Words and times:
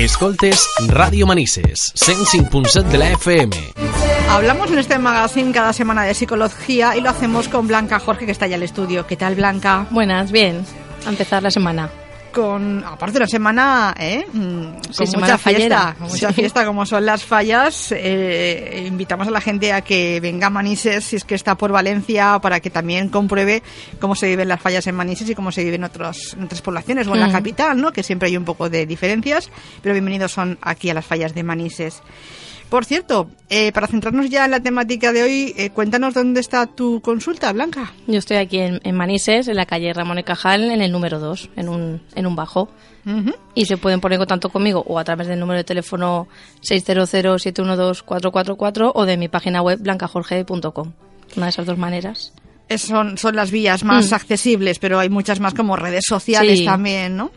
Escoltes 0.00 0.66
Radio 0.88 1.26
Manises, 1.26 1.92
105.7 1.94 2.84
de 2.84 2.96
la 2.96 3.10
FM. 3.10 3.54
Hablamos 4.30 4.70
en 4.70 4.78
este 4.78 4.98
magazine 4.98 5.52
cada 5.52 5.74
semana 5.74 6.04
de 6.04 6.14
psicología 6.14 6.96
y 6.96 7.02
lo 7.02 7.10
hacemos 7.10 7.48
con 7.48 7.68
Blanca 7.68 7.98
Jorge, 7.98 8.24
que 8.24 8.32
está 8.32 8.46
ya 8.46 8.56
en 8.56 8.62
el 8.62 8.64
estudio. 8.64 9.06
¿Qué 9.06 9.16
tal, 9.16 9.34
Blanca? 9.34 9.86
Buenas, 9.90 10.32
bien. 10.32 10.64
A 11.04 11.10
empezar 11.10 11.42
la 11.42 11.50
semana 11.50 11.90
con 12.30 12.84
aparte 12.84 13.14
de 13.14 13.18
una 13.18 13.26
semana 13.26 13.94
¿eh? 13.98 14.24
Mm, 14.32 14.64
con 14.96 15.20
mucha 15.20 15.38
fiesta 15.38 15.96
mucha 15.98 16.32
fiesta 16.32 16.66
como 16.66 16.86
son 16.86 17.04
las 17.04 17.24
fallas 17.24 17.92
eh, 17.92 18.84
invitamos 18.86 19.28
a 19.28 19.30
la 19.30 19.40
gente 19.40 19.72
a 19.72 19.82
que 19.82 20.20
venga 20.20 20.48
a 20.48 20.50
Manises 20.50 21.04
si 21.04 21.16
es 21.16 21.24
que 21.24 21.34
está 21.34 21.56
por 21.56 21.72
Valencia 21.72 22.38
para 22.40 22.60
que 22.60 22.70
también 22.70 23.08
compruebe 23.08 23.62
cómo 24.00 24.14
se 24.14 24.28
viven 24.28 24.48
las 24.48 24.60
fallas 24.60 24.86
en 24.86 24.94
Manises 24.94 25.28
y 25.30 25.34
cómo 25.34 25.52
se 25.52 25.64
viven 25.64 25.84
otros, 25.84 26.34
en 26.34 26.44
otras 26.44 26.62
poblaciones 26.62 27.06
o 27.06 27.14
en 27.14 27.20
la 27.20 27.28
mm. 27.28 27.32
capital 27.32 27.80
no 27.80 27.92
que 27.92 28.02
siempre 28.02 28.28
hay 28.28 28.36
un 28.36 28.44
poco 28.44 28.68
de 28.68 28.86
diferencias 28.86 29.50
pero 29.82 29.92
bienvenidos 29.92 30.32
son 30.32 30.58
aquí 30.62 30.90
a 30.90 30.94
las 30.94 31.06
fallas 31.06 31.34
de 31.34 31.42
Manises 31.42 32.02
por 32.70 32.84
cierto, 32.84 33.28
eh, 33.48 33.72
para 33.72 33.88
centrarnos 33.88 34.30
ya 34.30 34.44
en 34.44 34.52
la 34.52 34.60
temática 34.60 35.12
de 35.12 35.22
hoy, 35.22 35.54
eh, 35.56 35.70
cuéntanos 35.70 36.14
dónde 36.14 36.40
está 36.40 36.66
tu 36.66 37.00
consulta, 37.00 37.52
Blanca. 37.52 37.92
Yo 38.06 38.18
estoy 38.18 38.36
aquí 38.38 38.58
en, 38.60 38.80
Manises, 38.94 39.48
en 39.48 39.56
la 39.56 39.66
calle 39.66 39.92
Ramón 39.92 40.20
y 40.20 40.22
Cajal, 40.22 40.70
en 40.70 40.80
el 40.80 40.92
número 40.92 41.18
2, 41.18 41.50
en 41.56 41.68
un, 41.68 42.00
en 42.14 42.26
un 42.26 42.36
bajo. 42.36 42.68
Y 43.54 43.64
se 43.64 43.76
pueden 43.76 44.00
poner 44.00 44.14
en 44.16 44.20
contacto 44.20 44.50
conmigo 44.50 44.84
o 44.86 44.98
a 44.98 45.04
través 45.04 45.26
del 45.26 45.40
número 45.40 45.56
de 45.56 45.64
teléfono 45.64 46.28
600-712-444 46.62 48.92
o 48.94 49.06
de 49.06 49.16
mi 49.16 49.28
página 49.28 49.62
web 49.62 49.80
blancajorge.com. 49.80 50.92
Una 51.36 51.46
de 51.46 51.50
esas 51.50 51.66
dos 51.66 51.78
maneras 51.78 52.34
son, 52.78 53.18
son 53.18 53.36
las 53.36 53.50
vías 53.50 53.84
más 53.84 54.10
mm. 54.10 54.14
accesibles, 54.14 54.78
pero 54.78 54.98
hay 54.98 55.08
muchas 55.08 55.40
más 55.40 55.54
como 55.54 55.76
redes 55.76 56.04
sociales 56.06 56.64
también, 56.64 57.16
¿no? 57.16 57.30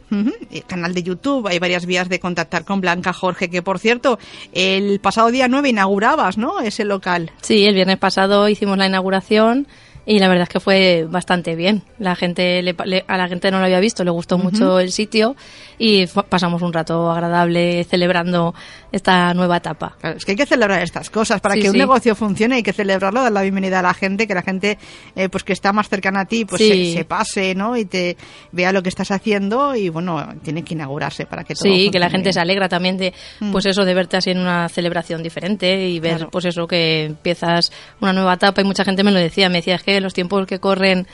canal 0.68 0.94
de 0.94 1.04
YouTube, 1.04 1.48
hay 1.48 1.60
varias 1.60 1.86
vías 1.86 2.10
de 2.10 2.20
contactar 2.20 2.64
con 2.66 2.82
Blanca 2.82 3.14
Jorge, 3.14 3.50
que 3.50 3.62
por 3.62 3.80
cierto, 3.80 4.20
el 4.52 5.00
pasado 5.00 5.32
día 5.32 5.48
9 5.48 5.70
inaugurabas, 5.70 6.38
¿no? 6.38 6.60
Ese 6.60 6.86
local. 6.86 7.32
Sí, 7.42 7.66
el 7.66 7.76
viernes 7.76 7.98
pasado 7.98 8.48
hicimos 8.50 8.78
la 8.78 8.88
inauguración 8.88 9.68
y 10.06 10.20
la 10.20 10.28
verdad 10.28 10.44
es 10.44 10.50
que 10.50 10.60
fue 10.60 11.08
bastante 11.10 11.56
bien. 11.56 11.84
La 11.98 12.16
gente 12.16 12.62
a 13.08 13.18
la 13.18 13.28
gente 13.28 13.52
no 13.52 13.60
lo 13.60 13.66
había 13.66 13.80
visto, 13.80 14.04
le 14.04 14.12
gustó 14.12 14.38
mucho 14.38 14.80
el 14.80 14.92
sitio 14.92 15.36
y 15.78 16.06
pasamos 16.08 16.62
un 16.62 16.74
rato 16.74 17.10
agradable 17.10 17.84
celebrando 17.86 18.54
esta 18.92 19.34
nueva 19.34 19.58
etapa. 19.58 19.96
es 20.04 20.26
que 20.26 20.32
hay 20.32 20.38
que 20.38 20.46
celebrar 20.46 20.82
estas 20.82 21.10
cosas 21.10 21.40
para 21.40 21.56
que 21.56 21.70
un 21.70 21.78
negocio 21.78 22.16
funcione, 22.16 22.56
hay 22.56 22.64
que 22.64 22.74
celebrarlo, 22.74 23.22
dar 23.22 23.32
la 23.32 23.42
bienvenida 23.42 23.80
a 23.80 23.82
la 23.82 23.94
gente, 23.94 24.28
que 24.28 24.34
la 24.34 24.42
gente 24.42 24.78
eh, 25.16 25.30
pues 25.30 25.44
que 25.44 25.54
está 25.54 25.72
más 25.72 25.88
cercana 25.88 26.22
a 26.22 26.26
ti 26.26 26.44
pues 26.46 26.62
se, 26.62 27.06
pase, 27.06 27.56
¿no? 27.56 27.78
Y 27.78 27.86
te 27.86 28.18
vea 28.52 28.72
lo 28.72 28.84
que 28.84 28.90
estás 28.90 29.12
haciendo 29.12 29.76
y 29.76 29.90
bueno, 29.90 30.36
tiene 30.44 30.64
que 30.64 30.74
inaugurarse 30.74 31.26
para 31.26 31.44
que 31.44 31.56
todo 31.56 31.64
Sí, 31.64 31.90
que 31.90 32.00
la 32.00 32.10
gente 32.10 32.34
se 32.34 32.40
alegra 32.40 32.68
también 32.68 32.98
de 32.98 33.14
mm. 33.40 33.52
pues 33.52 33.66
eso 33.66 33.86
de 33.86 33.94
verte 33.94 34.18
así 34.18 34.32
en 34.32 34.40
una 34.40 34.68
celebración 34.68 35.24
diferente 35.24 35.88
y 35.88 36.00
ver 36.00 36.28
pues 36.30 36.46
eso 36.46 36.68
que 36.68 37.06
empiezas 37.06 37.72
una 38.02 38.12
nueva 38.12 38.34
etapa 38.34 38.62
y 38.62 38.66
mucha 38.66 38.84
gente 38.84 39.04
me 39.04 39.12
lo 39.12 39.20
decía, 39.20 39.48
me 39.48 39.60
decía 39.60 39.76
es 39.76 39.84
que 39.84 39.93
los 40.02 40.14
tiempos 40.14 40.46
que 40.48 40.60
corren 40.60 41.08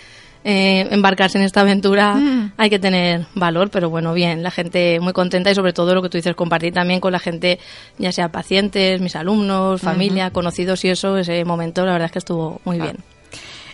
eh, 0.43 0.87
embarcarse 0.91 1.37
en 1.37 1.43
esta 1.43 1.61
aventura 1.61 2.15
mm. 2.15 2.53
hay 2.55 2.69
que 2.69 2.79
tener 2.79 3.25
valor, 3.35 3.69
pero 3.69 3.89
bueno, 3.89 4.13
bien, 4.13 4.41
la 4.41 4.51
gente 4.51 4.99
muy 5.01 5.11
contenta 5.11 5.51
y 5.51 5.55
sobre 5.55 5.73
todo 5.73 5.93
lo 5.93 6.01
que 6.01 6.09
tú 6.09 6.17
dices, 6.17 6.35
compartir 6.35 6.73
también 6.73 7.01
con 7.01 7.11
la 7.11 7.19
gente, 7.19 7.59
ya 7.97 8.11
sea 8.11 8.29
pacientes, 8.29 9.01
mis 9.01 9.15
alumnos, 9.15 9.81
familia, 9.81 10.31
conocidos 10.31 10.85
y 10.85 10.89
eso, 10.89 11.17
ese 11.17 11.43
momento 11.43 11.85
la 11.85 11.91
verdad 11.91 12.05
es 12.05 12.11
que 12.13 12.19
estuvo 12.19 12.61
muy 12.63 12.79
bien 12.79 12.97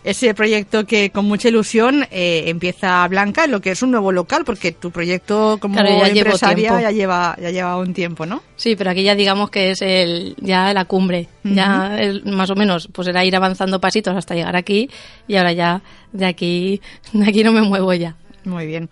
ese 0.05 0.33
proyecto 0.35 0.85
que 0.85 1.09
con 1.09 1.25
mucha 1.25 1.49
ilusión 1.49 2.07
eh, 2.11 2.43
empieza 2.45 3.07
Blanca 3.07 3.47
lo 3.47 3.59
que 3.59 3.71
es 3.71 3.81
un 3.81 3.91
nuevo 3.91 4.11
local, 4.11 4.43
porque 4.45 4.71
tu 4.71 4.91
proyecto 4.91 5.57
como 5.59 5.79
empresaria 5.79 6.79
ya 6.79 6.91
lleva, 6.91 7.35
ya 7.41 7.49
lleva 7.49 7.75
un 7.77 7.93
tiempo, 7.93 8.25
¿no? 8.25 8.43
Sí, 8.55 8.75
pero 8.75 8.91
aquí 8.91 9.03
ya 9.03 9.15
digamos 9.15 9.49
que 9.49 9.71
es 9.71 9.81
el, 9.81 10.35
ya 10.39 10.73
la 10.73 10.85
cumbre, 10.85 11.27
ya 11.43 11.97
más 12.25 12.49
o 12.51 12.55
menos, 12.55 12.87
pues 12.93 13.07
era 13.07 13.25
ir 13.25 13.35
avanzando 13.35 13.81
pasitos 13.81 14.15
hasta 14.15 14.35
llegar 14.35 14.55
aquí 14.55 14.89
y 15.27 15.35
ahora 15.37 15.53
ya 15.53 15.81
de 16.11 16.25
aquí, 16.27 16.81
de 17.11 17.27
aquí 17.27 17.43
no 17.43 17.51
me 17.51 17.63
muevo 17.63 17.91
ya. 17.93 18.15
Muy 18.43 18.67
bien. 18.67 18.89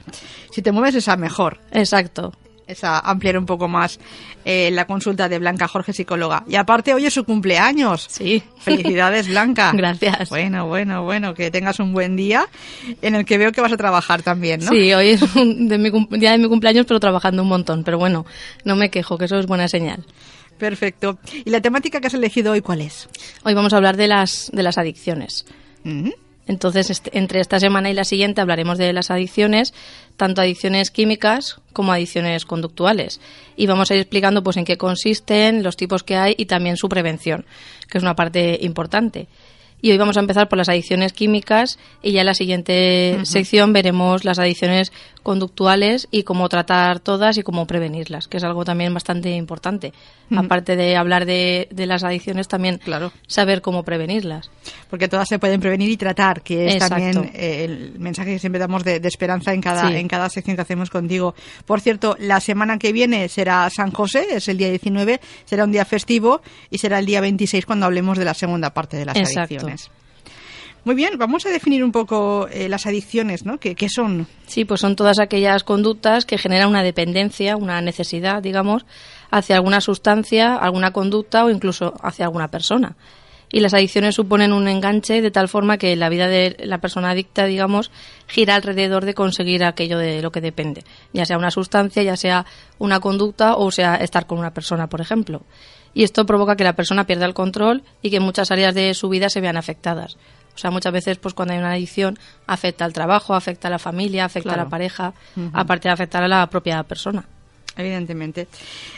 Si 0.52 0.64
te 0.64 0.72
mueves 0.72 0.96
esa 0.96 1.16
mejor. 1.16 1.60
Exacto 1.72 2.34
esa 2.68 3.00
ampliar 3.00 3.38
un 3.38 3.46
poco 3.46 3.68
más 3.68 4.00
eh, 4.46 4.70
la 4.72 4.86
consulta 4.86 5.30
de 5.30 5.40
Blanca 5.40 5.68
Jorge, 5.68 5.94
psicóloga. 5.94 6.44
Y 6.48 6.56
aparte, 6.56 6.94
hoy 6.94 7.06
es 7.06 7.14
su 7.14 7.24
cumpleaños. 7.24 8.08
Sí. 8.10 8.44
Felicidades, 8.60 9.28
Blanca. 9.28 9.72
Gracias. 9.76 10.30
Bueno, 10.30 10.68
bueno, 10.68 11.04
bueno, 11.04 11.34
que 11.34 11.52
tengas 11.52 11.80
un 11.80 11.94
buen 11.94 12.16
día 12.16 12.46
en 13.02 13.16
el 13.16 13.26
que 13.26 13.38
veo 13.38 13.52
que 13.52 13.62
vas 13.62 13.72
a 13.72 13.78
trabajar 13.78 14.22
también, 14.22 14.62
¿no? 14.62 14.72
Sí, 14.72 14.94
hoy 14.94 15.10
es 15.10 15.36
un 15.36 15.68
de 15.68 15.78
mi, 15.78 15.92
día 16.18 16.32
de 16.32 16.38
mi 16.38 16.48
cumpleaños, 16.48 16.86
pero 16.86 17.00
trabajando 17.00 17.42
un 17.42 17.50
montón. 17.50 17.84
Pero 17.84 17.98
bueno, 17.98 18.26
no 18.64 18.76
me 18.76 18.90
quejo, 18.90 19.18
que 19.18 19.26
eso 19.26 19.38
es 19.40 19.46
buena 19.46 19.68
señal. 19.68 20.06
Perfecto. 20.58 21.18
¿Y 21.46 21.50
la 21.50 21.62
temática 21.62 22.00
que 22.00 22.08
has 22.08 22.14
elegido 22.14 22.54
hoy 22.54 22.62
cuál 22.62 22.82
es? 22.82 23.10
Hoy 23.44 23.54
vamos 23.54 23.74
a 23.74 23.78
hablar 23.78 23.98
de 23.98 24.08
las, 24.08 24.50
de 24.54 24.64
las 24.64 24.78
adicciones. 24.78 25.46
Entonces, 26.46 26.90
este, 26.90 27.18
entre 27.18 27.40
esta 27.40 27.60
semana 27.60 27.90
y 27.90 27.94
la 27.94 28.04
siguiente 28.04 28.42
hablaremos 28.42 28.78
de 28.78 28.92
las 28.92 29.12
adicciones, 29.12 29.74
tanto 30.18 30.42
adicciones 30.42 30.92
químicas 30.92 31.62
como 31.72 31.94
adicciones 31.94 32.46
conductuales. 32.46 33.22
Y 33.56 33.66
vamos 33.66 33.90
a 33.90 33.96
ir 33.96 34.02
explicando 34.02 34.44
pues 34.44 34.58
en 34.58 34.66
qué 34.66 34.78
consisten, 34.78 35.64
los 35.64 35.78
tipos 35.78 36.04
que 36.04 36.18
hay 36.18 36.36
y 36.38 36.46
también 36.46 36.76
su 36.76 36.90
prevención, 36.90 37.46
que 37.90 37.98
es 37.98 38.04
una 38.04 38.16
parte 38.16 38.60
importante. 38.62 39.28
Y 39.82 39.92
hoy 39.92 39.98
vamos 39.98 40.16
a 40.16 40.22
empezar 40.22 40.48
por 40.48 40.58
las 40.58 40.70
adicciones 40.70 41.12
químicas 41.12 41.78
y 42.02 42.14
ya 42.14 42.22
en 42.22 42.28
la 42.28 42.34
siguiente 42.34 43.20
sección 43.24 43.74
veremos 43.74 44.24
las 44.24 44.40
adicciones 44.40 44.94
conductuales 45.24 46.08
y 46.12 46.24
cómo 46.24 46.50
tratar 46.50 47.00
todas 47.00 47.38
y 47.38 47.44
cómo 47.44 47.66
prevenirlas, 47.66 48.28
que 48.28 48.38
es 48.38 48.44
algo 48.44 48.66
también 48.66 48.94
bastante 48.94 49.32
importante. 49.32 49.94
Aparte 50.36 50.76
de 50.76 50.96
hablar 50.96 51.26
de, 51.26 51.68
las 51.72 52.04
adicciones, 52.04 52.48
también 52.48 52.80
claro. 52.80 53.12
saber 53.28 53.62
cómo 53.62 53.84
prevenirlas. 53.84 54.50
Porque 54.90 55.08
todas 55.08 55.28
se 55.28 55.40
pueden 55.40 55.62
prevenir 55.62 55.90
y 55.90 55.98
tratar, 55.98 56.42
que 56.42 56.68
es 56.68 56.90
también 56.90 57.32
eh, 57.34 57.66
el 57.66 58.00
mensaje 58.00 58.34
que 58.34 58.40
siempre 58.40 58.60
damos 58.60 58.84
de, 58.84 59.00
esperanza 59.04 59.54
en 59.54 59.62
cada, 59.62 59.96
en 59.98 60.08
cada 60.08 60.30
sección 60.30 60.56
que 60.56 60.62
hacemos 60.62 60.90
contigo. 60.90 61.36
Por 61.66 61.82
cierto, 61.82 62.16
la 62.20 62.40
semana 62.40 62.78
que 62.78 62.92
viene 62.92 63.30
será 63.30 63.70
San 63.70 63.92
José, 63.92 64.28
es 64.32 64.48
el 64.48 64.58
día 64.58 64.70
19, 64.70 65.20
será 65.46 65.64
un 65.64 65.72
día 65.72 65.86
festivo 65.86 66.42
y 66.70 66.80
será 66.80 67.00
el 67.00 67.06
día 67.06 67.22
26 67.22 67.66
cuando 67.66 67.86
hablemos 67.86 68.18
de 68.18 68.26
la 68.26 68.34
segunda 68.34 68.74
parte 68.74 68.98
de 68.98 69.06
las 69.06 69.18
adicciones. 69.18 69.90
Muy 70.86 70.96
bien, 70.96 71.18
vamos 71.18 71.46
a 71.46 71.50
definir 71.50 71.82
un 71.82 71.94
poco 71.94 72.50
eh, 72.52 72.68
las 72.68 72.86
adicciones, 72.86 73.46
¿no? 73.46 73.58
¿Qué, 73.58 73.88
son? 73.88 74.28
Sí, 74.48 74.66
pues 74.66 74.82
son 74.82 74.98
todas 74.98 75.18
aquellas 75.18 75.64
conductas 75.64 76.26
que 76.26 76.38
generan 76.38 76.68
una 76.68 76.84
dependencia, 76.84 77.56
una 77.56 77.80
necesidad, 77.80 78.42
digamos, 78.42 78.86
hacia 79.32 79.56
alguna 79.56 79.80
sustancia, 79.80 80.58
alguna 80.58 80.92
conducta 80.92 81.46
o 81.46 81.50
incluso 81.50 81.94
hacia 82.02 82.26
alguna 82.26 82.50
persona. 82.50 82.98
Y 83.50 83.62
las 83.62 83.74
adicciones 83.74 84.16
suponen 84.16 84.52
un 84.52 84.68
enganche 84.68 85.22
de 85.22 85.32
tal 85.32 85.48
forma 85.48 85.78
que 85.78 85.96
la 85.96 86.10
vida 86.10 86.28
de 86.28 86.58
la 86.66 86.80
persona 86.80 87.12
adicta, 87.12 87.46
digamos, 87.46 87.90
gira 88.28 88.56
alrededor 88.56 89.06
de 89.06 89.14
conseguir 89.14 89.64
aquello 89.64 89.98
de 89.98 90.22
lo 90.22 90.34
que 90.34 90.42
depende, 90.42 90.84
ya 91.14 91.26
sea 91.26 91.38
una 91.38 91.52
sustancia, 91.52 92.04
ya 92.04 92.18
sea 92.18 92.46
una 92.78 93.00
conducta 93.00 93.56
o 93.56 93.72
sea 93.72 93.96
estar 93.96 94.26
con 94.26 94.38
una 94.38 94.54
persona, 94.54 94.88
por 94.88 95.00
ejemplo. 95.00 95.44
Y 95.94 96.04
esto 96.04 96.26
provoca 96.26 96.58
que 96.58 96.64
la 96.66 96.76
persona 96.76 97.06
pierda 97.06 97.26
el 97.26 97.34
control 97.34 97.84
y 98.02 98.10
que 98.10 98.20
muchas 98.20 98.52
áreas 98.52 98.74
de 98.74 98.94
su 98.96 99.08
vida 99.08 99.30
se 99.30 99.40
vean 99.40 99.56
afectadas. 99.56 100.18
O 100.56 100.58
sea, 100.58 100.72
muchas 100.72 100.94
veces, 100.94 101.18
pues 101.18 101.34
cuando 101.34 101.54
hay 101.54 101.60
una 101.60 101.72
adicción, 101.72 102.18
afecta 102.46 102.86
al 102.86 102.94
trabajo, 102.94 103.34
afecta 103.34 103.68
a 103.68 103.72
la 103.72 103.80
familia, 103.80 104.26
afecta 104.26 104.54
a 104.54 104.58
la 104.58 104.70
pareja, 104.70 105.14
aparte 105.52 105.88
de 105.88 105.94
afectar 105.94 106.24
a 106.24 106.28
la 106.28 106.48
propia 106.48 106.84
persona. 106.84 107.26
Evidentemente. 107.76 108.48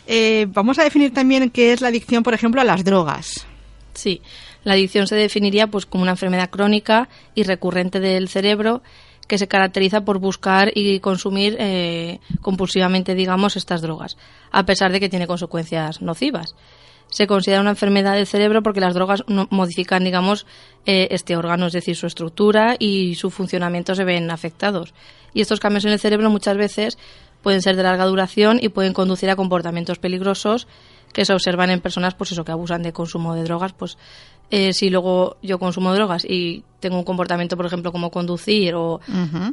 Eh, 0.06 0.48
vamos 0.50 0.80
a 0.80 0.84
definir 0.84 1.14
también 1.14 1.50
qué 1.50 1.72
es 1.72 1.82
la 1.82 1.88
adicción, 1.88 2.24
por 2.24 2.34
ejemplo, 2.34 2.60
a 2.60 2.66
las 2.66 2.84
drogas. 2.84 3.48
Sí, 3.94 4.22
la 4.66 4.74
adicción 4.74 5.08
se 5.08 5.16
definiría 5.16 5.68
pues 5.68 5.86
como 5.86 6.04
una 6.04 6.12
enfermedad 6.12 6.50
crónica 6.50 7.08
y 7.34 7.44
recurrente 7.44 8.02
del 8.02 8.28
cerebro 8.28 8.82
que 9.28 9.38
se 9.38 9.48
caracteriza 9.48 10.02
por 10.02 10.20
buscar 10.20 10.72
y 10.76 11.00
consumir 11.00 11.56
eh, 11.58 12.20
compulsivamente, 12.42 13.16
digamos, 13.16 13.56
estas 13.56 13.82
drogas, 13.82 14.18
a 14.52 14.66
pesar 14.66 14.92
de 14.92 15.00
que 15.00 15.10
tiene 15.10 15.26
consecuencias 15.26 16.02
nocivas 16.02 16.56
se 17.10 17.28
considera 17.28 17.62
una 17.62 17.72
enfermedad 17.72 18.16
del 18.16 18.28
cerebro 18.28 18.62
porque 18.64 18.80
las 18.82 18.94
drogas 18.94 19.24
modifican, 19.50 20.04
digamos, 20.04 20.46
eh, 20.86 21.08
este 21.12 21.38
órgano, 21.38 21.68
es 21.68 21.74
decir, 21.74 21.96
su 21.96 22.08
estructura 22.08 22.76
y 22.78 23.16
su 23.16 23.30
funcionamiento 23.30 23.96
se 23.96 24.04
ven 24.04 24.32
afectados. 24.32 24.94
Y 25.34 25.42
estos 25.42 25.60
cambios 25.60 25.86
en 25.86 25.92
el 25.92 26.00
cerebro 26.00 26.30
muchas 26.30 26.58
veces 26.58 26.98
pueden 27.42 27.62
ser 27.62 27.76
de 27.76 27.84
larga 27.84 28.06
duración 28.06 28.60
y 28.62 28.70
pueden 28.70 28.94
conducir 28.94 29.30
a 29.30 29.36
comportamientos 29.36 30.00
peligrosos 30.00 30.68
que 31.14 31.26
se 31.26 31.34
observan 31.34 31.70
en 31.70 31.80
personas 31.80 32.16
pues 32.16 32.32
eso 32.32 32.44
que 32.44 32.52
abusan 32.52 32.84
de 32.84 32.92
consumo 32.92 33.36
de 33.36 33.44
drogas 33.44 33.72
pues 33.72 33.98
eh, 34.52 34.74
si 34.74 34.90
luego 34.90 35.38
yo 35.42 35.60
consumo 35.60 35.94
drogas 35.94 36.26
y 36.26 36.64
tengo 36.80 37.00
un 37.00 37.04
comportamiento, 37.04 37.58
por 37.58 37.66
ejemplo, 37.66 37.92
como 37.92 38.12
conducir, 38.12 38.76
o 38.76 39.00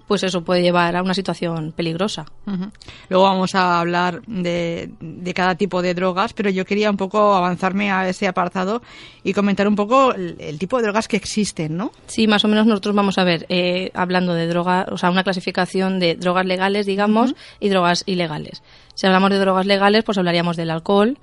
pues 0.06 0.22
eso 0.22 0.42
puede 0.44 0.60
llevar 0.60 0.96
a 0.96 1.02
una 1.02 1.14
situación 1.14 1.72
peligrosa. 1.72 2.26
Luego 3.08 3.24
vamos 3.24 3.54
a 3.54 3.80
hablar 3.80 4.20
de, 4.26 4.90
cada 5.34 5.54
tipo 5.54 5.80
de 5.80 5.94
drogas, 5.94 6.34
pero 6.34 6.50
yo 6.50 6.66
quería 6.66 6.90
un 6.90 6.98
poco 6.98 7.34
avanzarme 7.34 7.90
a 7.90 8.06
ese 8.06 8.28
apartado 8.28 8.82
y 9.24 9.32
comentar 9.32 9.66
un 9.66 9.76
poco 9.76 10.12
el, 10.12 10.58
tipo 10.58 10.76
de 10.76 10.82
drogas 10.82 11.08
que 11.08 11.16
existen, 11.16 11.74
¿no? 11.74 11.92
Sí, 12.06 12.26
más 12.26 12.44
o 12.44 12.48
menos 12.48 12.66
nosotros 12.66 12.94
vamos 12.94 13.16
a 13.16 13.24
ver, 13.24 13.46
eh, 13.48 13.90
hablando 13.94 14.34
de 14.34 14.46
drogas, 14.46 14.88
o 14.90 14.98
sea, 14.98 15.10
una 15.10 15.24
clasificación 15.24 16.00
de 16.00 16.16
drogas 16.16 16.44
legales, 16.44 16.84
digamos, 16.84 17.34
y 17.60 17.70
drogas 17.70 18.02
ilegales. 18.04 18.62
Si 18.94 19.06
hablamos 19.06 19.30
de 19.30 19.38
drogas 19.38 19.64
legales, 19.64 20.04
pues 20.04 20.18
hablaríamos 20.18 20.58
del 20.58 20.70
alcohol, 20.70 21.16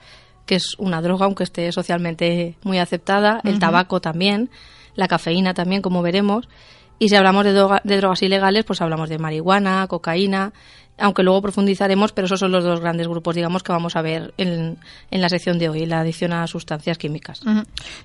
que 0.49 0.55
es 0.55 0.73
una 0.79 0.99
droga, 0.99 1.25
aunque 1.25 1.43
esté 1.43 1.71
socialmente 1.71 2.55
muy 2.63 2.79
aceptada, 2.79 3.39
el 3.43 3.59
tabaco 3.59 4.01
también, 4.01 4.49
la 4.95 5.07
cafeína 5.07 5.53
también, 5.53 5.83
como 5.83 6.01
veremos. 6.01 6.49
Y 6.97 7.09
si 7.09 7.15
hablamos 7.15 7.45
de, 7.45 7.53
de 7.53 7.97
drogas 7.97 8.23
ilegales, 8.23 8.65
pues 8.65 8.81
hablamos 8.81 9.09
de 9.09 9.19
marihuana, 9.19 9.85
cocaína, 9.87 10.51
aunque 10.97 11.21
luego 11.21 11.43
profundizaremos, 11.43 12.13
pero 12.13 12.25
esos 12.25 12.39
son 12.39 12.51
los 12.51 12.63
dos 12.63 12.79
grandes 12.79 13.07
grupos, 13.07 13.35
digamos, 13.35 13.61
que 13.61 13.71
vamos 13.71 13.95
a 13.95 14.01
ver 14.01 14.33
en, 14.39 14.79
en 15.11 15.21
la 15.21 15.29
sección 15.29 15.59
de 15.59 15.69
hoy, 15.69 15.85
la 15.85 15.99
adicción 15.99 16.33
a 16.33 16.47
sustancias 16.47 16.97
químicas. 16.97 17.41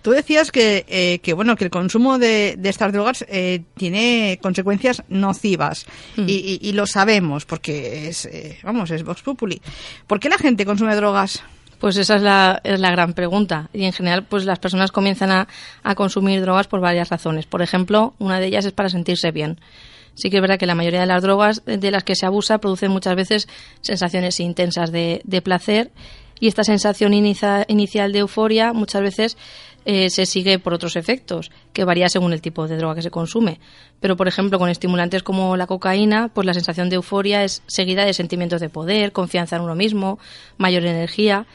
Tú 0.03 0.11
decías 0.11 0.53
que, 0.53 0.85
eh, 0.87 1.21
que, 1.21 1.33
bueno, 1.33 1.57
que 1.57 1.65
el 1.65 1.71
consumo 1.71 2.19
de, 2.19 2.57
de 2.59 2.69
estas 2.69 2.93
drogas 2.93 3.25
eh, 3.27 3.63
tiene 3.75 4.39
consecuencias 4.43 5.03
nocivas 5.09 5.87
mm. 6.19 6.25
y, 6.29 6.59
y, 6.61 6.73
lo 6.73 6.87
sabemos 6.87 7.47
porque 7.47 8.09
es, 8.09 8.27
eh, 8.27 8.59
vamos, 8.63 8.91
es 8.91 9.03
Vox 9.03 9.23
Populi. 9.23 9.63
¿Por 10.07 10.21
qué 10.21 10.29
la 10.29 10.37
gente 10.37 10.67
consume 10.67 10.95
drogas? 10.95 11.43
Pues 11.85 11.99
esa 11.99 12.17
es 12.17 12.23
la, 12.23 12.63
es 12.65 12.81
la 12.81 12.91
gran 12.91 13.13
pregunta. 13.13 13.69
Y 13.75 13.85
en 13.85 13.93
general, 13.93 14.25
pues 14.25 14.47
las 14.47 14.59
personas 14.59 14.91
comienzan 14.91 15.31
a, 15.31 15.49
a 15.83 15.95
consumir 15.95 16.41
drogas 16.41 16.67
por 16.67 16.81
varias 16.81 17.11
razones. 17.11 17.45
Por 17.45 17.61
ejemplo, 17.61 18.15
una 18.19 18.41
de 18.41 18.47
ellas 18.47 18.65
es 18.65 18.73
para 18.73 18.89
sentirse 18.89 19.33
bien. 19.33 19.61
Sí 20.15 20.31
que 20.31 20.37
es 20.37 20.41
verdad 20.41 20.59
que 20.59 20.65
la 20.65 20.75
mayoría 20.75 21.01
de 21.01 21.07
las 21.07 21.23
drogas 21.23 21.63
de 21.67 21.91
las 21.91 22.03
que 22.03 22.15
se 22.15 22.25
abusa 22.25 22.57
producen 22.57 22.91
muchas 22.91 23.15
veces 23.17 23.49
sensaciones 23.83 24.41
intensas 24.41 24.93
de, 24.93 25.21
de 25.25 25.43
placer 25.43 25.91
y 26.41 26.49
esta 26.49 26.65
sensación 26.65 27.13
inicial 27.13 28.13
de 28.13 28.19
euforia 28.19 28.73
muchas 28.73 29.03
veces 29.03 29.37
eh, 29.85 30.09
se 30.09 30.25
sigue 30.25 30.59
por 30.59 30.73
otros 30.73 30.97
efectos, 30.97 31.51
que 31.75 31.85
varía 31.85 32.09
según 32.09 32.33
el 32.33 32.41
tipo 32.41 32.67
de 32.67 32.79
droga 32.79 32.95
que 32.95 33.03
se 33.03 33.11
consume. 33.11 33.61
Pero, 34.01 34.17
por 34.17 34.27
ejemplo, 34.27 34.59
con 34.59 34.71
estimulantes 34.71 35.23
como 35.23 35.59
la 35.59 35.67
cocaína, 35.67 36.29
pues 36.33 36.47
la 36.47 36.55
sensación 36.55 36.89
de 36.89 36.97
euforia 36.97 37.45
es 37.45 37.63
seguida 37.67 38.07
de 38.07 38.15
sentimientos 38.15 38.63
de 38.63 38.71
poder, 38.71 39.13
confianza 39.13 39.57
en 39.57 39.63
uno 39.63 39.75
mismo, 39.75 40.19
mayor 40.57 40.87
energía 40.87 41.47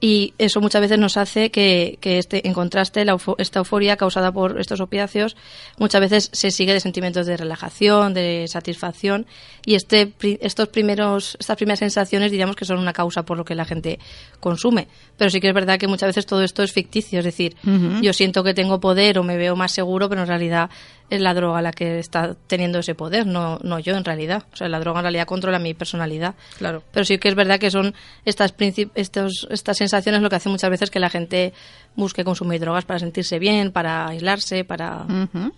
y 0.00 0.34
eso 0.38 0.60
muchas 0.60 0.80
veces 0.80 0.98
nos 0.98 1.16
hace 1.16 1.50
que, 1.50 1.98
que 2.00 2.18
este, 2.18 2.46
en 2.46 2.54
contraste, 2.54 3.04
la 3.04 3.16
esta 3.38 3.58
euforia 3.58 3.96
causada 3.96 4.30
por 4.30 4.60
estos 4.60 4.80
opiáceos 4.80 5.36
muchas 5.78 6.00
veces 6.00 6.30
se 6.32 6.50
sigue 6.50 6.72
de 6.72 6.80
sentimientos 6.80 7.26
de 7.26 7.36
relajación, 7.36 8.14
de 8.14 8.46
satisfacción 8.46 9.26
y 9.66 9.74
este, 9.74 10.12
estos 10.40 10.68
primeros, 10.68 11.36
estas 11.40 11.56
primeras 11.56 11.80
sensaciones 11.80 12.30
diríamos 12.30 12.54
que 12.54 12.64
son 12.64 12.78
una 12.78 12.92
causa 12.92 13.24
por 13.24 13.36
lo 13.36 13.44
que 13.44 13.54
la 13.54 13.64
gente 13.64 13.98
consume. 14.40 14.86
Pero 15.16 15.30
sí 15.30 15.40
que 15.40 15.48
es 15.48 15.54
verdad 15.54 15.78
que 15.78 15.88
muchas 15.88 16.08
veces 16.08 16.26
todo 16.26 16.42
esto 16.42 16.62
es 16.62 16.72
ficticio, 16.72 17.18
es 17.18 17.24
decir, 17.24 17.56
yo 18.00 18.12
siento 18.12 18.44
que 18.44 18.54
tengo 18.54 18.78
poder 18.80 19.18
o 19.18 19.24
me 19.24 19.36
veo 19.36 19.56
más 19.56 19.72
seguro, 19.72 20.08
pero 20.08 20.22
en 20.22 20.28
realidad 20.28 20.70
es 21.10 21.20
la 21.20 21.34
droga 21.34 21.62
la 21.62 21.72
que 21.72 21.98
está 21.98 22.36
teniendo 22.46 22.78
ese 22.78 22.94
poder, 22.94 23.26
no, 23.26 23.58
no 23.62 23.78
yo 23.78 23.96
en 23.96 24.04
realidad. 24.04 24.44
O 24.52 24.56
sea, 24.56 24.68
la 24.68 24.78
droga 24.78 25.00
en 25.00 25.04
realidad 25.04 25.26
controla 25.26 25.58
mi 25.58 25.74
personalidad. 25.74 26.34
Claro. 26.58 26.82
Pero 26.92 27.04
sí 27.04 27.18
que 27.18 27.28
es 27.28 27.34
verdad 27.34 27.58
que 27.58 27.70
son 27.70 27.94
estas, 28.24 28.54
estos, 28.94 29.48
estas 29.50 29.76
sensaciones 29.76 29.87
lo 29.92 30.30
que 30.30 30.36
hace 30.36 30.48
muchas 30.48 30.70
veces 30.70 30.90
que 30.90 31.00
la 31.00 31.10
gente 31.10 31.52
busque 31.96 32.24
consumir 32.24 32.60
drogas 32.60 32.84
para 32.84 32.98
sentirse 32.98 33.38
bien, 33.38 33.72
para 33.72 34.08
aislarse, 34.08 34.64
para, 34.64 35.04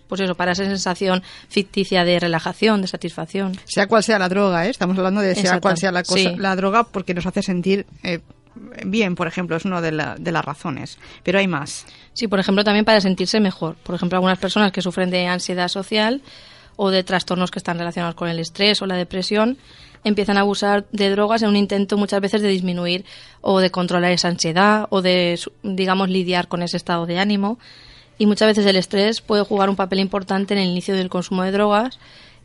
pues 0.07 0.21
eso, 0.21 0.35
para 0.35 0.53
esa 0.53 0.65
sensación 0.65 1.23
ficticia 1.49 2.03
de 2.03 2.19
relajación, 2.19 2.81
de 2.81 2.87
satisfacción. 2.87 3.53
Sea 3.65 3.87
cual 3.87 4.03
sea 4.03 4.19
la 4.19 4.29
droga, 4.29 4.65
¿eh? 4.65 4.69
estamos 4.69 4.97
hablando 4.97 5.21
de 5.21 5.35
sea 5.35 5.59
cual 5.59 5.77
sea 5.77 5.91
la, 5.91 6.03
cosa, 6.03 6.31
la 6.37 6.55
droga 6.55 6.83
porque 6.83 7.13
nos 7.13 7.25
hace 7.25 7.43
sentir 7.43 7.85
eh, 8.03 8.19
bien, 8.85 9.15
por 9.15 9.27
ejemplo, 9.27 9.55
es 9.55 9.65
una 9.65 9.81
de, 9.81 9.91
de, 10.17 10.31
las 10.31 10.45
razones. 10.45 10.97
Pero 11.23 11.39
hay 11.39 11.47
más. 11.47 11.85
Sí, 12.13 12.27
por 12.27 12.39
ejemplo, 12.39 12.63
también 12.63 12.85
para 12.85 13.01
sentirse 13.01 13.39
mejor. 13.39 13.75
Por 13.75 13.95
ejemplo, 13.95 14.17
algunas 14.17 14.39
personas 14.39 14.71
que 14.71 14.81
sufren 14.81 15.09
de 15.09 15.27
ansiedad 15.27 15.67
social 15.67 16.21
o 16.75 16.89
de 16.89 17.03
trastornos 17.03 17.51
que 17.51 17.59
están 17.59 17.77
relacionados 17.77 18.15
con 18.15 18.27
el 18.27 18.39
estrés 18.39 18.81
o 18.81 18.85
la 18.85 18.95
depresión 18.95 19.57
empiezan 20.03 20.37
a 20.37 20.41
abusar 20.41 20.85
de 20.91 21.09
drogas 21.09 21.41
en 21.43 21.49
un 21.49 21.55
intento 21.55 21.97
muchas 21.97 22.21
veces 22.21 22.41
de 22.41 22.47
disminuir 22.47 23.05
o 23.41 23.59
de 23.59 23.69
controlar 23.69 24.11
esa 24.11 24.27
ansiedad 24.27 24.87
o 24.89 25.01
de, 25.01 25.39
digamos, 25.63 26.09
lidiar 26.09 26.47
con 26.47 26.63
ese 26.63 26.77
estado 26.77 27.05
de 27.05 27.19
ánimo. 27.19 27.59
Y 28.17 28.25
muchas 28.25 28.47
veces 28.47 28.65
el 28.65 28.75
estrés 28.75 29.21
puede 29.21 29.43
jugar 29.43 29.69
un 29.69 29.75
papel 29.75 29.99
importante 29.99 30.53
en 30.53 30.59
el 30.59 30.69
inicio 30.69 30.95
del 30.95 31.09
consumo 31.09 31.43
de 31.43 31.51
drogas 31.51 31.99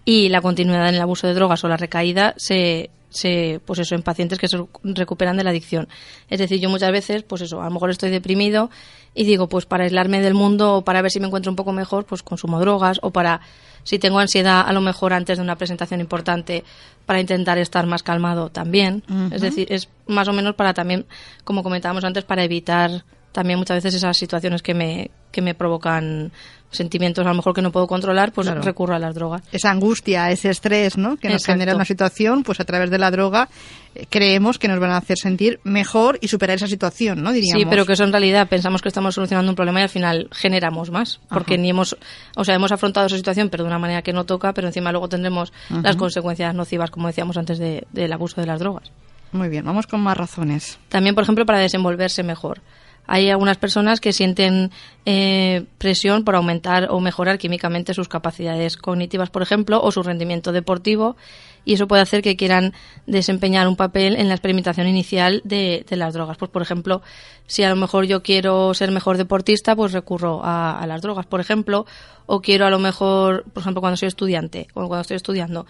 y 0.05 0.29
la 0.29 0.41
continuidad 0.41 0.89
en 0.89 0.95
el 0.95 1.01
abuso 1.01 1.27
de 1.27 1.35
drogas 1.35 1.65
o 1.65 1.69
la 1.69 1.77
recaída 1.77 2.35
se, 2.37 2.91
se, 3.11 3.61
pues 3.65 3.79
eso, 3.79 3.95
en 3.95 4.03
pacientes 4.03 4.39
que 4.39 4.49
se 4.49 4.59
recuperan 4.83 5.37
de 5.37 5.45
la 5.45 5.51
adicción. 5.51 5.89
Es 6.29 6.39
decir, 6.39 6.61
yo 6.61 6.69
muchas 6.69 6.93
veces, 6.93 7.23
pues 7.23 7.43
eso, 7.43 7.61
a 7.61 7.65
lo 7.65 7.71
mejor 7.71 7.91
estoy 7.91 8.11
deprimido 8.11 8.71
y 9.15 9.25
digo, 9.25 9.49
pues 9.49 9.67
para 9.67 9.85
aislarme 9.85 10.21
del 10.21 10.35
mundo 10.35 10.75
o 10.75 10.83
para 10.83 11.03
ver 11.03 11.11
si 11.11 11.21
me 11.21 11.27
encuentro 11.27 11.51
un 11.51 11.57
poco 11.57 11.73
mejor, 11.73 12.05
pues 12.05 12.23
consumo 12.23 12.61
drogas 12.61 12.99
o 13.03 13.11
para, 13.11 13.41
si 13.83 13.99
tengo 13.99 14.19
ansiedad, 14.19 14.65
a 14.67 14.73
lo 14.73 14.81
mejor 14.81 15.13
antes 15.13 15.39
de 15.39 15.43
una 15.43 15.57
presentación 15.57 16.01
importante, 16.01 16.65
para 17.07 17.21
intentar 17.21 17.57
estar 17.59 17.87
más 17.87 18.03
calmado 18.03 18.51
también. 18.51 19.03
Es 19.31 19.41
decir, 19.41 19.69
es 19.71 19.89
más 20.07 20.29
o 20.29 20.33
menos 20.33 20.55
para 20.55 20.75
también, 20.75 21.07
como 21.45 21.63
comentábamos 21.63 22.05
antes, 22.05 22.25
para 22.25 22.45
evitar 22.45 23.05
también 23.37 23.59
muchas 23.59 23.77
veces 23.77 23.93
esas 23.93 24.17
situaciones 24.17 24.63
que 24.63 24.73
me, 24.73 25.11
que 25.31 25.43
me 25.43 25.55
provocan 25.55 26.33
sentimientos 26.71 27.27
a 27.27 27.29
lo 27.29 27.35
mejor 27.35 27.53
que 27.53 27.61
no 27.61 27.71
puedo 27.71 27.87
controlar, 27.87 28.33
pues 28.33 28.47
recurro 28.47 28.95
a 28.95 28.99
las 28.99 29.15
drogas. 29.15 29.43
Esa 29.53 29.71
angustia, 29.71 30.31
ese 30.31 30.49
estrés, 30.49 30.97
¿no? 30.97 31.19
Que 31.19 31.29
nos 31.29 31.45
genera 31.45 31.75
una 31.75 31.85
situación, 31.85 32.45
pues 32.45 32.61
a 32.61 32.65
través 32.65 32.89
de 32.89 32.97
la 32.97 33.11
droga 33.11 33.51
eh, 33.95 34.07
creemos 34.09 34.59
que 34.59 34.69
nos 34.69 34.81
van 34.81 34.91
a 34.91 34.97
hacer 34.97 35.19
sentir 35.19 35.61
mejor 35.65 36.19
y 36.23 36.29
superar 36.29 36.57
esa 36.57 36.67
situación, 36.67 37.23
¿no? 37.23 37.31
Diríamos. 37.31 37.63
Sí, 37.63 37.69
pero 37.69 37.85
que 37.85 37.93
eso 37.93 38.05
en 38.05 38.13
realidad 38.13 38.49
pensamos 38.49 38.81
que 38.81 38.89
estamos 38.89 39.15
solucionando 39.15 39.53
un 39.53 39.57
problema 39.57 39.81
y 39.81 39.83
al 39.83 39.91
final 39.91 40.29
generamos 40.33 40.91
más, 40.91 41.21
porque 41.29 41.59
ni 41.59 41.69
hemos, 41.69 41.95
o 42.37 42.43
sea, 42.43 42.55
hemos 42.55 42.73
afrontado 42.73 43.07
esa 43.07 43.19
situación, 43.19 43.51
pero 43.51 43.65
de 43.65 43.69
una 43.69 43.79
manera 43.79 44.01
que 44.01 44.15
no 44.15 44.25
toca, 44.25 44.55
pero 44.55 44.69
encima 44.69 44.93
luego 44.93 45.11
tendremos 45.11 45.53
las 45.83 45.97
consecuencias 45.97 46.55
nocivas, 46.55 46.91
como 46.91 47.09
decíamos 47.09 47.37
antes, 47.37 47.59
del 47.59 48.13
abuso 48.15 48.41
de 48.41 48.47
las 48.47 48.61
drogas. 48.61 48.91
Muy 49.33 49.51
bien, 49.51 49.67
vamos 49.67 49.87
con 49.87 50.01
más 50.01 50.17
razones. 50.17 50.79
También, 50.89 51.15
por 51.15 51.25
ejemplo, 51.25 51.45
para 51.45 51.59
desenvolverse 51.59 52.23
mejor. 52.23 52.63
Hay 53.07 53.31
algunas 53.31 53.57
personas 53.57 54.01
que 54.01 54.13
sienten 54.13 54.71
eh, 55.05 55.65
presión 55.79 56.25
por 56.25 56.35
aumentar 56.35 56.89
o 56.91 57.01
mejorar 57.01 57.39
químicamente 57.39 57.95
sus 57.95 58.09
capacidades 58.09 58.77
cognitivas, 58.77 59.31
por 59.31 59.43
ejemplo, 59.43 59.81
o 59.83 59.93
su 59.93 60.03
rendimiento 60.03 60.53
deportivo, 60.53 61.17
y 61.65 61.75
eso 61.75 61.89
puede 61.89 62.03
hacer 62.03 62.23
que 62.23 62.37
quieran 62.37 62.73
desempeñar 63.07 63.67
un 63.67 63.77
papel 63.77 64.17
en 64.17 64.29
la 64.29 64.35
experimentación 64.35 64.87
inicial 64.87 65.43
de, 65.45 65.85
las 65.91 66.15
drogas. 66.15 66.37
Pues, 66.37 66.51
por 66.51 66.63
ejemplo, 66.63 67.03
si 67.47 67.65
a 67.65 67.71
lo 67.71 67.77
mejor 67.77 68.07
yo 68.07 68.23
quiero 68.23 68.73
ser 68.75 68.91
mejor 68.93 69.17
deportista, 69.17 69.75
pues 69.75 69.93
recurro 69.93 70.45
a, 70.45 70.79
a 70.79 70.87
las 70.87 71.03
drogas, 71.03 71.27
por 71.27 71.41
ejemplo, 71.41 71.85
o 72.27 72.41
quiero 72.41 72.67
a 72.67 72.71
lo 72.71 72.79
mejor, 72.79 73.45
por 73.53 73.63
ejemplo, 73.63 73.81
cuando 73.81 73.97
soy 73.97 74.09
estudiante 74.09 74.69
o 74.75 74.87
cuando 74.87 75.01
estoy 75.01 75.17
estudiando, 75.17 75.67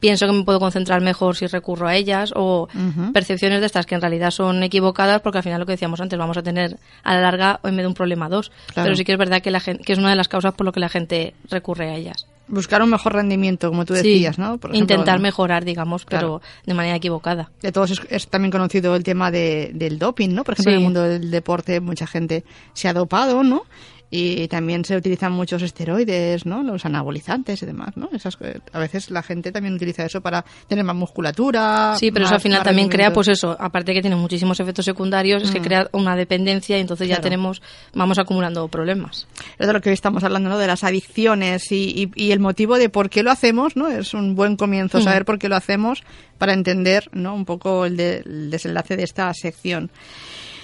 pienso 0.00 0.26
que 0.26 0.32
me 0.32 0.42
puedo 0.42 0.58
concentrar 0.58 1.00
mejor 1.02 1.36
si 1.36 1.46
recurro 1.46 1.86
a 1.86 1.94
ellas 1.94 2.32
o 2.34 2.68
percepciones 3.12 3.60
de 3.60 3.66
estas 3.66 3.86
que 3.86 3.94
en 3.94 4.00
realidad 4.00 4.30
son 4.30 4.62
equivocadas 4.62 5.20
porque 5.20 5.38
al 5.38 5.44
final 5.44 5.60
lo 5.60 5.66
que 5.66 5.72
decíamos 5.72 6.00
antes 6.00 6.18
vamos 6.18 6.36
a 6.36 6.42
tener 6.42 6.78
a 7.04 7.14
la 7.14 7.20
larga 7.20 7.60
en 7.62 7.76
vez 7.76 7.84
de 7.84 7.88
un 7.88 7.94
problema 7.94 8.28
dos. 8.28 8.50
Pero 8.74 8.96
sí 8.96 9.04
que 9.04 9.12
es 9.12 9.18
verdad 9.18 9.42
que 9.42 9.50
la 9.50 9.60
gente, 9.60 9.84
que 9.84 9.92
es 9.92 9.98
una 9.98 10.10
de 10.10 10.16
las 10.16 10.28
causas 10.28 10.54
por 10.54 10.64
lo 10.64 10.72
que 10.72 10.80
la 10.80 10.88
gente 10.88 11.34
recurre 11.48 11.90
a 11.90 11.96
ellas. 11.96 12.26
Buscar 12.48 12.82
un 12.82 12.90
mejor 12.90 13.12
rendimiento 13.12 13.68
como 13.68 13.84
tú 13.84 13.94
decías 13.94 14.36
no 14.36 14.58
intentar 14.72 15.20
mejorar 15.20 15.64
digamos 15.64 16.04
pero 16.04 16.40
de 16.66 16.74
manera 16.74 16.96
equivocada. 16.96 17.50
De 17.62 17.70
todos 17.70 18.02
es, 18.08 18.26
también 18.28 18.50
conocido 18.50 18.96
el 18.96 19.04
tema 19.04 19.30
de, 19.30 19.70
del 19.74 19.98
doping 19.98 20.30
no 20.30 20.42
por 20.42 20.54
ejemplo 20.54 20.72
en 20.72 20.78
el 20.78 20.84
mundo 20.84 21.02
del 21.02 21.30
deporte 21.30 21.80
mucha 21.80 22.08
gente 22.08 22.42
se 22.72 22.88
ha 22.88 22.92
dopado 22.92 23.44
no 23.44 23.62
y 24.10 24.48
también 24.48 24.84
se 24.84 24.96
utilizan 24.96 25.32
muchos 25.32 25.62
esteroides, 25.62 26.44
¿no? 26.44 26.64
Los 26.64 26.84
anabolizantes 26.84 27.62
y 27.62 27.66
demás, 27.66 27.96
¿no? 27.96 28.08
Esas, 28.12 28.36
a 28.72 28.78
veces 28.80 29.10
la 29.10 29.22
gente 29.22 29.52
también 29.52 29.74
utiliza 29.74 30.04
eso 30.04 30.20
para 30.20 30.44
tener 30.66 30.84
más 30.84 30.96
musculatura. 30.96 31.94
Sí, 31.96 32.10
pero 32.10 32.24
eso 32.24 32.34
al 32.34 32.40
final 32.40 32.64
también 32.64 32.88
crea, 32.88 33.12
pues 33.12 33.28
eso, 33.28 33.56
aparte 33.58 33.94
que 33.94 34.00
tiene 34.00 34.16
muchísimos 34.16 34.58
efectos 34.58 34.84
secundarios, 34.84 35.44
es 35.44 35.52
que 35.52 35.60
mm. 35.60 35.64
crea 35.64 35.88
una 35.92 36.16
dependencia 36.16 36.76
y 36.76 36.80
entonces 36.80 37.08
ya 37.08 37.20
tenemos, 37.20 37.62
vamos 37.94 38.18
acumulando 38.18 38.66
problemas. 38.66 39.28
Es 39.58 39.68
de 39.68 39.72
lo 39.72 39.80
que 39.80 39.90
hoy 39.90 39.94
estamos 39.94 40.24
hablando, 40.24 40.50
¿no? 40.50 40.58
De 40.58 40.66
las 40.66 40.82
adicciones 40.82 41.70
y, 41.70 42.10
y, 42.16 42.32
el 42.32 42.40
motivo 42.40 42.78
de 42.78 42.88
por 42.88 43.10
qué 43.10 43.22
lo 43.22 43.30
hacemos, 43.30 43.76
¿no? 43.76 43.86
Es 43.86 44.12
un 44.12 44.34
buen 44.34 44.56
comienzo 44.56 44.98
mm. 44.98 45.02
saber 45.02 45.24
por 45.24 45.38
qué 45.38 45.48
lo 45.48 45.54
hacemos 45.54 46.02
para 46.36 46.52
entender, 46.52 47.08
¿no? 47.12 47.32
Un 47.34 47.44
poco 47.44 47.84
el, 47.84 48.00
el 48.00 48.50
desenlace 48.50 48.96
de 48.96 49.04
esta 49.04 49.32
sección 49.34 49.90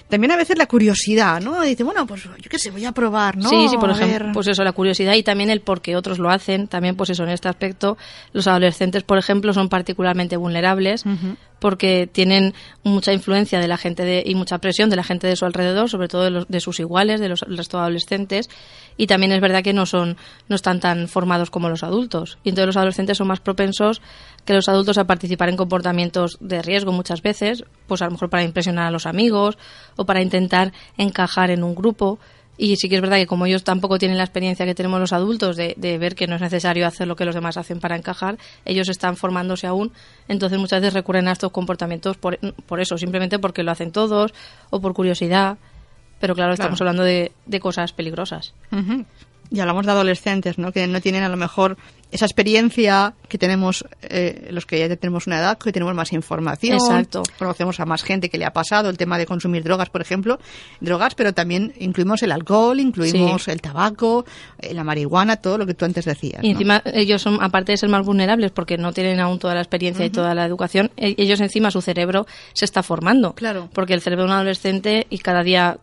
también 0.09 0.31
a 0.33 0.37
veces 0.37 0.57
la 0.57 0.67
curiosidad, 0.67 1.41
¿no? 1.41 1.61
Dice, 1.63 1.83
bueno, 1.83 2.07
pues 2.07 2.25
yo 2.25 2.51
qué 2.51 2.59
sé, 2.59 2.71
voy 2.71 2.85
a 2.85 2.93
probar, 2.93 3.37
¿no? 3.37 3.49
Sí, 3.49 3.69
sí, 3.69 3.77
por 3.77 3.91
ejemplo, 3.91 4.31
pues 4.33 4.49
eso, 4.49 4.63
la 4.63 4.73
curiosidad 4.73 5.15
y 5.15 5.23
también 5.23 5.51
el 5.51 5.61
por 5.61 5.81
qué 5.81 5.97
otros 5.97 6.19
lo 6.19 6.31
hacen, 6.31 6.69
también 6.69 6.97
pues 6.97 7.11
eso, 7.11 7.25
en 7.25 7.31
este 7.31 7.49
aspecto, 7.49 7.97
los 8.33 8.47
adolescentes, 8.47 9.03
por 9.03 9.19
ejemplo, 9.19 9.53
son 9.53 9.69
particularmente 9.69 10.37
vulnerables 10.37 11.05
porque 11.59 12.09
tienen 12.11 12.55
mucha 12.83 13.13
influencia 13.13 13.61
de 13.61 13.69
la 13.69 13.77
gente 13.77 14.05
de, 14.05 14.23
y 14.25 14.35
mucha 14.35 14.59
presión 14.59 14.91
de 14.91 14.97
la 14.97 15.05
gente 15.05 15.27
de 15.27 15.37
su 15.37 15.45
alrededor, 15.45 15.89
sobre 15.89 16.09
todo 16.09 16.25
de, 16.25 16.31
los, 16.31 16.49
de 16.49 16.61
sus 16.61 16.81
iguales, 16.81 17.21
de 17.21 17.29
los 17.29 17.41
resto 17.41 17.79
adolescentes, 17.79 18.49
y 18.97 19.07
también 19.07 19.33
es 19.33 19.41
verdad 19.41 19.63
que 19.63 19.73
no 19.73 19.87
son 19.87 20.17
no 20.49 20.57
están 20.57 20.81
tan 20.81 21.09
formados 21.09 21.51
como 21.51 21.69
los 21.69 21.83
adultos. 21.83 22.39
Y 22.45 22.51
entonces 22.51 22.67
los 22.67 22.77
adolescentes 22.77 23.19
son 23.19 23.29
más 23.29 23.41
propensos 23.41 24.01
que 24.45 24.55
los 24.55 24.69
adultos 24.69 24.99
a 24.99 25.05
participar 25.05 25.49
en 25.49 25.57
comportamientos 25.57 26.39
de 26.41 26.63
riesgo 26.63 26.93
muchas 26.93 27.23
veces, 27.23 27.65
pues 27.87 28.03
a 28.03 28.07
lo 28.07 28.13
mejor 28.13 28.31
para 28.31 28.45
impresionar 28.45 28.87
a 28.87 28.91
los 28.91 29.07
amigos 29.07 29.59
o 29.97 30.07
para 30.07 30.23
intentar 30.23 30.73
encajar 30.97 31.51
en 31.51 31.63
un 31.63 31.75
grupo. 31.75 32.19
Y 32.59 32.77
sí 32.77 32.89
que 32.89 32.97
es 32.97 33.01
verdad 33.01 33.17
que 33.17 33.27
como 33.27 33.47
ellos 33.47 33.65
tampoco 33.65 33.99
tienen 33.99 34.17
la 34.17 34.25
experiencia 34.25 34.65
que 34.65 34.75
tenemos 34.75 34.99
los 34.99 35.13
adultos 35.13 35.57
de, 35.57 35.75
ver 35.99 36.15
que 36.15 36.27
no 36.27 36.37
es 36.37 36.41
necesario 36.41 36.87
hacer 36.87 37.07
lo 37.07 37.17
que 37.17 37.25
los 37.25 37.35
demás 37.35 37.57
hacen 37.57 37.81
para 37.81 37.97
encajar, 37.97 38.39
ellos 38.65 38.89
están 38.89 39.17
formándose 39.17 39.67
aún, 39.67 39.93
entonces 40.29 40.59
muchas 40.59 40.81
veces 40.81 40.95
recurren 40.95 41.29
a 41.29 41.33
estos 41.33 41.53
comportamientos 41.53 42.17
por, 42.17 42.39
por 42.67 42.81
eso, 42.81 42.97
simplemente 42.97 43.39
porque 43.39 43.63
lo 43.63 43.73
hacen 43.73 43.93
todos 43.93 44.33
o 44.71 44.81
por 44.81 44.95
curiosidad. 44.95 45.59
Pero 46.19 46.35
claro, 46.35 46.55
estamos 46.55 46.81
hablando 46.81 47.03
de, 47.03 47.33
de, 47.45 47.61
cosas 47.61 47.93
peligrosas. 47.93 48.55
Y 49.51 49.61
hablamos 49.61 49.85
de 49.85 49.93
adolescentes, 49.93 50.57
¿no? 50.59 50.73
Que 50.73 50.87
no 50.87 51.03
tienen 51.03 51.23
a 51.23 51.29
lo 51.29 51.37
mejor 51.37 51.77
esa 52.17 52.27
experiencia 52.27 53.15
que 53.29 53.39
tenemos 53.39 53.85
eh, 54.03 54.49
los 54.51 54.67
que 54.67 54.79
ya 54.79 54.95
tenemos 54.97 55.27
una 55.27 55.39
edad, 55.39 55.59
que 55.59 55.73
tenemos 55.73 55.95
más 55.95 56.13
información. 56.13 56.75
Exacto. 56.75 57.23
Conocemos 57.39 57.79
a 57.81 57.87
más 57.87 58.03
gente 58.03 58.29
que 58.29 58.39
le 58.39 58.45
ha 58.45 58.53
pasado 58.53 58.91
el 58.91 58.97
tema 58.97 59.19
de 59.19 59.27
consumir 59.27 59.63
drogas, 59.63 59.91
por 59.91 60.01
ejemplo. 60.01 60.39
Drogas, 60.81 61.15
pero 61.15 61.33
también 61.33 61.73
incluimos 61.79 62.23
el 62.23 62.33
alcohol, 62.33 62.81
incluimos 62.81 63.49
el 63.49 63.61
tabaco, 63.61 64.25
eh, 64.59 64.75
la 64.75 64.85
marihuana, 64.85 65.37
todo 65.37 65.59
lo 65.59 65.67
que 65.67 65.75
tú 65.75 65.85
antes 65.85 66.05
decías. 66.05 66.43
Y 66.43 66.51
encima 66.51 66.83
ellos 66.87 67.23
son, 67.23 67.43
aparte 67.43 67.73
de 67.73 67.79
ser 67.79 67.89
más 67.89 68.05
vulnerables 68.05 68.51
porque 68.51 68.79
no 68.79 68.93
tienen 68.93 69.21
aún 69.21 69.39
toda 69.39 69.55
la 69.55 69.61
experiencia 69.61 70.05
y 70.05 70.11
toda 70.11 70.35
la 70.35 70.45
educación, 70.45 70.91
e-, 70.97 71.15
ellos 71.19 71.41
encima 71.41 71.71
su 71.71 71.83
cerebro 71.83 72.27
se 72.53 72.65
está 72.65 72.83
formando. 72.83 73.35
Claro. 73.35 73.69
Porque 73.73 73.95
el 73.95 74.01
cerebro 74.01 74.25
de 74.25 74.31
un 74.31 74.35
adolescente 74.35 75.07
y 75.11 75.19
cada 75.19 75.43
día 75.43 75.79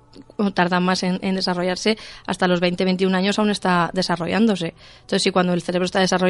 tarda 0.54 0.80
más 0.80 1.04
en, 1.04 1.20
desarrollarse, 1.36 1.98
hasta 2.26 2.48
los 2.48 2.60
20, 2.60 2.86
21 2.86 3.16
años 3.16 3.40
aún 3.40 3.50
está 3.50 3.90
desarrollándose. 3.94 4.74
Entonces, 5.02 5.24
si 5.24 5.32
cuando 5.32 5.54
el 5.54 5.62
cerebro 5.62 5.86
está 5.86 6.00
desarrollándose 6.00 6.23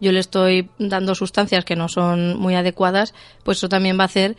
yo 0.00 0.12
le 0.12 0.20
estoy 0.20 0.70
dando 0.78 1.14
sustancias 1.14 1.64
que 1.64 1.76
no 1.76 1.88
son 1.88 2.38
muy 2.38 2.54
adecuadas, 2.54 3.14
pues 3.42 3.58
eso 3.58 3.68
también 3.68 3.98
va 3.98 4.02
a 4.02 4.06
hacer 4.06 4.36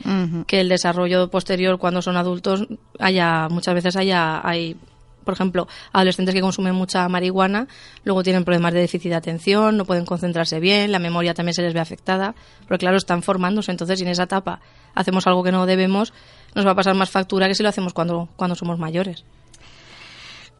que 0.47 0.61
el 0.61 0.69
desarrollo 0.69 1.29
posterior, 1.29 1.77
cuando 1.77 2.01
son 2.01 2.17
adultos, 2.17 2.67
haya 2.99 3.47
muchas 3.49 3.73
veces 3.73 3.95
haya 3.95 4.47
hay 4.47 4.77
por 5.25 5.33
ejemplo, 5.33 5.67
adolescentes 5.91 6.33
que 6.33 6.41
consumen 6.41 6.75
mucha 6.75 7.09
marihuana, 7.09 7.67
luego 8.03 8.23
tienen 8.23 8.45
problemas 8.45 8.73
de 8.73 8.81
déficit 8.81 9.09
de 9.09 9.15
atención, 9.15 9.75
no 9.75 9.83
pueden 9.83 10.05
concentrarse 10.05 10.59
bien, 10.59 10.91
la 10.91 10.99
memoria 10.99 11.33
también 11.33 11.55
se 11.55 11.63
les 11.63 11.73
ve 11.73 11.79
afectada, 11.79 12.35
porque 12.67 12.85
claro, 12.85 12.95
están 12.95 13.23
formándose, 13.23 13.71
entonces 13.71 13.97
si 13.99 14.05
en 14.05 14.11
esa 14.11 14.23
etapa 14.23 14.61
hacemos 14.93 15.27
algo 15.27 15.43
que 15.43 15.51
no 15.51 15.65
debemos, 15.65 16.13
nos 16.53 16.65
va 16.65 16.71
a 16.71 16.75
pasar 16.75 16.95
más 16.95 17.09
factura 17.09 17.47
que 17.47 17.55
si 17.55 17.63
lo 17.63 17.69
hacemos 17.69 17.93
cuando, 17.93 18.29
cuando 18.37 18.55
somos 18.55 18.79
mayores. 18.79 19.25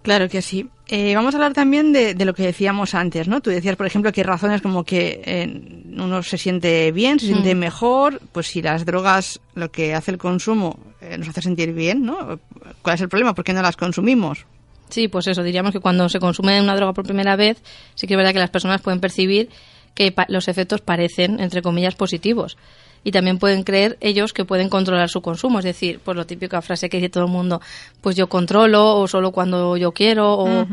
Claro 0.06 0.30
que 0.30 0.44
sí. 0.44 0.70
Eh, 0.88 1.16
vamos 1.16 1.34
a 1.34 1.38
hablar 1.38 1.54
también 1.54 1.92
de, 1.92 2.14
lo 2.26 2.36
que 2.36 2.44
decíamos 2.44 2.94
antes, 2.94 3.28
¿no? 3.28 3.42
Tú 3.42 3.50
decías, 3.50 3.76
por 3.76 3.88
ejemplo, 3.88 4.12
que 4.12 4.22
hay 4.22 4.26
razones 4.26 4.62
como 4.62 4.84
que 4.84 5.20
eh, 5.26 5.84
uno 5.98 6.22
se 6.22 6.38
siente 6.38 6.92
bien, 6.92 7.20
se 7.20 7.26
siente 7.26 7.56
mm. 7.56 7.58
mejor, 7.58 8.22
pues 8.32 8.46
si 8.46 8.62
las 8.62 8.86
drogas, 8.86 9.42
lo 9.56 9.72
que 9.72 9.96
hace 9.96 10.12
el 10.12 10.20
consumo, 10.20 10.78
eh, 11.02 11.18
nos 11.18 11.30
hace 11.30 11.42
sentir 11.42 11.74
bien, 11.74 12.04
¿no? 12.04 12.40
¿Cuál 12.84 12.94
es 12.94 13.02
el 13.02 13.10
problema? 13.10 13.34
¿Por 13.34 13.44
qué 13.44 13.52
no 13.52 13.64
las 13.64 13.78
consumimos? 13.78 14.46
Sí, 14.90 15.08
pues 15.08 15.26
eso, 15.26 15.42
diríamos 15.42 15.72
que 15.72 15.80
cuando 15.80 16.08
se 16.08 16.20
consume 16.20 16.62
una 16.62 16.76
droga 16.76 16.94
por 16.94 17.04
primera 17.04 17.36
vez, 17.36 17.64
sí 17.96 18.06
que 18.06 18.14
es 18.14 18.18
verdad 18.20 18.34
que 18.34 18.40
las 18.40 18.52
personas 18.52 18.84
pueden 18.84 19.00
percibir 19.00 19.50
que 19.96 20.14
los 20.28 20.48
efectos 20.48 20.82
parecen, 20.82 21.40
entre 21.40 21.62
comillas, 21.62 21.96
positivos 21.96 22.58
y 23.06 23.12
también 23.12 23.38
pueden 23.38 23.64
creer 23.64 23.98
ellos 24.02 24.34
que 24.34 24.46
pueden 24.46 24.68
controlar 24.68 25.10
su 25.10 25.22
consumo. 25.22 25.60
Es 25.60 25.66
decir, 25.66 26.00
pues 26.04 26.18
lo 26.18 26.26
típica 26.26 26.62
frase 26.62 26.90
que 26.90 26.98
dice 26.98 27.10
todo 27.10 27.26
el 27.26 27.32
mundo, 27.32 27.62
pues 28.02 28.16
yo 28.16 28.28
controlo 28.28 28.98
o 28.98 29.08
solo 29.08 29.32
cuando 29.32 29.78
yo 29.78 29.94
quiero 29.94 30.34
o... 30.34 30.68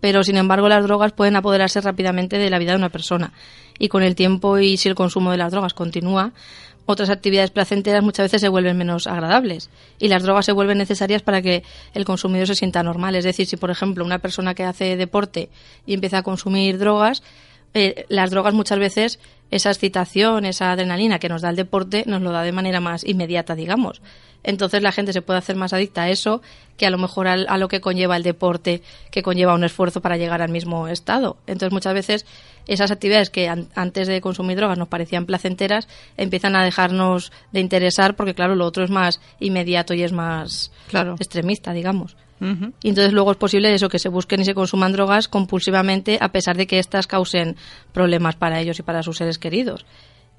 Pero, 0.00 0.24
sin 0.24 0.38
embargo, 0.38 0.66
las 0.66 0.82
drogas 0.82 1.12
pueden 1.12 1.36
apoderarse 1.36 1.78
rápidamente 1.82 2.38
de 2.38 2.48
la 2.48 2.58
vida 2.58 2.70
de 2.70 2.78
una 2.78 2.88
persona. 2.88 3.34
Y 3.78 3.88
con 3.88 4.02
el 4.02 4.14
tiempo 4.14 4.58
y 4.58 4.78
si 4.78 4.88
el 4.88 4.94
consumo 4.94 5.30
de 5.30 5.36
las 5.36 5.52
drogas 5.52 5.74
continúa, 5.74 6.32
otras 6.86 7.10
actividades 7.10 7.50
placenteras 7.50 8.02
muchas 8.02 8.24
veces 8.24 8.40
se 8.40 8.48
vuelven 8.48 8.76
menos 8.76 9.06
agradables 9.06 9.70
y 9.98 10.08
las 10.08 10.22
drogas 10.22 10.46
se 10.46 10.52
vuelven 10.52 10.78
necesarias 10.78 11.22
para 11.22 11.42
que 11.42 11.62
el 11.94 12.04
consumidor 12.04 12.46
se 12.46 12.54
sienta 12.54 12.82
normal. 12.82 13.14
Es 13.14 13.24
decir, 13.24 13.46
si 13.46 13.56
por 13.56 13.70
ejemplo 13.70 14.04
una 14.04 14.18
persona 14.18 14.54
que 14.54 14.64
hace 14.64 14.96
deporte 14.96 15.50
y 15.86 15.94
empieza 15.94 16.18
a 16.18 16.22
consumir 16.22 16.78
drogas, 16.78 17.22
eh, 17.74 18.06
las 18.08 18.30
drogas 18.30 18.54
muchas 18.54 18.78
veces 18.78 19.20
esa 19.50 19.70
excitación, 19.70 20.44
esa 20.44 20.72
adrenalina 20.72 21.18
que 21.18 21.28
nos 21.28 21.42
da 21.42 21.50
el 21.50 21.56
deporte, 21.56 22.04
nos 22.06 22.22
lo 22.22 22.30
da 22.30 22.42
de 22.42 22.52
manera 22.52 22.80
más 22.80 23.04
inmediata, 23.04 23.54
digamos. 23.54 24.00
Entonces 24.42 24.82
la 24.82 24.92
gente 24.92 25.12
se 25.12 25.22
puede 25.22 25.38
hacer 25.38 25.56
más 25.56 25.72
adicta 25.72 26.02
a 26.02 26.08
eso 26.08 26.40
que 26.76 26.86
a 26.86 26.90
lo 26.90 26.96
mejor 26.96 27.28
a, 27.28 27.58
lo 27.58 27.68
que 27.68 27.82
conlleva 27.82 28.16
el 28.16 28.22
deporte, 28.22 28.82
que 29.10 29.22
conlleva 29.22 29.54
un 29.54 29.64
esfuerzo 29.64 30.00
para 30.00 30.16
llegar 30.16 30.40
al 30.40 30.48
mismo 30.48 30.88
estado. 30.88 31.36
Entonces 31.46 31.72
muchas 31.72 31.92
veces 31.92 32.26
esas 32.66 32.90
actividades 32.90 33.28
que 33.28 33.48
antes 33.48 34.08
de 34.08 34.20
consumir 34.22 34.56
drogas 34.56 34.78
nos 34.78 34.88
parecían 34.88 35.26
placenteras 35.26 35.88
empiezan 36.16 36.56
a 36.56 36.64
dejarnos 36.64 37.32
de 37.52 37.60
interesar 37.60 38.16
porque 38.16 38.34
claro, 38.34 38.54
lo 38.54 38.64
otro 38.64 38.82
es 38.82 38.90
más 38.90 39.20
inmediato 39.40 39.92
y 39.92 40.02
es 40.02 40.12
más 40.12 40.72
claro. 40.88 41.16
extremista, 41.18 41.72
digamos. 41.74 42.16
Y 42.40 42.88
entonces 42.88 43.12
luego 43.12 43.32
es 43.32 43.36
posible 43.36 43.74
eso 43.74 43.88
que 43.88 43.98
se 43.98 44.08
busquen 44.08 44.40
y 44.40 44.44
se 44.44 44.54
consuman 44.54 44.92
drogas 44.92 45.28
compulsivamente 45.28 46.18
a 46.20 46.32
pesar 46.32 46.56
de 46.56 46.66
que 46.66 46.78
éstas 46.78 47.06
causen 47.06 47.56
problemas 47.92 48.36
para 48.36 48.60
ellos 48.60 48.78
y 48.78 48.82
para 48.82 49.02
sus 49.02 49.18
seres 49.18 49.38
queridos. 49.38 49.84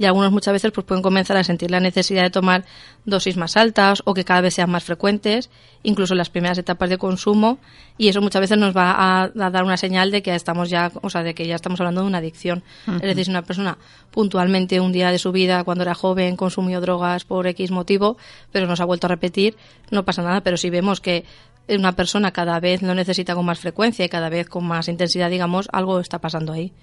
Y 0.01 0.05
algunos 0.05 0.31
muchas 0.31 0.53
veces 0.53 0.71
pues 0.71 0.83
pueden 0.83 1.03
comenzar 1.03 1.37
a 1.37 1.43
sentir 1.43 1.69
la 1.69 1.79
necesidad 1.79 2.23
de 2.23 2.31
tomar 2.31 2.65
dosis 3.05 3.37
más 3.37 3.55
altas 3.55 4.01
o 4.05 4.15
que 4.15 4.25
cada 4.25 4.41
vez 4.41 4.55
sean 4.55 4.71
más 4.71 4.83
frecuentes, 4.83 5.51
incluso 5.83 6.15
en 6.15 6.17
las 6.17 6.31
primeras 6.31 6.57
etapas 6.57 6.89
de 6.89 6.97
consumo 6.97 7.59
y 7.99 8.07
eso 8.07 8.19
muchas 8.19 8.39
veces 8.41 8.57
nos 8.57 8.75
va 8.75 8.95
a, 8.97 9.29
dar 9.29 9.63
una 9.63 9.77
señal 9.77 10.09
de 10.09 10.23
que 10.23 10.33
estamos 10.33 10.71
ya, 10.71 10.91
o 11.03 11.09
sea, 11.11 11.21
de 11.21 11.35
que 11.35 11.45
ya 11.45 11.53
estamos 11.53 11.79
hablando 11.81 12.01
de 12.01 12.07
una 12.07 12.17
adicción. 12.17 12.63
Es 12.87 13.01
decir, 13.01 13.25
si 13.25 13.29
una 13.29 13.43
persona 13.43 13.77
puntualmente 14.09 14.79
un 14.79 14.91
día 14.91 15.11
de 15.11 15.19
su 15.19 15.31
vida 15.31 15.63
cuando 15.63 15.83
era 15.83 15.93
joven 15.93 16.35
consumió 16.35 16.81
drogas 16.81 17.23
por 17.23 17.45
X 17.45 17.69
motivo, 17.69 18.17
pero 18.51 18.65
nos 18.65 18.79
ha 18.79 18.85
vuelto 18.85 19.05
a 19.05 19.09
repetir, 19.09 19.55
no 19.91 20.03
pasa 20.03 20.23
nada, 20.23 20.41
pero 20.41 20.57
si 20.57 20.71
vemos 20.71 20.99
que 20.99 21.25
una 21.77 21.93
persona 21.93 22.31
cada 22.31 22.59
vez 22.59 22.81
lo 22.81 22.93
necesita 22.95 23.35
con 23.35 23.45
más 23.45 23.59
frecuencia 23.59 24.05
y 24.05 24.09
cada 24.09 24.29
vez 24.29 24.47
con 24.49 24.65
más 24.65 24.87
intensidad, 24.87 25.29
digamos, 25.29 25.67
algo 25.71 25.99
está 25.99 26.19
pasando 26.19 26.53
ahí. 26.53 26.73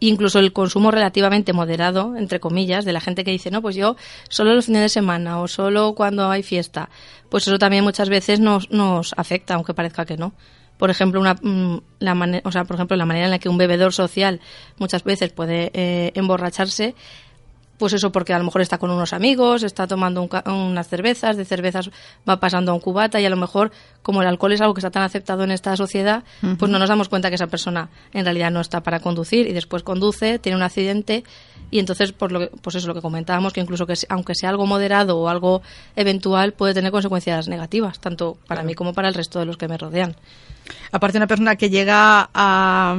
Incluso 0.00 0.38
el 0.38 0.52
consumo 0.52 0.90
relativamente 0.90 1.54
moderado, 1.54 2.16
entre 2.16 2.40
comillas, 2.40 2.84
de 2.84 2.92
la 2.92 3.00
gente 3.00 3.24
que 3.24 3.30
dice, 3.30 3.50
no, 3.50 3.62
pues 3.62 3.74
yo 3.74 3.96
solo 4.28 4.54
los 4.54 4.66
fines 4.66 4.82
de 4.82 4.88
semana 4.90 5.40
o 5.40 5.48
solo 5.48 5.94
cuando 5.94 6.30
hay 6.30 6.42
fiesta, 6.42 6.90
pues 7.30 7.46
eso 7.46 7.58
también 7.58 7.82
muchas 7.82 8.10
veces 8.10 8.38
nos, 8.38 8.70
nos 8.70 9.14
afecta, 9.16 9.54
aunque 9.54 9.72
parezca 9.72 10.04
que 10.04 10.18
no. 10.18 10.34
Por 10.76 10.90
ejemplo, 10.90 11.20
una, 11.20 11.34
mm, 11.34 11.80
la 12.00 12.42
o 12.44 12.52
sea, 12.52 12.64
por 12.64 12.74
ejemplo, 12.74 12.96
la 12.96 13.06
manera 13.06 13.26
en 13.26 13.30
la 13.30 13.38
que 13.38 13.48
un 13.48 13.56
bebedor 13.56 13.92
social 13.92 14.40
muchas 14.78 15.04
veces 15.04 15.32
puede 15.32 15.70
eh, 15.74 16.12
emborracharse 16.16 16.94
pues 17.82 17.94
eso 17.94 18.12
porque 18.12 18.32
a 18.32 18.38
lo 18.38 18.44
mejor 18.44 18.60
está 18.60 18.78
con 18.78 18.92
unos 18.92 19.12
amigos, 19.12 19.64
está 19.64 19.88
tomando 19.88 20.28
unas 20.46 20.86
cervezas, 20.86 21.36
de 21.36 21.44
cervezas 21.44 21.90
va 22.28 22.38
pasando 22.38 22.70
a 22.70 22.74
un 22.76 22.80
cubata 22.80 23.20
y 23.20 23.26
a 23.26 23.28
lo 23.28 23.34
mejor 23.34 23.72
como 24.02 24.22
el 24.22 24.28
alcohol 24.28 24.52
es 24.52 24.60
algo 24.60 24.72
que 24.72 24.78
está 24.78 24.92
tan 24.92 25.02
aceptado 25.02 25.42
en 25.42 25.50
esta 25.50 25.76
sociedad, 25.76 26.22
pues 26.60 26.70
no 26.70 26.78
nos 26.78 26.88
damos 26.88 27.08
cuenta 27.08 27.28
que 27.28 27.34
esa 27.34 27.48
persona 27.48 27.88
en 28.12 28.24
realidad 28.24 28.52
no 28.52 28.60
está 28.60 28.84
para 28.84 29.00
conducir 29.00 29.48
y 29.48 29.52
después 29.52 29.82
conduce, 29.82 30.38
tiene 30.38 30.54
un 30.54 30.62
accidente 30.62 31.24
y 31.72 31.80
entonces 31.80 32.12
por 32.12 32.30
lo 32.30 32.50
pues 32.50 32.76
eso 32.76 32.86
lo 32.86 32.94
que 32.94 33.00
comentábamos 33.00 33.52
que 33.52 33.60
incluso 33.60 33.84
que 33.84 33.94
aunque 34.10 34.36
sea 34.36 34.50
algo 34.50 34.64
moderado 34.64 35.18
o 35.18 35.28
algo 35.28 35.60
eventual 35.96 36.52
puede 36.52 36.74
tener 36.74 36.92
consecuencias 36.92 37.48
negativas 37.48 37.98
tanto 37.98 38.38
para 38.46 38.62
mí 38.62 38.74
como 38.76 38.92
para 38.92 39.08
el 39.08 39.14
resto 39.14 39.40
de 39.40 39.46
los 39.46 39.56
que 39.56 39.66
me 39.66 39.76
rodean. 39.76 40.14
Aparte 40.92 41.18
una 41.18 41.26
persona 41.26 41.56
que 41.56 41.68
llega 41.68 42.30
a 42.32 42.94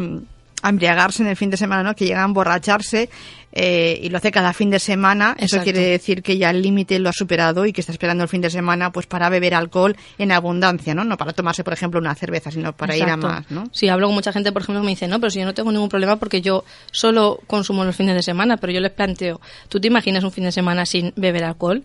a 0.63 0.69
embriagarse 0.69 1.21
en 1.21 1.29
el 1.29 1.35
fin 1.35 1.49
de 1.49 1.57
semana, 1.57 1.83
¿no? 1.83 1.93
Que 1.93 2.05
llega 2.05 2.23
a 2.23 2.25
emborracharse 2.25 3.09
eh, 3.55 3.99
y 4.01 4.09
lo 4.09 4.17
hace 4.17 4.31
cada 4.31 4.51
fin 4.51 4.71
de 4.71 4.79
semana. 4.79 5.35
Eso 5.37 5.61
quiere 5.61 5.79
decir 5.79 6.23
que 6.23 6.37
ya 6.37 6.49
el 6.49 6.61
límite 6.61 6.97
lo 6.97 7.09
ha 7.09 7.13
superado 7.13 7.67
y 7.67 7.73
que 7.73 7.81
está 7.81 7.91
esperando 7.91 8.23
el 8.23 8.29
fin 8.29 8.41
de 8.41 8.49
semana 8.49 8.91
pues 8.91 9.05
para 9.05 9.29
beber 9.29 9.53
alcohol 9.53 9.95
en 10.17 10.31
abundancia, 10.31 10.95
¿no? 10.95 11.03
No 11.03 11.17
para 11.17 11.33
tomarse, 11.33 11.63
por 11.63 11.73
ejemplo, 11.73 11.99
una 11.99 12.15
cerveza, 12.15 12.49
sino 12.49 12.73
para 12.73 12.97
ir 12.97 13.03
a 13.03 13.15
más, 13.15 13.49
¿no? 13.51 13.69
Sí, 13.71 13.89
hablo 13.89 14.07
con 14.07 14.15
mucha 14.15 14.33
gente, 14.33 14.51
por 14.51 14.63
ejemplo, 14.63 14.81
que 14.81 14.85
me 14.85 14.91
dice, 14.91 15.07
no, 15.07 15.19
pero 15.19 15.29
si 15.29 15.39
yo 15.39 15.45
no 15.45 15.53
tengo 15.53 15.71
ningún 15.71 15.89
problema 15.89 16.15
porque 16.15 16.41
yo 16.41 16.63
solo 16.91 17.39
consumo 17.45 17.85
los 17.85 17.95
fines 17.95 18.15
de 18.15 18.23
semana, 18.23 18.57
pero 18.57 18.73
yo 18.73 18.79
les 18.79 18.91
planteo, 18.91 19.39
¿tú 19.69 19.79
te 19.79 19.87
imaginas 19.87 20.23
un 20.23 20.31
fin 20.31 20.45
de 20.45 20.51
semana 20.51 20.85
sin 20.87 21.13
beber 21.15 21.43
alcohol? 21.43 21.83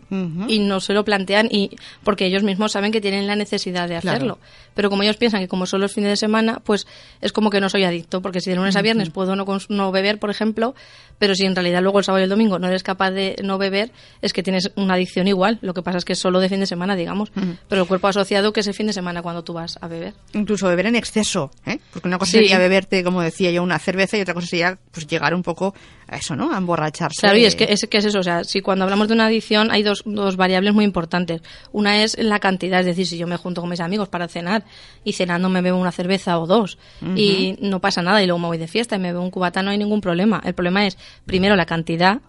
Y 0.48 0.60
no 0.60 0.80
se 0.80 0.94
lo 0.94 1.04
plantean 1.04 1.48
y 1.50 1.76
porque 2.02 2.26
ellos 2.26 2.42
mismos 2.42 2.72
saben 2.72 2.92
que 2.92 3.00
tienen 3.00 3.26
la 3.26 3.36
necesidad 3.36 3.88
de 3.88 3.96
hacerlo. 3.96 4.38
Pero 4.74 4.90
como 4.90 5.02
ellos 5.02 5.16
piensan 5.16 5.40
que 5.40 5.48
como 5.48 5.66
solo 5.66 5.82
los 5.82 5.92
fines 5.92 6.10
de 6.10 6.16
semana, 6.16 6.60
pues 6.64 6.86
es 7.20 7.32
como 7.32 7.50
que 7.50 7.60
no 7.60 7.68
soy 7.68 7.84
adicto, 7.84 8.22
porque 8.22 8.40
si 8.40 8.50
de 8.50 8.56
lunes 8.56 8.76
a 8.76 8.82
viernes 8.82 9.10
puedo 9.10 9.36
no, 9.36 9.44
no 9.68 9.92
beber, 9.92 10.18
por 10.18 10.30
ejemplo, 10.30 10.74
pero 11.18 11.34
si 11.34 11.44
en 11.44 11.54
realidad 11.62 11.82
luego 11.82 11.98
el 11.98 12.04
sábado 12.04 12.20
y 12.20 12.24
el 12.24 12.30
domingo 12.30 12.58
no 12.58 12.68
eres 12.68 12.82
capaz 12.82 13.10
de 13.10 13.36
no 13.42 13.58
beber, 13.58 13.90
es 14.22 14.32
que 14.32 14.42
tienes 14.42 14.72
una 14.76 14.94
adicción 14.94 15.28
igual. 15.28 15.58
Lo 15.62 15.74
que 15.74 15.82
pasa 15.82 15.98
es 15.98 16.04
que 16.04 16.14
es 16.14 16.18
solo 16.18 16.40
de 16.40 16.48
fin 16.48 16.60
de 16.60 16.66
semana, 16.66 16.96
digamos. 16.96 17.30
Pero 17.68 17.82
el 17.82 17.88
cuerpo 17.88 18.06
ha 18.06 18.10
asociado 18.10 18.52
que 18.52 18.60
es 18.60 18.66
el 18.66 18.74
fin 18.74 18.86
de 18.86 18.92
semana 18.92 19.22
cuando 19.22 19.42
tú 19.44 19.52
vas 19.52 19.78
a 19.80 19.88
beber. 19.88 20.14
Incluso 20.32 20.68
beber 20.68 20.86
en 20.86 20.96
exceso, 20.96 21.50
¿eh? 21.66 21.78
Porque 21.92 22.08
una 22.08 22.18
cosa 22.18 22.32
sería 22.32 22.58
beberte, 22.58 23.02
como 23.04 23.22
decía 23.22 23.50
yo, 23.50 23.62
una 23.62 23.78
cerveza 23.78 24.16
y 24.16 24.20
otra 24.20 24.34
cosa 24.34 24.46
sería 24.46 24.78
pues 24.90 25.06
llegar 25.06 25.34
un 25.34 25.42
poco 25.42 25.74
a 26.08 26.16
eso, 26.16 26.34
¿no? 26.36 26.52
A 26.52 26.58
emborracharse. 26.58 27.20
Claro, 27.20 27.38
y 27.38 27.44
es 27.44 27.54
que 27.54 27.64
es, 27.64 27.86
que 27.88 27.98
es 27.98 28.04
eso. 28.04 28.18
O 28.18 28.22
sea, 28.22 28.44
si 28.44 28.60
cuando 28.60 28.84
hablamos 28.84 29.08
de 29.08 29.14
una 29.14 29.26
adicción 29.26 29.70
hay 29.70 29.82
dos, 29.82 30.02
dos 30.06 30.36
variables 30.36 30.74
muy 30.74 30.84
importantes. 30.84 31.42
Una 31.72 32.02
es 32.02 32.16
la 32.18 32.38
cantidad, 32.38 32.80
es 32.80 32.86
decir, 32.86 33.06
si 33.06 33.18
yo 33.18 33.26
me 33.26 33.36
junto 33.36 33.60
con 33.60 33.70
mis 33.70 33.80
amigos 33.80 34.08
para 34.08 34.28
cenar 34.28 34.64
y 35.04 35.12
cenando 35.12 35.48
me 35.48 35.60
bebo 35.60 35.78
una 35.78 35.92
cerveza 35.92 36.38
o 36.38 36.46
dos 36.46 36.78
y 37.16 37.56
no 37.60 37.80
pasa 37.80 38.02
nada 38.02 38.22
y 38.22 38.26
luego 38.26 38.38
me 38.38 38.46
voy 38.46 38.58
de 38.58 38.68
fiesta 38.68 38.96
y 38.96 38.98
me 38.98 39.12
bebo 39.12 39.24
un 39.24 39.30
cubata, 39.30 39.62
no 39.62 39.70
hay 39.70 39.78
ningún 39.78 40.00
problema. 40.00 40.40
El 40.44 40.54
problema 40.54 40.86
es, 40.86 40.96
primero, 41.26 41.47
la 41.56 41.66
cantidad 41.66 42.20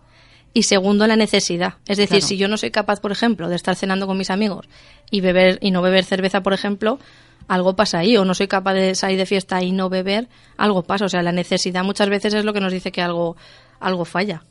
y 0.53 0.63
segundo, 0.63 1.05
la 1.07 1.15
necesidad. 1.15 1.75
Es 1.87 1.97
decir, 1.97 2.21
si 2.21 2.37
yo 2.37 2.47
no 2.47 2.57
soy 2.57 2.71
capaz, 2.71 2.99
por 2.99 3.11
ejemplo, 3.11 3.49
de 3.49 3.55
estar 3.55 3.75
cenando 3.75 4.07
con 4.07 4.17
mis 4.17 4.29
amigos 4.29 4.67
y 5.11 5.21
beber 5.21 5.59
y 5.61 5.71
no 5.71 5.81
beber 5.81 6.03
cerveza, 6.03 6.41
por 6.41 6.53
ejemplo, 6.53 6.99
algo 7.47 7.75
pasa 7.75 7.99
ahí. 7.99 8.17
O 8.17 8.25
no 8.25 8.33
soy 8.33 8.47
capaz 8.47 8.73
de 8.73 8.95
salir 8.95 9.17
de 9.17 9.25
fiesta 9.25 9.61
y 9.61 9.71
no 9.71 9.89
beber, 9.89 10.27
algo 10.57 10.83
pasa. 10.83 11.05
O 11.05 11.09
sea, 11.09 11.21
la 11.21 11.31
necesidad 11.31 11.83
muchas 11.83 12.09
veces 12.09 12.33
es 12.33 12.45
lo 12.45 12.53
que 12.53 12.61
nos 12.61 12.73
dice 12.73 12.91
que 12.91 13.01
algo, 13.01 13.37
algo 13.79 14.05
falla. 14.05 14.43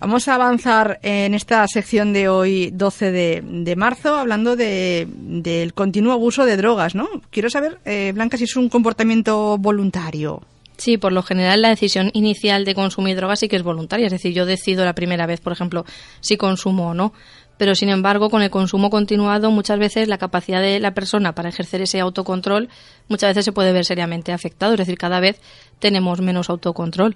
Vamos 0.00 0.26
a 0.26 0.34
avanzar 0.34 0.98
en 1.02 1.32
esta 1.34 1.66
sección 1.68 2.12
de 2.12 2.28
hoy, 2.28 2.70
12 2.72 3.12
de, 3.12 3.74
marzo, 3.76 4.16
hablando 4.16 4.56
de, 4.56 5.06
del 5.08 5.74
continuo 5.74 6.12
abuso 6.12 6.44
de 6.44 6.56
drogas, 6.56 6.94
¿no? 6.94 7.08
Quiero 7.30 7.48
saber, 7.50 7.78
eh, 7.84 8.10
Blanca, 8.12 8.36
si 8.36 8.44
es 8.44 8.56
un 8.56 8.68
comportamiento 8.68 9.58
voluntario. 9.58 10.42
Sí, 10.82 10.98
por 10.98 11.12
lo 11.12 11.22
general 11.22 11.62
la 11.62 11.68
decisión 11.68 12.10
inicial 12.12 12.64
de 12.64 12.74
consumir 12.74 13.14
drogas 13.14 13.38
sí 13.38 13.46
que 13.46 13.54
es 13.54 13.62
voluntaria. 13.62 14.06
Es 14.06 14.12
decir, 14.12 14.32
yo 14.34 14.46
decido 14.46 14.84
la 14.84 14.96
primera 14.96 15.26
vez, 15.26 15.40
por 15.40 15.52
ejemplo, 15.52 15.84
si 16.18 16.36
consumo 16.36 16.88
o 16.88 16.94
no 16.94 17.12
pero 17.56 17.76
sin 17.76 17.90
embargo 17.90 18.28
con 18.28 18.42
el 18.42 18.50
consumo 18.50 18.90
continuado 18.90 19.52
muchas 19.52 19.78
veces 19.78 20.08
la 20.08 20.18
capacidad 20.18 20.60
de 20.60 20.80
la 20.80 20.94
persona 20.94 21.32
para 21.36 21.50
ejercer 21.50 21.82
ese 21.82 22.00
autocontrol 22.00 22.68
muchas 23.06 23.30
veces 23.30 23.44
se 23.44 23.52
puede 23.52 23.72
ver 23.72 23.84
seriamente 23.84 24.32
afectado, 24.32 24.72
es 24.72 24.78
decir, 24.78 24.98
cada 24.98 25.20
vez 25.20 25.40
tenemos 25.78 26.20
menos 26.20 26.50
autocontrol. 26.50 27.14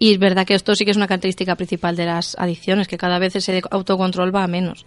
Y 0.00 0.10
es 0.10 0.18
verdad 0.18 0.44
que 0.44 0.54
esto 0.54 0.74
sí 0.74 0.84
que 0.84 0.90
es 0.90 0.96
una 0.96 1.06
característica 1.06 1.54
principal 1.54 1.94
de 1.94 2.06
las 2.06 2.34
adicciones, 2.36 2.88
que 2.88 2.98
cada 2.98 3.20
vez 3.20 3.36
ese 3.36 3.62
autocontrol 3.70 4.34
va 4.34 4.42
a 4.42 4.48
menos. 4.48 4.86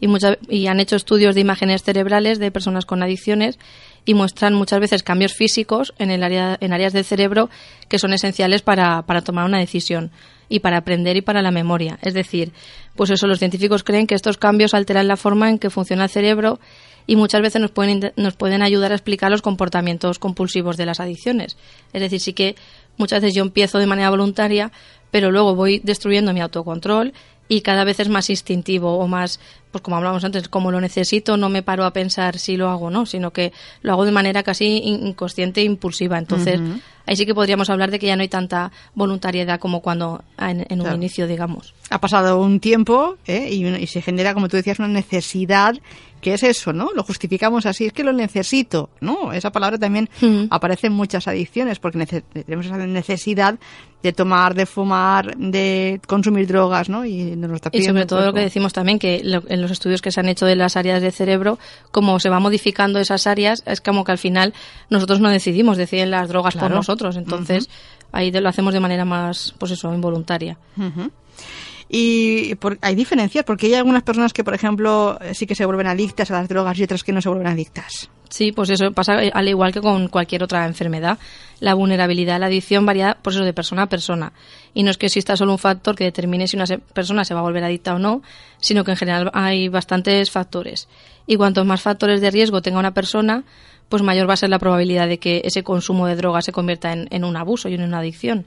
Y, 0.00 0.08
y 0.48 0.66
han 0.66 0.80
hecho 0.80 0.96
estudios 0.96 1.34
de 1.34 1.40
imágenes 1.40 1.82
cerebrales 1.82 2.38
de 2.38 2.50
personas 2.50 2.84
con 2.84 3.02
adicciones 3.02 3.58
y 4.04 4.14
muestran 4.14 4.54
muchas 4.54 4.80
veces 4.80 5.02
cambios 5.02 5.34
físicos 5.34 5.92
en, 5.98 6.10
el 6.10 6.22
área, 6.22 6.56
en 6.60 6.72
áreas 6.72 6.92
del 6.92 7.04
cerebro 7.04 7.50
que 7.88 7.98
son 7.98 8.12
esenciales 8.12 8.62
para, 8.62 9.02
para 9.02 9.22
tomar 9.22 9.44
una 9.44 9.58
decisión 9.58 10.10
y 10.48 10.60
para 10.60 10.78
aprender 10.78 11.16
y 11.16 11.22
para 11.22 11.42
la 11.42 11.50
memoria. 11.50 11.98
Es 12.02 12.14
decir, 12.14 12.52
pues 12.94 13.10
eso, 13.10 13.26
los 13.26 13.38
científicos 13.38 13.82
creen 13.82 14.06
que 14.06 14.14
estos 14.14 14.38
cambios 14.38 14.74
alteran 14.74 15.08
la 15.08 15.16
forma 15.16 15.50
en 15.50 15.58
que 15.58 15.70
funciona 15.70 16.04
el 16.04 16.10
cerebro 16.10 16.60
y 17.06 17.16
muchas 17.16 17.42
veces 17.42 17.60
nos 17.60 17.70
pueden, 17.70 18.12
nos 18.16 18.34
pueden 18.34 18.62
ayudar 18.62 18.92
a 18.92 18.94
explicar 18.94 19.30
los 19.30 19.42
comportamientos 19.42 20.18
compulsivos 20.18 20.76
de 20.76 20.86
las 20.86 21.00
adicciones. 21.00 21.56
Es 21.92 22.00
decir, 22.00 22.20
sí 22.20 22.32
que 22.32 22.56
muchas 22.96 23.22
veces 23.22 23.34
yo 23.34 23.42
empiezo 23.42 23.78
de 23.78 23.86
manera 23.86 24.10
voluntaria, 24.10 24.72
pero 25.10 25.30
luego 25.30 25.54
voy 25.54 25.80
destruyendo 25.82 26.32
mi 26.32 26.40
autocontrol 26.40 27.12
y 27.48 27.60
cada 27.60 27.84
vez 27.84 28.00
es 28.00 28.08
más 28.08 28.30
instintivo 28.30 28.98
o 28.98 29.06
más, 29.06 29.40
pues 29.70 29.82
como 29.82 29.96
hablábamos 29.96 30.24
antes, 30.24 30.48
como 30.48 30.70
lo 30.70 30.80
necesito, 30.80 31.36
no 31.36 31.48
me 31.48 31.62
paro 31.62 31.84
a 31.84 31.92
pensar 31.92 32.38
si 32.38 32.56
lo 32.56 32.68
hago 32.68 32.86
o 32.86 32.90
no, 32.90 33.06
sino 33.06 33.32
que 33.32 33.52
lo 33.82 33.92
hago 33.92 34.04
de 34.04 34.12
manera 34.12 34.42
casi 34.42 34.78
inconsciente 34.78 35.60
e 35.60 35.64
impulsiva. 35.64 36.18
Entonces, 36.18 36.60
ahí 37.06 37.16
sí 37.16 37.26
que 37.26 37.34
podríamos 37.34 37.70
hablar 37.70 37.90
de 37.90 37.98
que 37.98 38.06
ya 38.06 38.16
no 38.16 38.22
hay 38.22 38.28
tanta 38.28 38.72
voluntariedad 38.94 39.60
como 39.60 39.80
cuando 39.80 40.24
en, 40.38 40.80
un 40.80 40.94
inicio, 40.94 41.26
digamos. 41.26 41.74
Ha 41.90 42.00
pasado 42.00 42.40
un 42.40 42.58
tiempo 42.58 43.16
¿eh? 43.26 43.48
y, 43.52 43.86
se 43.86 44.02
genera, 44.02 44.34
como 44.34 44.48
tú 44.48 44.56
decías, 44.56 44.78
una 44.78 44.88
necesidad 44.88 45.74
que 46.26 46.34
es 46.34 46.42
eso, 46.42 46.72
¿no? 46.72 46.90
Lo 46.92 47.04
justificamos 47.04 47.66
así, 47.66 47.84
es 47.86 47.92
que 47.92 48.02
lo 48.02 48.12
necesito, 48.12 48.90
¿no? 49.00 49.32
Esa 49.32 49.52
palabra 49.52 49.78
también 49.78 50.10
aparece 50.50 50.88
en 50.88 50.92
muchas 50.92 51.28
adicciones 51.28 51.78
porque 51.78 52.04
tenemos 52.04 52.66
esa 52.66 52.78
necesidad 52.78 53.60
de 54.02 54.12
tomar, 54.12 54.56
de 54.56 54.66
fumar, 54.66 55.36
de 55.36 56.00
consumir 56.08 56.48
drogas, 56.48 56.88
¿no? 56.88 57.04
Y, 57.04 57.38
y 57.70 57.82
sobre 57.84 58.06
todo 58.06 58.26
lo 58.26 58.34
que 58.34 58.40
decimos 58.40 58.72
también, 58.72 58.98
que 58.98 59.22
en 59.22 59.62
los 59.62 59.70
estudios 59.70 60.02
que 60.02 60.10
se 60.10 60.18
han 60.18 60.28
hecho 60.28 60.46
de 60.46 60.56
las 60.56 60.76
áreas 60.76 61.00
del 61.00 61.12
cerebro, 61.12 61.60
como 61.92 62.18
se 62.18 62.28
va 62.28 62.40
modificando 62.40 62.98
esas 62.98 63.28
áreas, 63.28 63.62
es 63.64 63.80
como 63.80 64.02
que 64.02 64.10
al 64.10 64.18
final 64.18 64.52
nosotros 64.90 65.20
no 65.20 65.30
decidimos, 65.30 65.76
deciden 65.76 66.10
las 66.10 66.28
drogas 66.28 66.56
por 66.56 66.72
nosotros 66.72 67.14
entonces, 67.14 67.70
ahí 68.10 68.32
lo 68.32 68.48
hacemos 68.48 68.74
de 68.74 68.80
manera 68.80 69.04
más, 69.04 69.54
pues 69.60 69.70
eso, 69.70 69.94
involuntaria. 69.94 70.58
Y 71.88 72.54
hay 72.80 72.94
diferencias, 72.94 73.44
porque 73.44 73.66
hay 73.66 73.74
algunas 73.74 74.02
personas 74.02 74.32
que, 74.32 74.42
por 74.42 74.54
ejemplo, 74.54 75.18
sí 75.32 75.46
que 75.46 75.54
se 75.54 75.64
vuelven 75.64 75.86
adictas 75.86 76.30
a 76.30 76.34
las 76.34 76.48
drogas 76.48 76.78
y 76.78 76.84
otras 76.84 77.04
que 77.04 77.12
no 77.12 77.22
se 77.22 77.28
vuelven 77.28 77.46
adictas. 77.46 78.10
Sí, 78.28 78.52
pues 78.52 78.70
eso 78.70 78.90
pasa 78.92 79.22
eh, 79.22 79.30
al 79.32 79.48
igual 79.48 79.72
que 79.72 79.80
con 79.80 80.08
cualquier 80.08 80.42
otra 80.42 80.66
enfermedad. 80.66 81.18
La 81.60 81.74
vulnerabilidad 81.74 82.36
a 82.36 82.38
la 82.40 82.46
adicción 82.46 82.84
varía, 82.84 83.16
pues 83.22 83.36
eso, 83.36 83.44
de 83.44 83.52
persona 83.52 83.82
a 83.82 83.88
persona. 83.88 84.32
Y 84.74 84.82
no 84.82 84.90
es 84.90 84.98
que 84.98 85.06
exista 85.06 85.36
solo 85.36 85.52
un 85.52 85.58
factor 85.58 85.94
que 85.94 86.04
determine 86.04 86.48
si 86.48 86.56
una 86.56 86.66
persona 86.66 87.24
se 87.24 87.34
va 87.34 87.40
a 87.40 87.44
volver 87.44 87.64
adicta 87.64 87.94
o 87.94 87.98
no, 87.98 88.22
sino 88.58 88.84
que 88.84 88.90
en 88.90 88.96
general 88.96 89.30
hay 89.32 89.68
bastantes 89.68 90.30
factores. 90.30 90.88
Y 91.26 91.36
cuantos 91.36 91.64
más 91.66 91.82
factores 91.82 92.20
de 92.20 92.30
riesgo 92.30 92.62
tenga 92.62 92.78
una 92.78 92.94
persona, 92.94 93.44
pues 93.88 94.02
mayor 94.02 94.28
va 94.28 94.34
a 94.34 94.36
ser 94.36 94.50
la 94.50 94.58
probabilidad 94.58 95.08
de 95.08 95.18
que 95.18 95.42
ese 95.44 95.62
consumo 95.62 96.06
de 96.06 96.16
drogas 96.16 96.44
se 96.44 96.52
convierta 96.52 96.92
en, 96.92 97.24
un 97.24 97.36
abuso 97.36 97.68
y 97.68 97.74
en 97.74 97.82
una 97.82 97.98
adicción. 97.98 98.46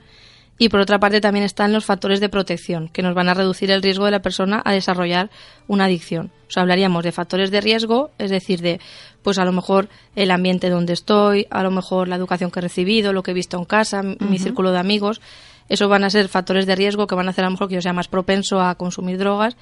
Y 0.62 0.68
por 0.68 0.82
otra 0.82 1.00
parte 1.00 1.22
también 1.22 1.46
están 1.46 1.72
los 1.72 1.86
factores 1.86 2.20
de 2.20 2.28
protección, 2.28 2.90
que 2.90 3.02
nos 3.02 3.16
van 3.16 3.30
a 3.30 3.34
reducir 3.34 3.72
el 3.72 3.82
riesgo 3.82 4.04
de 4.04 4.12
la 4.12 4.22
persona 4.22 4.62
a 4.66 4.74
desarrollar 4.74 5.30
una 5.68 5.86
adicción. 5.86 6.32
O 6.50 6.52
sea, 6.52 6.64
hablaríamos 6.64 7.02
de 7.06 7.14
factores 7.14 7.50
de 7.50 7.62
riesgo, 7.62 8.12
es 8.18 8.30
decir, 8.30 8.60
de, 8.60 8.82
pues 9.24 9.40
a 9.40 9.46
lo 9.46 9.54
mejor 9.54 9.88
el 10.18 10.32
ambiente 10.32 10.70
donde 10.70 10.92
estoy, 10.92 11.48
a 11.50 11.64
lo 11.64 11.72
mejor 11.72 12.10
la 12.10 12.18
educación 12.18 12.52
que 12.52 12.60
he 12.60 12.62
recibido, 12.62 13.14
lo 13.14 13.24
que 13.24 13.32
he 13.32 13.34
visto 13.34 13.58
en 13.58 13.64
casa, 13.64 14.04
mi 14.04 14.38
círculo 14.38 14.72
de 14.72 14.80
amigos. 14.80 15.22
Eso 15.70 15.88
van 15.88 16.04
a 16.04 16.10
ser 16.10 16.28
factores 16.28 16.66
de 16.66 16.76
riesgo 16.76 17.08
que 17.08 17.16
van 17.16 17.28
a 17.28 17.30
hacer 17.30 17.46
a 17.46 17.48
lo 17.48 17.52
mejor 17.52 17.70
que 17.70 17.76
yo 17.76 17.82
sea 17.82 17.94
más 17.94 18.10
propenso 18.10 18.60
a 18.60 18.76
consumir 18.76 19.18
drogas. 19.18 19.56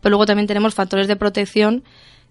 Pero 0.00 0.10
luego 0.10 0.26
también 0.26 0.46
tenemos 0.46 0.74
factores 0.74 1.08
de 1.08 1.16
protección 1.16 1.82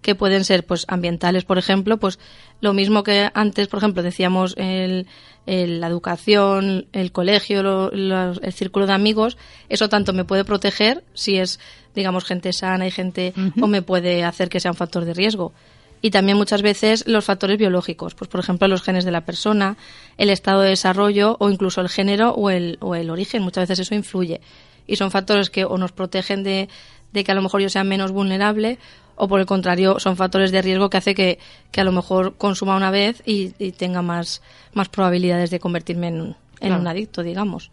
que 0.04 0.14
pueden 0.14 0.44
ser 0.44 0.66
pues 0.66 0.84
ambientales, 0.86 1.44
por 1.44 1.56
ejemplo, 1.56 1.96
pues 1.96 2.18
lo 2.60 2.74
mismo 2.74 3.02
que 3.02 3.30
antes, 3.32 3.68
por 3.68 3.78
ejemplo, 3.78 4.02
decíamos 4.02 4.54
el, 4.58 5.06
la 5.46 5.86
educación, 5.86 6.86
el 6.92 7.10
colegio, 7.10 7.90
el 7.90 8.52
círculo 8.52 8.86
de 8.86 8.92
amigos, 8.92 9.38
eso 9.70 9.88
tanto 9.88 10.12
me 10.12 10.26
puede 10.26 10.44
proteger 10.44 11.02
si 11.14 11.38
es, 11.38 11.58
digamos, 11.94 12.26
gente 12.26 12.52
sana 12.52 12.86
y 12.86 12.90
gente, 12.90 13.32
o 13.60 13.66
me 13.66 13.80
puede 13.80 14.24
hacer 14.24 14.50
que 14.50 14.60
sea 14.60 14.72
un 14.72 14.76
factor 14.76 15.06
de 15.06 15.14
riesgo. 15.14 15.54
Y 16.02 16.10
también 16.10 16.36
muchas 16.36 16.60
veces 16.60 17.04
los 17.06 17.24
factores 17.24 17.56
biológicos, 17.56 18.14
pues 18.14 18.28
por 18.28 18.40
ejemplo 18.40 18.68
los 18.68 18.82
genes 18.82 19.06
de 19.06 19.10
la 19.10 19.24
persona, 19.24 19.78
el 20.18 20.28
estado 20.28 20.60
de 20.60 20.68
desarrollo 20.68 21.38
o 21.40 21.48
incluso 21.48 21.80
el 21.80 21.88
género 21.88 22.32
o 22.32 22.50
el, 22.50 22.76
o 22.82 22.94
el 22.94 23.08
origen, 23.08 23.42
muchas 23.42 23.62
veces 23.62 23.86
eso 23.86 23.94
influye. 23.94 24.42
Y 24.86 24.96
son 24.96 25.10
factores 25.10 25.48
que 25.48 25.64
o 25.64 25.78
nos 25.78 25.92
protegen 25.92 26.44
de, 26.44 26.68
de 27.14 27.24
que 27.24 27.32
a 27.32 27.34
lo 27.34 27.42
mejor 27.42 27.62
yo 27.62 27.70
sea 27.70 27.84
menos 27.84 28.12
vulnerable 28.12 28.78
o 29.16 29.28
por 29.28 29.40
el 29.40 29.46
contrario 29.46 30.00
son 30.00 30.16
factores 30.16 30.50
de 30.50 30.60
riesgo 30.60 30.90
que 30.90 30.96
hace 30.98 31.14
que, 31.14 31.38
a 31.76 31.84
lo 31.84 31.92
mejor 31.92 32.34
consuma 32.36 32.76
una 32.76 32.90
vez 32.90 33.22
y, 33.24 33.50
tenga 33.72 34.02
más, 34.02 34.42
más 34.74 34.88
probabilidades 34.88 35.50
de 35.50 35.60
convertirme 35.60 36.08
en, 36.08 36.72
un 36.72 36.86
adicto, 36.86 37.22
digamos. 37.22 37.70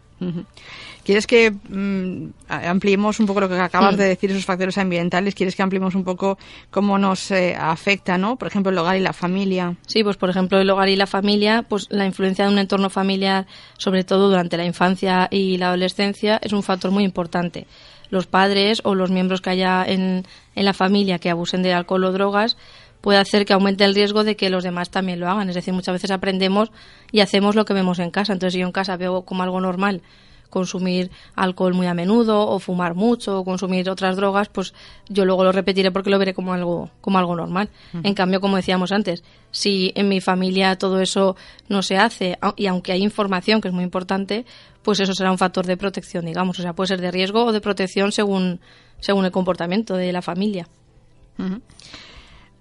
¿Quieres 1.04 1.26
que 1.26 1.50
mm, 1.50 2.28
ampliemos 2.48 3.20
un 3.20 3.26
poco 3.26 3.42
lo 3.42 3.50
que 3.50 3.56
acabas 3.56 3.96
mm. 3.96 3.98
de 3.98 4.04
decir, 4.06 4.30
esos 4.30 4.46
factores 4.46 4.78
ambientales? 4.78 5.34
¿Quieres 5.34 5.56
que 5.56 5.64
ampliemos 5.64 5.96
un 5.96 6.04
poco 6.04 6.38
cómo 6.70 7.00
nos 7.00 7.32
eh, 7.32 7.56
afecta, 7.60 8.20
¿no? 8.20 8.36
Por 8.36 8.48
ejemplo, 8.48 8.72
el 8.72 8.78
hogar 8.78 8.98
y 8.98 9.00
la 9.00 9.14
familia. 9.14 9.76
Sí, 9.88 10.04
pues 10.04 10.18
por 10.18 10.30
ejemplo, 10.30 10.60
el 10.60 10.70
hogar 10.70 10.90
y 10.90 10.96
la 10.96 11.08
familia, 11.08 11.66
pues 11.68 11.88
la 11.90 12.06
influencia 12.06 12.46
de 12.46 12.52
un 12.52 12.60
entorno 12.60 12.92
familiar, 12.92 13.48
sobre 13.80 14.04
todo 14.04 14.30
durante 14.30 14.58
la 14.58 14.66
infancia 14.66 15.28
y 15.32 15.58
la 15.58 15.70
adolescencia, 15.70 16.40
es 16.44 16.54
un 16.54 16.62
factor 16.62 16.92
muy 16.92 17.04
importante 17.04 17.66
los 18.12 18.28
padres 18.28 18.82
o 18.84 18.93
los 18.93 19.10
miembros 19.10 19.41
que 19.41 19.50
haya 19.50 19.84
en, 19.84 20.26
en 20.56 20.65
la 20.65 20.74
familia 20.74 21.17
que 21.17 21.32
abusen 21.32 21.63
de 21.63 21.74
alcohol 21.74 22.04
o 22.04 22.12
drogas 22.12 22.58
puede 23.02 23.17
hacer 23.17 23.45
que 23.45 23.54
aumente 23.54 23.84
el 23.84 23.95
riesgo 23.95 24.24
de 24.24 24.36
que 24.36 24.52
los 24.52 24.63
demás 24.63 24.91
también 24.91 25.19
lo 25.19 25.28
hagan. 25.28 25.50
Es 25.50 25.56
decir, 25.56 25.74
muchas 25.74 25.93
veces 25.93 26.12
aprendemos 26.12 26.71
y 27.12 27.21
hacemos 27.21 27.56
lo 27.56 27.65
que 27.65 27.74
vemos 27.74 27.97
en 27.97 28.12
casa. 28.12 28.34
Entonces, 28.34 28.54
si 28.54 28.60
yo 28.60 28.67
en 28.67 28.71
casa 28.71 28.95
veo 28.95 29.24
como 29.24 29.41
algo 29.41 29.60
normal 29.60 30.04
consumir 30.52 31.10
alcohol 31.36 31.74
muy 31.74 31.88
a 31.88 31.96
menudo 31.96 32.48
o 32.48 32.60
fumar 32.60 32.94
mucho 32.94 33.40
o 33.40 33.44
consumir 33.44 33.90
otras 33.90 34.16
drogas, 34.16 34.50
pues 34.50 34.76
yo 35.10 35.26
luego 35.26 35.44
lo 35.44 35.52
repetiré 35.52 35.90
porque 35.90 36.12
lo 36.12 36.20
veré 36.20 36.36
como 36.36 36.54
algo, 36.54 36.92
como 37.02 37.18
algo 37.18 37.36
normal. 37.36 37.70
En 38.04 38.14
cambio, 38.14 38.40
como 38.40 38.58
decíamos 38.58 38.92
antes, 38.92 39.24
si 39.50 39.92
en 39.96 40.10
mi 40.10 40.22
familia 40.22 40.76
todo 40.76 41.00
eso 41.00 41.36
no 41.70 41.82
se 41.82 41.98
hace 41.98 42.38
y 42.56 42.68
aunque 42.68 42.92
hay 42.92 43.02
información 43.02 43.62
que 43.62 43.70
es 43.70 43.74
muy 43.74 43.84
importante, 43.84 44.46
pues 44.84 45.00
eso 45.00 45.14
será 45.16 45.32
un 45.32 45.40
factor 45.40 45.66
de 45.66 45.78
protección, 45.78 46.26
digamos. 46.26 46.60
O 46.60 46.62
sea, 46.62 46.74
puede 46.74 46.90
ser 46.90 47.02
de 47.02 47.10
riesgo 47.10 47.46
o 47.46 47.52
de 47.52 47.62
protección 47.62 48.12
según, 48.12 48.60
según 49.00 49.26
el 49.26 49.32
comportamiento 49.32 49.96
de 49.96 50.12
la 50.12 50.22
familia. 50.22 50.68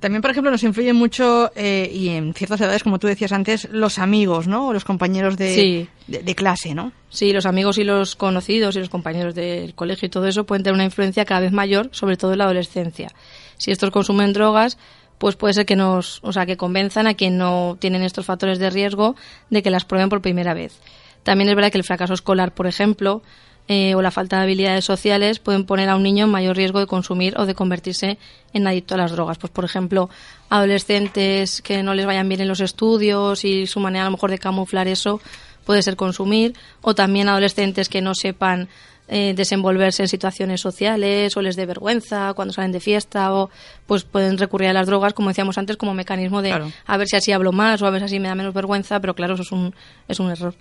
También, 0.01 0.23
por 0.23 0.31
ejemplo, 0.31 0.51
nos 0.51 0.63
influyen 0.63 0.97
mucho, 0.97 1.53
eh, 1.55 1.91
y 1.93 2.09
en 2.09 2.33
ciertas 2.33 2.61
edades, 2.63 2.83
como 2.83 2.99
tú 2.99 3.07
decías 3.07 3.33
antes, 3.33 3.69
los 3.71 3.99
amigos, 3.99 4.49
¿no? 4.49 4.69
O 4.69 4.73
los 4.73 4.87
compañeros 4.87 5.37
de, 5.37 5.89
de, 6.07 6.35
clase, 6.35 6.75
¿no? 6.75 6.93
Sí, 7.11 7.33
los 7.33 7.45
amigos 7.45 7.77
y 7.77 7.85
los 7.85 8.17
conocidos 8.17 8.75
y 8.77 8.79
los 8.79 8.89
compañeros 8.89 9.35
del 9.35 9.75
colegio 9.75 10.07
y 10.07 10.09
todo 10.09 10.27
eso 10.27 10.45
pueden 10.45 10.63
tener 10.63 10.75
una 10.75 10.85
influencia 10.85 11.27
cada 11.27 11.43
vez 11.43 11.53
mayor, 11.53 11.91
sobre 11.93 12.17
todo 12.17 12.33
en 12.33 12.39
la 12.39 12.45
adolescencia. 12.45 13.13
Si 13.59 13.71
estos 13.71 13.91
consumen 13.91 14.33
drogas, 14.33 14.79
pues 15.19 15.37
puede 15.37 15.53
ser 15.53 15.67
que 15.67 15.77
nos, 15.77 16.21
o 16.23 16.33
sea, 16.33 16.47
que 16.47 16.57
convenzan 16.57 17.07
a 17.07 17.13
quien 17.13 17.37
no 17.37 17.77
tienen 17.79 18.03
estos 18.03 18.25
factores 18.25 18.59
de 18.59 18.71
riesgo 18.71 19.17
de 19.51 19.63
que 19.63 19.71
las 19.71 19.85
prueben 19.85 20.09
por 20.09 20.23
primera 20.23 20.55
vez. 20.55 20.81
También 21.25 21.51
es 21.51 21.55
verdad 21.55 21.71
que 21.71 21.77
el 21.77 21.85
fracaso 21.85 22.15
escolar, 22.15 22.55
por 22.55 22.67
ejemplo, 22.67 23.23
eh, 23.73 23.95
o 23.95 24.03
la 24.03 24.11
falta 24.11 24.39
de 24.39 24.43
habilidades 24.43 24.85
sociales 24.85 25.39
pueden 25.39 25.65
poner 25.65 25.89
a 25.91 25.95
un 25.95 26.03
niño 26.03 26.25
en 26.25 26.31
mayor 26.33 26.57
riesgo 26.57 26.81
de 26.81 26.89
consumir 26.89 27.39
o 27.39 27.47
de 27.47 27.55
convertirse 27.55 28.19
en 28.53 28.67
adicto 28.67 28.97
a 28.97 28.99
las 28.99 29.13
drogas. 29.13 29.39
Pues, 29.39 29.53
por 29.53 29.65
ejemplo, 29.65 30.11
adolescentes 30.49 31.63
que 31.63 31.85
no 31.85 31.95
les 31.95 32.05
vayan 32.05 32.29
bien 32.29 32.41
en 32.41 32.49
los 32.49 32.59
estudios 32.59 33.45
y 33.45 33.69
su 33.69 33.79
manera 33.79 34.03
a 34.03 34.09
lo 34.09 34.11
mejor 34.11 34.33
de 34.33 34.41
camuflar 34.41 34.89
eso 34.89 35.21
puede 35.65 35.85
ser 35.85 35.95
consumir, 35.95 36.55
o 36.81 36.97
también 36.97 37.29
adolescentes 37.29 37.89
que 37.89 38.01
no 38.01 38.17
sepan 38.17 38.69
eh, 39.07 39.35
desenvolverse 39.37 40.03
en 40.03 40.09
situaciones 40.09 40.61
sociales 40.61 41.37
o 41.37 41.41
les 41.41 41.55
dé 41.55 41.65
vergüenza 41.65 42.33
cuando 42.35 42.53
salen 42.53 42.73
de 42.73 42.81
fiesta 42.81 43.33
o 43.35 43.51
pues 43.91 44.05
pueden 44.05 44.39
recurrir 44.39 44.69
a 44.69 44.73
las 44.73 44.87
drogas, 44.87 45.15
como 45.15 45.31
decíamos 45.31 45.59
antes, 45.59 45.77
como 45.77 45.95
mecanismo 45.95 46.43
de 46.43 46.53
a 46.53 46.97
ver 46.97 47.09
si 47.09 47.17
así 47.17 47.33
hablo 47.33 47.51
más 47.51 47.83
o 47.83 47.89
a 47.89 47.91
ver 47.91 48.03
si 48.03 48.05
así 48.05 48.21
me 48.21 48.29
da 48.29 48.37
menos 48.37 48.55
vergüenza, 48.55 49.01
pero 49.01 49.17
claro, 49.17 49.35
eso 49.35 49.43
es 49.43 49.51
un, 49.51 49.75
es 50.07 50.21
un 50.21 50.31
error. 50.31 50.55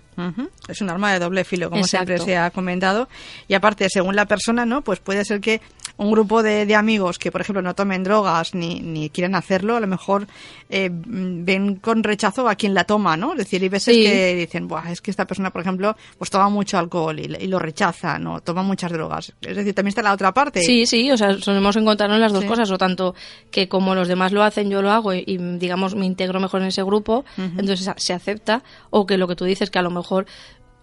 Es 0.66 0.80
un 0.80 0.90
arma 0.90 1.12
de 1.12 1.20
doble 1.20 1.44
filo, 1.44 1.70
como 1.70 1.84
siempre 1.84 2.18
se 2.18 2.36
ha 2.36 2.50
comentado. 2.50 3.08
Y 3.46 3.54
aparte, 3.54 3.88
según 3.88 4.16
la 4.16 4.26
persona, 4.26 4.66
¿no? 4.66 4.82
Pues 4.82 4.98
puede 4.98 5.24
ser 5.24 5.40
que 5.40 5.60
un 5.96 6.10
grupo 6.10 6.42
de, 6.42 6.66
de 6.66 6.74
amigos 6.74 7.20
que, 7.20 7.30
por 7.30 7.40
ejemplo, 7.40 7.62
no 7.62 7.74
tomen 7.74 8.02
drogas 8.02 8.52
ni, 8.52 8.80
ni 8.80 9.10
quieren 9.10 9.36
hacerlo, 9.36 9.76
a 9.76 9.80
lo 9.80 9.86
mejor 9.86 10.26
eh, 10.68 10.90
ven 10.92 11.76
con 11.76 12.02
rechazo 12.02 12.48
a 12.48 12.56
quien 12.56 12.74
la 12.74 12.82
toma, 12.82 13.16
¿no? 13.16 13.32
Es 13.32 13.38
decir, 13.38 13.62
hay 13.62 13.68
veces 13.68 13.94
que 13.94 14.34
dicen, 14.34 14.66
Buah, 14.66 14.90
es 14.90 15.00
que 15.00 15.12
esta 15.12 15.24
persona, 15.24 15.50
por 15.50 15.62
ejemplo, 15.62 15.96
pues 16.18 16.30
toma 16.30 16.48
mucho 16.48 16.78
alcohol 16.78 17.20
y, 17.20 17.24
y 17.24 17.46
lo 17.46 17.60
rechaza, 17.60 18.18
¿no? 18.18 18.40
Toma 18.40 18.64
muchas 18.64 18.90
drogas. 18.90 19.32
Es 19.40 19.56
decir, 19.56 19.72
también 19.72 19.90
está 19.90 20.02
la 20.02 20.14
otra 20.14 20.34
parte. 20.34 20.62
Sí, 20.62 20.84
sí, 20.84 21.10
o 21.12 21.16
sea, 21.16 21.38
solemos 21.38 21.76
encontrarnos 21.76 22.18
las 22.18 22.32
dos 22.32 22.44
cosas, 22.44 22.70
o 22.70 22.78
tanto 22.78 23.14
que 23.50 23.68
como 23.68 23.94
los 23.94 24.08
demás 24.08 24.32
lo 24.32 24.42
hacen, 24.42 24.70
yo 24.70 24.82
lo 24.82 24.90
hago 24.90 25.12
y, 25.14 25.38
digamos, 25.58 25.94
me 25.94 26.06
integro 26.06 26.40
mejor 26.40 26.62
en 26.62 26.68
ese 26.68 26.82
grupo, 26.82 27.24
entonces 27.36 27.90
se 27.96 28.12
acepta, 28.12 28.62
o 28.90 29.06
que 29.06 29.18
lo 29.18 29.28
que 29.28 29.36
tú 29.36 29.44
dices, 29.44 29.70
que 29.70 29.78
a 29.78 29.82
lo 29.82 29.90
mejor 29.90 30.26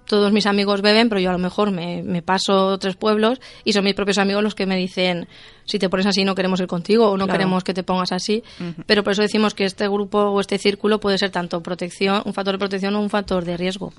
todos 0.08 0.32
mis 0.32 0.46
amigos 0.48 0.82
beben, 0.82 1.10
pero 1.10 1.22
yo 1.22 1.30
a 1.30 1.34
lo 1.34 1.40
mejor 1.40 1.72
me, 1.72 2.02
me, 2.02 2.22
paso 2.22 2.78
tres 2.80 2.96
pueblos 2.96 3.40
y 3.64 3.74
son 3.74 3.84
mis 3.84 3.94
propios 3.94 4.18
amigos 4.18 4.42
los 4.42 4.56
que 4.56 4.66
me 4.66 4.78
dicen, 4.78 5.28
si 5.66 5.78
te 5.78 5.90
pones 5.90 6.06
así 6.06 6.24
no 6.24 6.34
queremos 6.34 6.60
ir 6.60 6.68
contigo 6.68 7.12
o 7.12 7.18
no 7.18 7.28
queremos 7.28 7.64
que 7.64 7.74
te 7.74 7.84
pongas 7.84 8.12
así. 8.12 8.44
Pero 8.86 9.04
por 9.04 9.14
eso 9.14 9.22
decimos 9.22 9.54
que 9.54 9.66
este 9.66 9.88
grupo 9.88 10.20
o 10.20 10.40
este 10.40 10.58
círculo 10.58 11.00
puede 11.00 11.18
ser 11.18 11.30
tanto 11.30 11.62
protección, 11.62 12.24
un 12.26 12.34
factor 12.34 12.56
de 12.56 12.60
protección 12.60 12.96
o 12.96 13.02
un 13.02 13.10
factor 13.10 13.44
de 13.46 13.58
riesgo. 13.58 13.94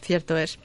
Cierto 0.00 0.36
es. 0.36 0.58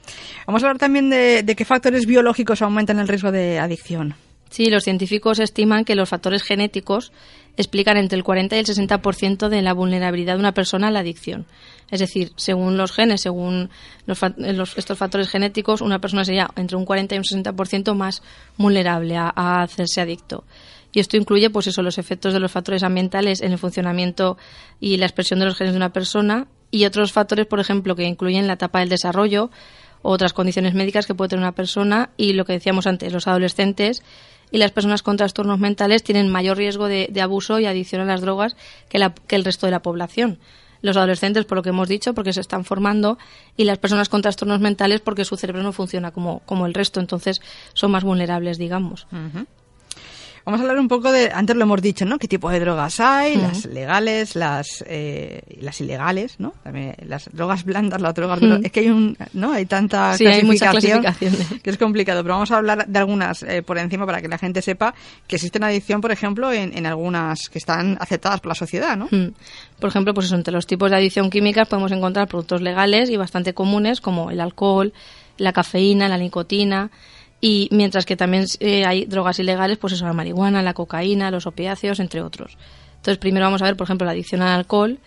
Vamos 0.46 0.62
a 0.62 0.66
hablar 0.66 0.78
también 0.78 1.10
de, 1.10 1.42
de 1.42 1.56
qué 1.56 1.64
factores 1.64 2.06
biológicos 2.06 2.62
aumentan 2.62 2.98
el 2.98 3.08
riesgo 3.08 3.32
de 3.32 3.58
adicción. 3.58 4.14
Sí, 4.50 4.66
los 4.66 4.84
científicos 4.84 5.40
estiman 5.40 5.84
que 5.84 5.96
los 5.96 6.08
factores 6.08 6.42
genéticos 6.42 7.12
explican 7.56 7.96
entre 7.96 8.16
el 8.16 8.24
40 8.24 8.56
y 8.56 8.58
el 8.58 8.66
60% 8.66 9.48
de 9.48 9.62
la 9.62 9.72
vulnerabilidad 9.72 10.34
de 10.34 10.40
una 10.40 10.52
persona 10.52 10.88
a 10.88 10.90
la 10.90 11.00
adicción. 11.00 11.46
Es 11.90 12.00
decir, 12.00 12.32
según 12.36 12.76
los 12.76 12.92
genes, 12.92 13.20
según 13.20 13.70
los, 14.06 14.76
estos 14.76 14.98
factores 14.98 15.28
genéticos, 15.28 15.80
una 15.80 16.00
persona 16.00 16.24
sería 16.24 16.50
entre 16.56 16.76
un 16.76 16.84
40 16.84 17.14
y 17.14 17.18
un 17.18 17.24
60% 17.24 17.94
más 17.94 18.22
vulnerable 18.56 19.16
a, 19.16 19.62
hacerse 19.62 20.00
adicto. 20.00 20.44
Y 20.92 21.00
esto 21.00 21.16
incluye, 21.16 21.50
pues 21.50 21.66
eso, 21.66 21.82
los 21.82 21.98
efectos 21.98 22.32
de 22.32 22.40
los 22.40 22.52
factores 22.52 22.82
ambientales 22.82 23.42
en 23.42 23.52
el 23.52 23.58
funcionamiento 23.58 24.36
y 24.80 24.96
la 24.96 25.06
expresión 25.06 25.40
de 25.40 25.46
los 25.46 25.56
genes 25.56 25.72
de 25.72 25.76
una 25.76 25.92
persona 25.92 26.46
y 26.70 26.84
otros 26.84 27.12
factores, 27.12 27.46
por 27.46 27.60
ejemplo, 27.60 27.96
que 27.96 28.04
incluyen 28.04 28.46
la 28.46 28.54
etapa 28.54 28.80
del 28.80 28.88
desarrollo, 28.88 29.50
otras 30.02 30.32
condiciones 30.32 30.74
médicas 30.74 31.06
que 31.06 31.14
puede 31.14 31.30
tener 31.30 31.42
una 31.42 31.54
persona 31.54 32.10
y 32.16 32.34
lo 32.34 32.44
que 32.44 32.52
decíamos 32.52 32.86
antes, 32.86 33.12
los 33.12 33.26
adolescentes 33.26 34.02
y 34.54 34.58
las 34.58 34.70
personas 34.70 35.02
con 35.02 35.16
trastornos 35.16 35.58
mentales 35.58 36.04
tienen 36.04 36.30
mayor 36.30 36.56
riesgo 36.56 36.86
de, 36.86 37.10
abuso 37.20 37.58
y 37.58 37.66
adicción 37.66 38.00
a 38.02 38.04
las 38.04 38.20
drogas 38.20 38.54
que, 38.88 39.04
que 39.26 39.34
el 39.34 39.44
resto 39.44 39.66
de 39.66 39.72
la 39.72 39.82
población. 39.82 40.38
Los 40.80 40.96
adolescentes 40.96 41.44
por 41.44 41.56
lo 41.56 41.62
que 41.64 41.70
hemos 41.70 41.88
dicho, 41.88 42.14
porque 42.14 42.32
se 42.32 42.40
están 42.40 42.64
formando, 42.64 43.18
y 43.56 43.64
las 43.64 43.78
personas 43.78 44.08
con 44.08 44.22
trastornos 44.22 44.60
mentales 44.60 45.00
porque 45.00 45.24
su 45.24 45.36
cerebro 45.36 45.64
no 45.64 45.72
funciona 45.72 46.12
como, 46.12 46.38
como 46.46 46.66
el 46.66 46.74
resto, 46.74 47.00
entonces 47.00 47.42
son 47.72 47.90
más 47.90 48.04
vulnerables, 48.04 48.56
digamos. 48.56 49.08
Vamos 50.44 50.60
a 50.60 50.64
hablar 50.64 50.78
un 50.78 50.88
poco 50.88 51.10
de, 51.10 51.30
antes 51.32 51.56
lo 51.56 51.62
hemos 51.62 51.80
dicho, 51.80 52.04
¿no? 52.04 52.18
¿Qué 52.18 52.28
tipo 52.28 52.50
de 52.50 52.60
drogas 52.60 53.00
hay? 53.00 53.36
Las 53.36 53.64
legales, 53.64 54.36
las, 54.36 54.84
eh, 54.86 55.40
las 55.60 55.80
ilegales, 55.80 56.38
¿no? 56.38 56.52
También 56.62 56.94
las 57.06 57.30
drogas 57.32 57.64
blandas, 57.64 58.02
las 58.02 58.14
drogas 58.14 58.40
Es 58.62 58.70
que 58.70 58.80
hay 58.80 58.88
un, 58.88 59.16
¿no? 59.32 59.52
Hay 59.52 59.64
tanta 59.64 60.18
sí, 60.18 60.24
clasificación, 60.24 61.02
que 61.62 61.70
es 61.70 61.78
complicado. 61.78 62.22
Pero 62.22 62.34
vamos 62.34 62.50
a 62.50 62.58
hablar 62.58 62.86
de 62.86 62.98
algunas 62.98 63.42
eh, 63.42 63.62
por 63.62 63.78
encima 63.78 64.04
para 64.04 64.20
que 64.20 64.28
la 64.28 64.36
gente 64.36 64.60
sepa 64.60 64.94
que 65.26 65.36
existe 65.36 65.56
una 65.56 65.68
adicción, 65.68 66.02
por 66.02 66.12
ejemplo, 66.12 66.52
en, 66.52 66.76
en 66.76 66.84
algunas 66.84 67.48
que 67.48 67.56
están 67.56 67.96
aceptadas 67.98 68.40
por 68.40 68.50
la 68.50 68.54
sociedad, 68.54 68.98
¿no? 68.98 69.08
Por 69.80 69.88
ejemplo, 69.88 70.12
pues 70.12 70.30
entre 70.30 70.52
los 70.52 70.66
tipos 70.66 70.90
de 70.90 70.96
adicción 70.96 71.30
químicas 71.30 71.68
podemos 71.68 71.90
encontrar 71.90 72.28
productos 72.28 72.60
legales 72.60 73.08
y 73.08 73.16
bastante 73.16 73.54
comunes 73.54 74.02
como 74.02 74.30
el 74.30 74.40
alcohol, 74.40 74.92
la 75.38 75.54
cafeína, 75.54 76.06
la 76.08 76.18
nicotina, 76.18 76.90
y 77.46 77.68
mientras 77.72 78.06
que 78.06 78.16
también 78.16 78.46
eh, 78.60 78.86
hay 78.86 79.04
drogas 79.04 79.38
ilegales, 79.38 79.76
pues 79.76 79.92
eso, 79.92 80.06
la 80.06 80.14
marihuana, 80.14 80.62
la 80.62 80.72
cocaína, 80.72 81.30
los 81.30 81.46
opiáceos, 81.46 82.00
entre 82.00 82.22
otros. 82.22 82.56
Entonces, 82.96 83.18
primero 83.18 83.44
vamos 83.44 83.60
a 83.60 83.66
ver, 83.66 83.76
por 83.76 83.84
ejemplo, 83.84 84.06
la 84.06 84.12
adicción 84.12 84.40
al 84.40 84.56
alcohol, 84.56 84.98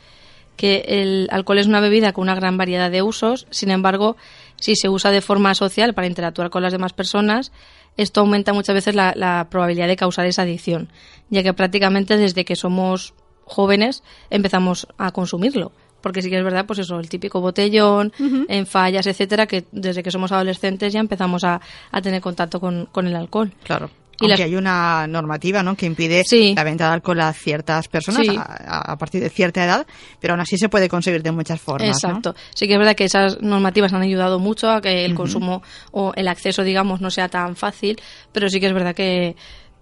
que 0.56 0.86
el 0.88 1.30
alcohol 1.32 1.58
es 1.58 1.66
una 1.66 1.80
bebida 1.80 2.14
con 2.14 2.22
una 2.22 2.36
gran 2.36 2.56
variedad 2.56 2.92
de 2.92 3.02
usos, 3.02 3.48
sin 3.50 3.72
embargo, 3.72 4.18
si 4.58 4.76
se 4.76 4.88
usa 4.88 5.10
de 5.10 5.22
forma 5.22 5.56
social 5.56 5.96
para 5.96 6.06
interactuar 6.06 6.52
con 6.52 6.62
las 6.62 6.72
demás 6.72 6.94
personas, 6.94 7.52
esto 7.98 8.22
aumenta 8.22 8.54
muchas 8.54 8.76
veces 8.76 8.94
la, 8.94 9.14
la 9.16 9.48
probabilidad 9.50 9.88
de 9.88 9.96
causar 9.96 10.28
esa 10.28 10.44
adicción, 10.44 10.90
ya 11.32 11.42
que 11.42 11.56
prácticamente 11.56 12.18
desde 12.18 12.46
que 12.46 12.56
somos 12.56 13.16
jóvenes 13.46 14.04
empezamos 14.30 14.88
a 15.00 15.10
consumirlo 15.10 15.72
porque 16.08 16.22
sí 16.22 16.30
que 16.30 16.38
es 16.38 16.44
verdad, 16.44 16.66
pues 16.66 16.80
eso, 16.80 16.98
el 17.02 17.10
típico 17.10 17.42
botellón, 17.42 18.14
en 18.48 18.66
fallas, 18.66 19.06
etcétera, 19.08 19.46
que 19.46 19.66
desde 19.74 20.02
que 20.02 20.10
somos 20.10 20.32
adolescentes 20.32 20.94
ya 20.94 21.02
empezamos 21.02 21.44
a, 21.44 21.60
tener 22.02 22.22
contacto 22.22 22.62
con, 22.62 22.88
el 22.96 23.14
alcohol. 23.14 23.52
Claro. 23.62 23.90
Y 24.22 24.32
hay 24.32 24.56
una 24.56 25.06
normativa 25.06 25.62
¿no? 25.64 25.76
que 25.76 25.86
impide 25.86 26.24
la 26.56 26.64
venta 26.64 26.88
de 26.88 26.94
alcohol 26.94 27.20
a 27.20 27.34
ciertas 27.34 27.90
personas 27.90 28.26
a, 28.38 28.98
partir 28.98 29.22
de 29.22 29.30
cierta 29.30 29.66
edad, 29.66 29.86
pero 30.22 30.34
aún 30.34 30.40
así 30.40 30.58
se 30.58 30.70
puede 30.70 30.88
conseguir 30.88 31.22
de 31.22 31.32
muchas 31.32 31.60
formas. 31.60 32.02
Exacto. 32.02 32.34
Sí 32.56 32.68
que 32.68 32.74
es 32.74 32.80
verdad 32.80 32.96
que 32.96 33.04
esas 33.04 33.42
normativas 33.42 33.92
han 33.92 34.02
ayudado 34.02 34.40
mucho 34.40 34.72
a 34.72 34.80
que 34.80 35.04
el 35.04 35.14
consumo 35.14 35.62
o 35.92 36.14
el 36.16 36.30
acceso, 36.30 36.64
digamos, 36.64 37.02
no 37.02 37.12
sea 37.12 37.28
tan 37.28 37.58
fácil, 37.58 38.00
pero 38.32 38.48
sí 38.48 38.62
que 38.62 38.68
es 38.68 38.74
verdad 38.74 38.96
que 38.96 39.36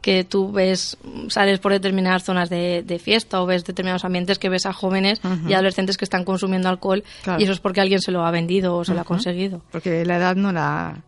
que 0.05 0.23
tú 0.23 0.51
ves, 0.51 0.97
sales 1.29 1.57
por 1.57 1.71
determinadas 1.71 2.23
zonas 2.23 2.47
de, 2.47 3.01
fiesta 3.03 3.41
o 3.41 3.47
ves 3.47 3.65
determinados 3.65 4.05
ambientes 4.05 4.37
que 4.37 4.49
ves 4.49 4.67
a 4.67 4.71
jóvenes 4.71 5.19
y 5.47 5.53
adolescentes 5.53 5.97
que 5.97 6.05
están 6.05 6.23
consumiendo 6.23 6.69
alcohol 6.69 7.03
y 7.39 7.43
eso 7.43 7.53
es 7.53 7.59
porque 7.59 7.81
alguien 7.81 7.99
se 7.99 8.11
lo 8.11 8.23
ha 8.23 8.29
vendido 8.29 8.77
o 8.77 8.85
se 8.85 8.93
lo 8.93 9.01
ha 9.01 9.03
conseguido. 9.03 9.63
Porque 9.71 10.05
la 10.05 10.17
edad 10.17 10.35
no 10.35 10.51
la, 10.51 11.01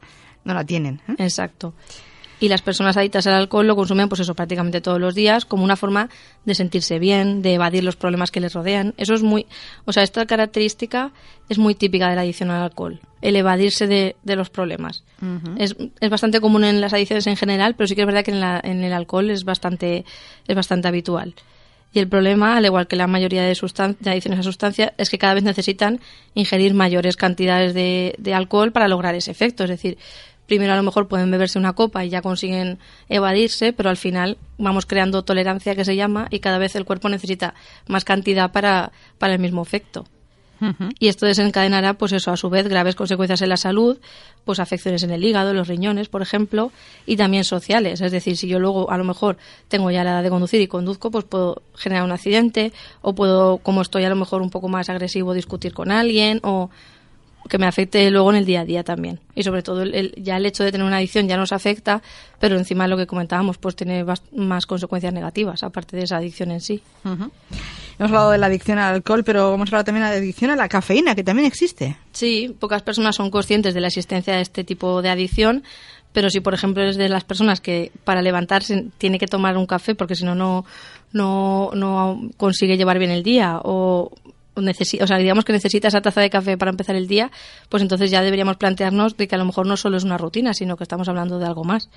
no 0.46 0.56
la 0.56 0.64
tienen. 0.64 1.00
¿eh? 1.10 1.14
Exacto 1.20 1.76
y 2.40 2.50
las 2.50 2.62
personas 2.62 2.98
adictas 2.98 3.26
al 3.28 3.34
alcohol 3.34 3.68
lo 3.68 3.76
consumen 3.76 4.10
pues 4.10 4.22
eso 4.22 4.36
prácticamente 4.36 4.82
todos 4.82 5.00
los 5.00 5.16
días 5.16 5.46
como 5.46 5.64
una 5.64 5.76
forma 5.76 6.10
de 6.46 6.56
sentirse 6.56 7.00
bien, 7.00 7.42
de 7.42 7.56
evadir 7.56 7.84
los 7.84 7.96
problemas 7.96 8.32
que 8.32 8.40
les 8.40 8.54
rodean. 8.54 8.94
Eso 8.98 9.14
es 9.14 9.24
muy, 9.24 9.46
o 9.86 9.94
sea, 9.94 10.04
esta 10.04 10.26
característica 10.26 11.12
es 11.50 11.58
muy 11.58 11.76
típica 11.76 12.10
de 12.10 12.16
la 12.16 12.22
adicción 12.22 12.52
al 12.52 12.64
alcohol, 12.64 13.00
el 13.22 13.36
evadirse 13.36 13.88
de, 13.88 14.16
de 14.24 14.36
los 14.36 14.50
problemas. 14.50 15.04
es, 15.58 15.76
es, 16.00 16.10
bastante 16.10 16.40
común 16.40 16.64
en 16.64 16.82
las 16.82 16.94
adicciones 16.94 17.28
en 17.28 17.38
general, 17.38 17.76
pero 17.76 17.88
sí 17.88 17.96
que 17.96 18.02
es 18.02 18.08
verdad 18.08 18.24
que 18.24 18.32
en, 18.32 18.40
la, 18.40 18.62
en 18.64 18.84
el 18.84 18.94
alcohol 18.94 19.30
es 19.30 19.44
bastante, 19.44 20.06
es 20.48 20.56
bastante 20.56 20.88
habitual. 20.88 21.34
Y 21.94 22.00
el 22.00 22.08
problema, 22.08 22.58
al 22.58 22.66
igual 22.66 22.88
que 22.88 22.96
la 22.96 23.08
mayoría 23.08 23.44
de, 23.44 23.58
de 24.00 24.10
adicciones 24.10 24.40
a 24.40 24.44
sustancias, 24.44 24.92
es 24.98 25.10
que 25.10 25.18
cada 25.18 25.34
vez 25.34 25.44
necesitan 25.44 26.00
ingerir 26.36 26.74
mayores 26.74 27.16
cantidades 27.16 27.74
de, 27.74 28.14
de 28.18 28.34
alcohol 28.34 28.72
para 28.72 28.88
lograr 28.88 29.16
ese 29.16 29.32
efecto. 29.32 29.64
Es 29.64 29.70
decir, 29.70 29.98
primero 30.48 30.74
a 30.74 30.76
lo 30.76 30.84
mejor 30.84 31.08
pueden 31.08 31.30
beberse 31.30 31.60
una 31.60 31.74
copa 31.74 32.04
y 32.04 32.10
ya 32.10 32.22
consiguen 32.22 32.80
evadirse, 33.10 33.74
pero 33.74 33.90
al 33.90 33.98
final 33.98 34.38
vamos 34.58 34.86
creando 34.86 35.24
tolerancia 35.24 35.76
que 35.76 35.86
se 35.86 35.96
llama 35.96 36.28
y 36.32 36.40
cada 36.40 36.58
vez 36.58 36.76
el 36.76 36.86
cuerpo 36.86 37.10
necesita 37.10 37.54
más 37.88 38.06
cantidad 38.06 38.52
para, 38.52 38.92
para 39.20 39.34
el 39.34 39.40
mismo 39.40 39.62
efecto. 39.62 40.06
Y 40.98 41.08
esto 41.08 41.26
desencadenará, 41.26 41.94
pues 41.94 42.14
eso, 42.14 42.32
a 42.32 42.38
su 42.38 42.50
vez, 42.50 42.68
graves 42.68 42.96
consecuencias 42.96 43.42
en 43.44 43.50
la 43.50 43.58
salud, 43.58 44.00
pues 44.44 44.60
afecciones 44.60 45.04
en 45.04 45.12
el 45.12 45.24
hígado, 45.24 45.54
los 45.54 45.68
riñones, 45.68 46.10
por 46.10 46.22
ejemplo, 46.22 46.72
y 47.06 47.16
también 47.16 47.44
sociales. 47.44 48.02
Es 48.02 48.12
decir, 48.12 48.38
si 48.38 48.48
yo 48.48 48.60
luego 48.60 48.90
a 48.90 48.98
lo 48.98 49.04
mejor 49.04 49.38
tengo 49.68 49.92
ya 49.92 50.04
la 50.04 50.12
edad 50.12 50.24
de 50.24 50.30
conducir 50.30 50.60
y 50.62 50.68
conduzco, 50.68 51.12
pues 51.12 51.26
puedo 51.26 51.62
generar 51.76 52.04
un 52.04 52.12
accidente, 52.12 52.74
o 53.02 53.14
puedo, 53.14 53.60
como 53.60 53.82
estoy 53.82 54.06
a 54.06 54.10
lo 54.10 54.16
mejor 54.16 54.42
un 54.42 54.50
poco 54.50 54.68
más 54.68 54.90
agresivo, 54.90 55.36
discutir 55.36 55.74
con 55.74 55.92
alguien, 55.92 56.40
o 56.42 56.72
que 57.48 57.58
me 57.58 57.66
afecte 57.66 58.10
luego 58.12 58.32
en 58.32 58.38
el 58.38 58.46
día 58.46 58.62
a 58.62 58.66
día 58.66 58.84
también. 58.84 59.20
Y 59.36 59.44
sobre 59.44 59.64
todo 59.64 59.82
el, 59.82 60.14
ya 60.18 60.38
el 60.38 60.46
hecho 60.46 60.64
de 60.64 60.72
tener 60.72 60.86
una 60.86 60.98
adicción 60.98 61.28
ya 61.28 61.38
nos 61.38 61.52
afecta, 61.52 62.02
pero 62.40 62.58
encima 62.58 62.88
lo 62.88 62.98
que 62.98 63.08
comentábamos, 63.08 63.58
pues 63.58 63.76
tiene 63.76 64.06
más 64.36 64.66
consecuencias 64.66 65.14
negativas, 65.14 65.64
aparte 65.64 65.98
de 65.98 66.04
esa 66.04 66.18
adicción 66.18 66.52
en 66.52 66.62
sí. 66.62 66.82
Hemos 67.04 68.12
hablado 68.12 68.32
de 68.32 68.38
la 68.38 68.48
adicción 68.48 68.78
al 68.78 68.96
alcohol, 68.96 69.24
pero 69.24 69.52
vamos 69.52 69.68
a 69.68 69.70
hablar 69.72 69.86
también 69.86 70.06
de 70.06 70.12
la 70.12 70.18
adicción 70.18 70.52
a 70.52 70.56
la 70.56 70.70
cafeína, 70.70 71.16
que 71.16 71.24
también 71.24 71.48
existe. 71.48 71.98
Sí, 72.12 72.56
pocas 72.60 72.84
personas 72.84 73.16
son 73.16 73.32
conscientes 73.32 73.74
de 73.74 73.82
la 73.82 73.88
existencia 73.88 74.36
de 74.36 74.42
este 74.42 74.64
tipo 74.64 75.02
de 75.02 75.10
adicción, 75.10 75.64
pero 76.14 76.30
si 76.30 76.40
por 76.40 76.54
ejemplo 76.54 76.84
es 76.84 76.98
de 76.98 77.10
las 77.10 77.24
personas 77.24 77.62
que 77.62 77.92
para 78.04 78.22
levantarse 78.22 78.88
tiene 78.98 79.20
que 79.20 79.28
tomar 79.28 79.58
un 79.58 79.66
café 79.66 79.94
porque 79.94 80.16
si 80.16 80.26
no 80.26 80.34
no 80.34 80.66
no 81.14 82.22
consigue 82.38 82.78
llevar 82.78 82.98
bien 82.98 83.12
el 83.12 83.24
día 83.24 83.60
o 83.64 84.12
o 84.58 85.08
sea, 85.08 85.18
digamos 85.18 85.46
que 85.46 85.54
necesita 85.54 85.88
esa 85.88 86.02
taza 86.02 86.22
de 86.22 86.30
café 86.30 86.58
para 86.58 86.72
empezar 86.72 86.96
el 86.96 87.08
día, 87.08 87.32
pues 87.70 87.84
entonces 87.84 88.12
ya 88.12 88.22
deberíamos 88.22 88.58
plantearnos 88.58 89.18
de 89.18 89.28
que 89.28 89.36
a 89.36 89.38
lo 89.38 89.46
mejor 89.46 89.68
no 89.68 89.78
solo 89.78 89.98
es 89.98 90.04
una 90.04 90.18
rutina, 90.18 90.54
sino 90.54 90.78
que 90.78 90.84
estamos 90.84 91.08
hablando 91.08 91.40
de 91.40 91.46
algo 91.46 91.64
más. 91.64 91.90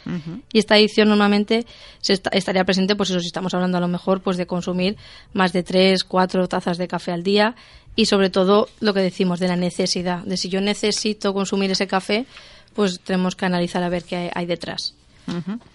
Y 0.53 0.59
esta 0.59 0.75
adicción 0.75 1.09
normalmente 1.09 1.67
se 2.01 2.21
estaría 2.33 2.65
presente, 2.65 2.97
pues 2.97 3.11
eso, 3.11 3.21
si 3.21 3.27
estamos 3.27 3.55
hablando 3.55 3.79
a 3.79 3.81
lo 3.81 3.89
mejor 3.89 4.21
pues 4.21 4.37
de 4.37 4.47
consumir 4.47 4.97
más 5.33 5.53
de 5.53 5.63
tres, 5.63 6.05
cuatro 6.05 6.47
tazas 6.49 6.79
de 6.79 6.89
café 6.89 7.13
al 7.13 7.23
día 7.23 7.55
y 7.97 8.07
sobre 8.07 8.31
todo 8.31 8.69
lo 8.81 8.95
que 8.95 9.01
decimos 9.01 9.41
de 9.41 9.49
la 9.49 9.57
necesidad, 9.57 10.23
de 10.25 10.37
si 10.37 10.49
yo 10.49 10.61
necesito 10.61 11.35
consumir 11.35 11.71
ese 11.71 11.87
café, 11.87 12.27
pues 12.75 13.01
tenemos 13.01 13.37
que 13.37 13.47
analizar 13.47 13.83
a 13.83 13.89
ver 13.89 14.05
qué 14.05 14.31
hay 14.35 14.47
detrás. 14.47 14.95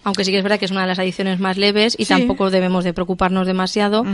Aunque 0.04 0.24
sí 0.24 0.30
que 0.30 0.38
es 0.38 0.42
verdad 0.42 0.58
que 0.58 0.66
es 0.66 0.70
una 0.70 0.82
de 0.82 0.88
las 0.88 0.98
adicciones 0.98 1.40
más 1.40 1.56
leves 1.56 1.96
y 1.98 2.04
tampoco 2.06 2.50
debemos 2.50 2.84
de 2.84 2.92
preocuparnos 2.92 3.46
demasiado 3.46 4.04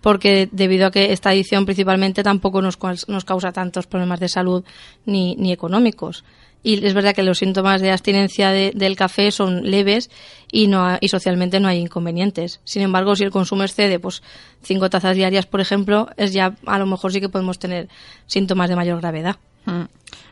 porque 0.00 0.48
debido 0.52 0.88
a 0.88 0.90
que 0.90 1.12
esta 1.12 1.30
adicción 1.30 1.64
principalmente 1.64 2.22
tampoco 2.22 2.60
nos, 2.60 2.78
nos 3.08 3.24
causa 3.24 3.52
tantos 3.52 3.86
problemas 3.86 4.20
de 4.20 4.28
salud 4.28 4.64
ni, 5.06 5.36
ni 5.36 5.52
económicos. 5.52 6.24
Y 6.64 6.84
es 6.86 6.94
verdad 6.94 7.14
que 7.14 7.24
los 7.24 7.38
síntomas 7.38 7.80
de 7.80 7.90
abstinencia 7.90 8.50
del 8.50 8.96
café 8.96 9.32
son 9.32 9.68
leves 9.68 10.10
y, 10.50 10.68
no, 10.68 10.96
y 11.00 11.08
socialmente 11.08 11.58
no 11.58 11.66
hay 11.66 11.78
inconvenientes. 11.78 12.60
Sin 12.64 12.82
embargo, 12.82 13.16
si 13.16 13.24
el 13.24 13.32
consumo 13.32 13.64
excede 13.64 13.98
pues 13.98 14.22
cinco 14.62 14.88
tazas 14.88 15.16
diarias, 15.16 15.46
por 15.46 15.60
ejemplo, 15.60 16.08
es 16.16 16.32
ya 16.32 16.54
a 16.66 16.78
lo 16.78 16.86
mejor 16.86 17.12
sí 17.12 17.20
que 17.20 17.28
podemos 17.28 17.58
tener 17.58 17.88
síntomas 18.26 18.68
de 18.68 18.76
mayor 18.76 19.00
gravedad. 19.00 19.36
Mm. 19.64 19.84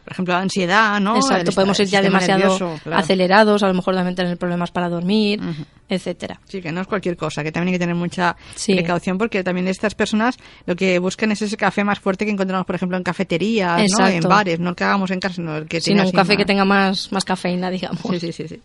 Por 0.04 0.12
ejemplo, 0.12 0.34
la 0.34 0.40
ansiedad, 0.40 1.00
¿no? 1.00 1.16
Exacto, 1.16 1.52
podemos 1.52 1.78
ir 1.78 1.86
ya 1.86 2.02
demasiado 2.02 2.78
acelerados, 2.90 3.62
a 3.62 3.68
lo 3.68 3.74
mejor 3.74 3.94
también 3.94 4.16
tener 4.16 4.36
problemas 4.36 4.70
para 4.70 4.88
dormir, 4.88 5.40
etcétera. 5.88 6.40
Sí, 6.48 6.60
que 6.60 6.72
no 6.72 6.80
es 6.80 6.86
cualquier 6.86 7.16
cosa, 7.16 7.44
que 7.44 7.52
también 7.52 7.68
hay 7.68 7.74
que 7.74 7.84
tener 7.84 7.94
mucha 7.94 8.36
precaución 8.66 9.18
porque 9.18 9.44
también 9.44 9.68
estas 9.68 9.94
personas 9.94 10.36
lo 10.66 10.74
que 10.74 10.98
buscan 10.98 11.32
es 11.32 11.42
ese 11.42 11.56
café 11.56 11.84
más 11.84 12.00
fuerte 12.00 12.24
que 12.24 12.32
encontramos, 12.32 12.66
por 12.66 12.74
ejemplo, 12.74 12.96
en 12.96 13.04
cafeterías, 13.04 13.82
¿no? 13.98 14.06
en 14.08 14.20
bares, 14.22 14.58
no 14.58 14.70
el 14.70 14.76
que 14.76 14.84
hagamos 14.84 15.10
en 15.10 15.20
casa, 15.20 15.36
sino 15.36 15.56
el 15.56 15.68
que 15.68 15.80
tenga 15.80 16.04
un 16.04 16.12
café 16.12 16.36
que 16.36 16.44
tenga 16.44 16.64
más, 16.64 17.12
más 17.12 17.24
cafeína, 17.24 17.70
digamos. 17.70 18.02
Sí, 18.10 18.18
sí, 18.18 18.32
sí. 18.32 18.48
sí. 18.48 18.60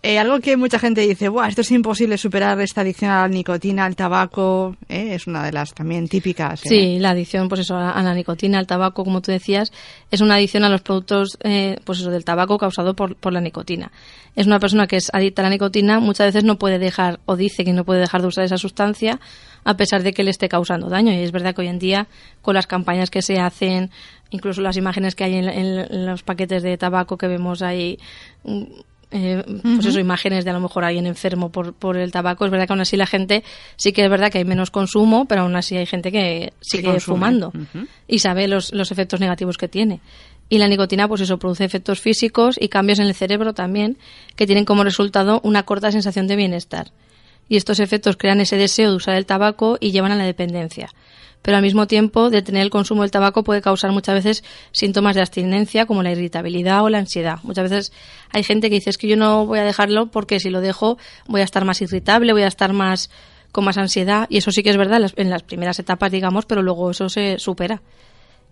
Eh, 0.00 0.16
algo 0.16 0.38
que 0.38 0.56
mucha 0.56 0.78
gente 0.78 1.00
dice, 1.00 1.28
Buah, 1.28 1.48
esto 1.48 1.62
es 1.62 1.72
imposible 1.72 2.16
superar 2.18 2.60
esta 2.60 2.82
adicción 2.82 3.10
a 3.10 3.22
la 3.22 3.28
nicotina, 3.28 3.84
al 3.84 3.96
tabaco, 3.96 4.76
¿eh? 4.88 5.14
es 5.14 5.26
una 5.26 5.42
de 5.42 5.50
las 5.50 5.74
también 5.74 6.06
típicas. 6.08 6.64
¿eh? 6.64 6.68
Sí, 6.68 6.98
la 7.00 7.10
adicción 7.10 7.48
pues 7.48 7.62
eso, 7.62 7.76
a 7.76 8.00
la 8.00 8.14
nicotina, 8.14 8.60
al 8.60 8.68
tabaco, 8.68 9.02
como 9.02 9.20
tú 9.20 9.32
decías, 9.32 9.72
es 10.12 10.20
una 10.20 10.36
adicción 10.36 10.62
a 10.62 10.68
los 10.68 10.82
productos 10.82 11.36
pues 11.84 11.98
eso, 11.98 12.10
del 12.12 12.24
tabaco 12.24 12.58
causado 12.58 12.94
por, 12.94 13.16
por 13.16 13.32
la 13.32 13.40
nicotina. 13.40 13.90
Es 14.36 14.46
una 14.46 14.60
persona 14.60 14.86
que 14.86 14.96
es 14.96 15.10
adicta 15.12 15.42
a 15.42 15.46
la 15.46 15.50
nicotina, 15.50 15.98
muchas 15.98 16.28
veces 16.28 16.44
no 16.44 16.58
puede 16.58 16.78
dejar 16.78 17.18
o 17.26 17.34
dice 17.34 17.64
que 17.64 17.72
no 17.72 17.84
puede 17.84 17.98
dejar 17.98 18.20
de 18.22 18.28
usar 18.28 18.44
esa 18.44 18.56
sustancia 18.56 19.18
a 19.64 19.76
pesar 19.76 20.04
de 20.04 20.12
que 20.12 20.22
le 20.22 20.30
esté 20.30 20.48
causando 20.48 20.88
daño. 20.88 21.12
Y 21.12 21.16
es 21.16 21.32
verdad 21.32 21.56
que 21.56 21.62
hoy 21.62 21.68
en 21.68 21.80
día, 21.80 22.06
con 22.40 22.54
las 22.54 22.68
campañas 22.68 23.10
que 23.10 23.20
se 23.20 23.40
hacen, 23.40 23.90
incluso 24.30 24.60
las 24.60 24.76
imágenes 24.76 25.16
que 25.16 25.24
hay 25.24 25.34
en, 25.34 25.48
en 25.48 26.06
los 26.06 26.22
paquetes 26.22 26.62
de 26.62 26.78
tabaco 26.78 27.18
que 27.18 27.26
vemos 27.26 27.62
ahí 27.62 27.98
mm, 28.44 28.62
eh, 29.10 29.42
pues 29.62 29.86
eso, 29.86 29.98
imágenes 29.98 30.44
de 30.44 30.50
a 30.50 30.52
lo 30.52 30.60
mejor 30.60 30.84
alguien 30.84 31.06
enfermo 31.06 31.50
por, 31.50 31.72
por 31.72 31.96
el 31.96 32.12
tabaco. 32.12 32.44
Es 32.44 32.50
verdad 32.50 32.66
que 32.66 32.72
aún 32.74 32.80
así 32.80 32.96
la 32.96 33.06
gente 33.06 33.42
sí 33.76 33.92
que 33.92 34.04
es 34.04 34.10
verdad 34.10 34.30
que 34.30 34.38
hay 34.38 34.44
menos 34.44 34.70
consumo, 34.70 35.24
pero 35.26 35.42
aún 35.42 35.56
así 35.56 35.76
hay 35.76 35.86
gente 35.86 36.12
que 36.12 36.52
sigue 36.60 37.00
fumando 37.00 37.52
y 38.06 38.18
sabe 38.18 38.48
los, 38.48 38.72
los 38.72 38.92
efectos 38.92 39.20
negativos 39.20 39.56
que 39.56 39.68
tiene. 39.68 40.00
Y 40.50 40.58
la 40.58 40.68
nicotina, 40.68 41.08
pues 41.08 41.20
eso, 41.20 41.38
produce 41.38 41.64
efectos 41.64 42.00
físicos 42.00 42.56
y 42.60 42.68
cambios 42.68 42.98
en 42.98 43.06
el 43.06 43.14
cerebro 43.14 43.52
también, 43.52 43.98
que 44.34 44.46
tienen 44.46 44.64
como 44.64 44.84
resultado 44.84 45.40
una 45.42 45.64
corta 45.64 45.92
sensación 45.92 46.26
de 46.26 46.36
bienestar. 46.36 46.90
Y 47.50 47.56
estos 47.56 47.80
efectos 47.80 48.16
crean 48.16 48.40
ese 48.40 48.56
deseo 48.56 48.90
de 48.90 48.96
usar 48.96 49.14
el 49.14 49.26
tabaco 49.26 49.78
y 49.80 49.90
llevan 49.90 50.12
a 50.12 50.16
la 50.16 50.24
dependencia 50.24 50.90
pero 51.42 51.56
al 51.56 51.62
mismo 51.62 51.86
tiempo 51.86 52.30
detener 52.30 52.62
el 52.62 52.70
consumo 52.70 53.02
del 53.02 53.10
tabaco 53.10 53.44
puede 53.44 53.62
causar 53.62 53.92
muchas 53.92 54.14
veces 54.14 54.44
síntomas 54.72 55.14
de 55.14 55.22
abstinencia 55.22 55.86
como 55.86 56.02
la 56.02 56.12
irritabilidad 56.12 56.82
o 56.84 56.88
la 56.88 56.98
ansiedad. 56.98 57.38
Muchas 57.42 57.70
veces 57.70 57.92
hay 58.30 58.42
gente 58.42 58.68
que 58.68 58.76
dice 58.76 58.90
es 58.90 58.98
que 58.98 59.08
yo 59.08 59.16
no 59.16 59.46
voy 59.46 59.58
a 59.58 59.64
dejarlo 59.64 60.10
porque 60.10 60.40
si 60.40 60.50
lo 60.50 60.60
dejo 60.60 60.98
voy 61.26 61.40
a 61.40 61.44
estar 61.44 61.64
más 61.64 61.80
irritable, 61.80 62.32
voy 62.32 62.42
a 62.42 62.48
estar 62.48 62.72
más 62.72 63.10
con 63.52 63.64
más 63.64 63.78
ansiedad 63.78 64.26
y 64.28 64.38
eso 64.38 64.50
sí 64.50 64.62
que 64.62 64.70
es 64.70 64.76
verdad 64.76 65.00
en 65.16 65.30
las 65.30 65.42
primeras 65.42 65.78
etapas, 65.78 66.10
digamos, 66.10 66.44
pero 66.44 66.62
luego 66.62 66.90
eso 66.90 67.08
se 67.08 67.38
supera. 67.38 67.82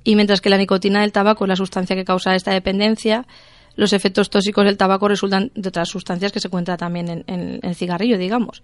Y 0.05 0.14
mientras 0.14 0.40
que 0.40 0.49
la 0.49 0.57
nicotina 0.57 1.01
del 1.01 1.12
tabaco 1.12 1.44
es 1.44 1.49
la 1.49 1.57
sustancia 1.57 1.96
que 1.96 2.05
causa 2.05 2.35
esta 2.35 2.53
dependencia, 2.53 3.27
los 3.75 3.92
efectos 3.92 4.31
tóxicos 4.31 4.64
del 4.64 4.79
tabaco 4.79 5.09
resultan 5.09 5.51
de 5.55 5.68
otras 5.68 5.88
sustancias 5.88 6.33
que 6.33 6.40
se 6.40 6.49
encuentran 6.49 6.79
también 6.79 7.09
en, 7.09 7.25
en 7.27 7.61
el 7.62 7.75
cigarrillo, 7.75 8.16
digamos 8.16 8.62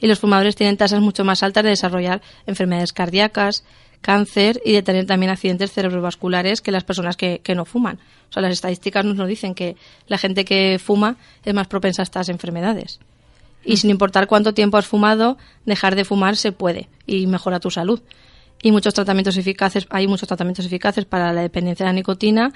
y 0.00 0.06
los 0.06 0.18
fumadores 0.18 0.56
tienen 0.56 0.76
tasas 0.76 1.00
mucho 1.00 1.24
más 1.24 1.42
altas 1.42 1.64
de 1.64 1.70
desarrollar 1.70 2.22
enfermedades 2.46 2.92
cardíacas, 2.92 3.64
cáncer 4.00 4.60
y 4.64 4.72
de 4.72 4.82
tener 4.82 5.06
también 5.06 5.30
accidentes 5.30 5.72
cerebrovasculares 5.72 6.60
que 6.60 6.72
las 6.72 6.84
personas 6.84 7.16
que, 7.16 7.40
no 7.54 7.64
fuman. 7.64 7.98
O 8.30 8.32
sea, 8.32 8.42
las 8.42 8.52
estadísticas 8.52 9.04
nos 9.04 9.28
dicen 9.28 9.54
que 9.54 9.76
la 10.06 10.18
gente 10.18 10.44
que 10.44 10.80
fuma 10.82 11.16
es 11.44 11.54
más 11.54 11.66
propensa 11.66 12.02
a 12.02 12.04
estas 12.04 12.28
enfermedades. 12.28 13.00
Y 13.62 13.76
sin 13.76 13.90
importar 13.90 14.26
cuánto 14.26 14.54
tiempo 14.54 14.78
has 14.78 14.86
fumado, 14.86 15.36
dejar 15.66 15.94
de 15.94 16.04
fumar 16.04 16.36
se 16.36 16.52
puede 16.52 16.88
y 17.06 17.26
mejora 17.26 17.60
tu 17.60 17.70
salud. 17.70 18.00
Y 18.62 18.72
muchos 18.72 18.94
tratamientos 18.94 19.36
eficaces, 19.36 19.86
hay 19.90 20.06
muchos 20.06 20.28
tratamientos 20.28 20.64
eficaces 20.64 21.04
para 21.04 21.32
la 21.32 21.42
dependencia 21.42 21.84
de 21.84 21.90
la 21.90 21.94
nicotina 21.94 22.52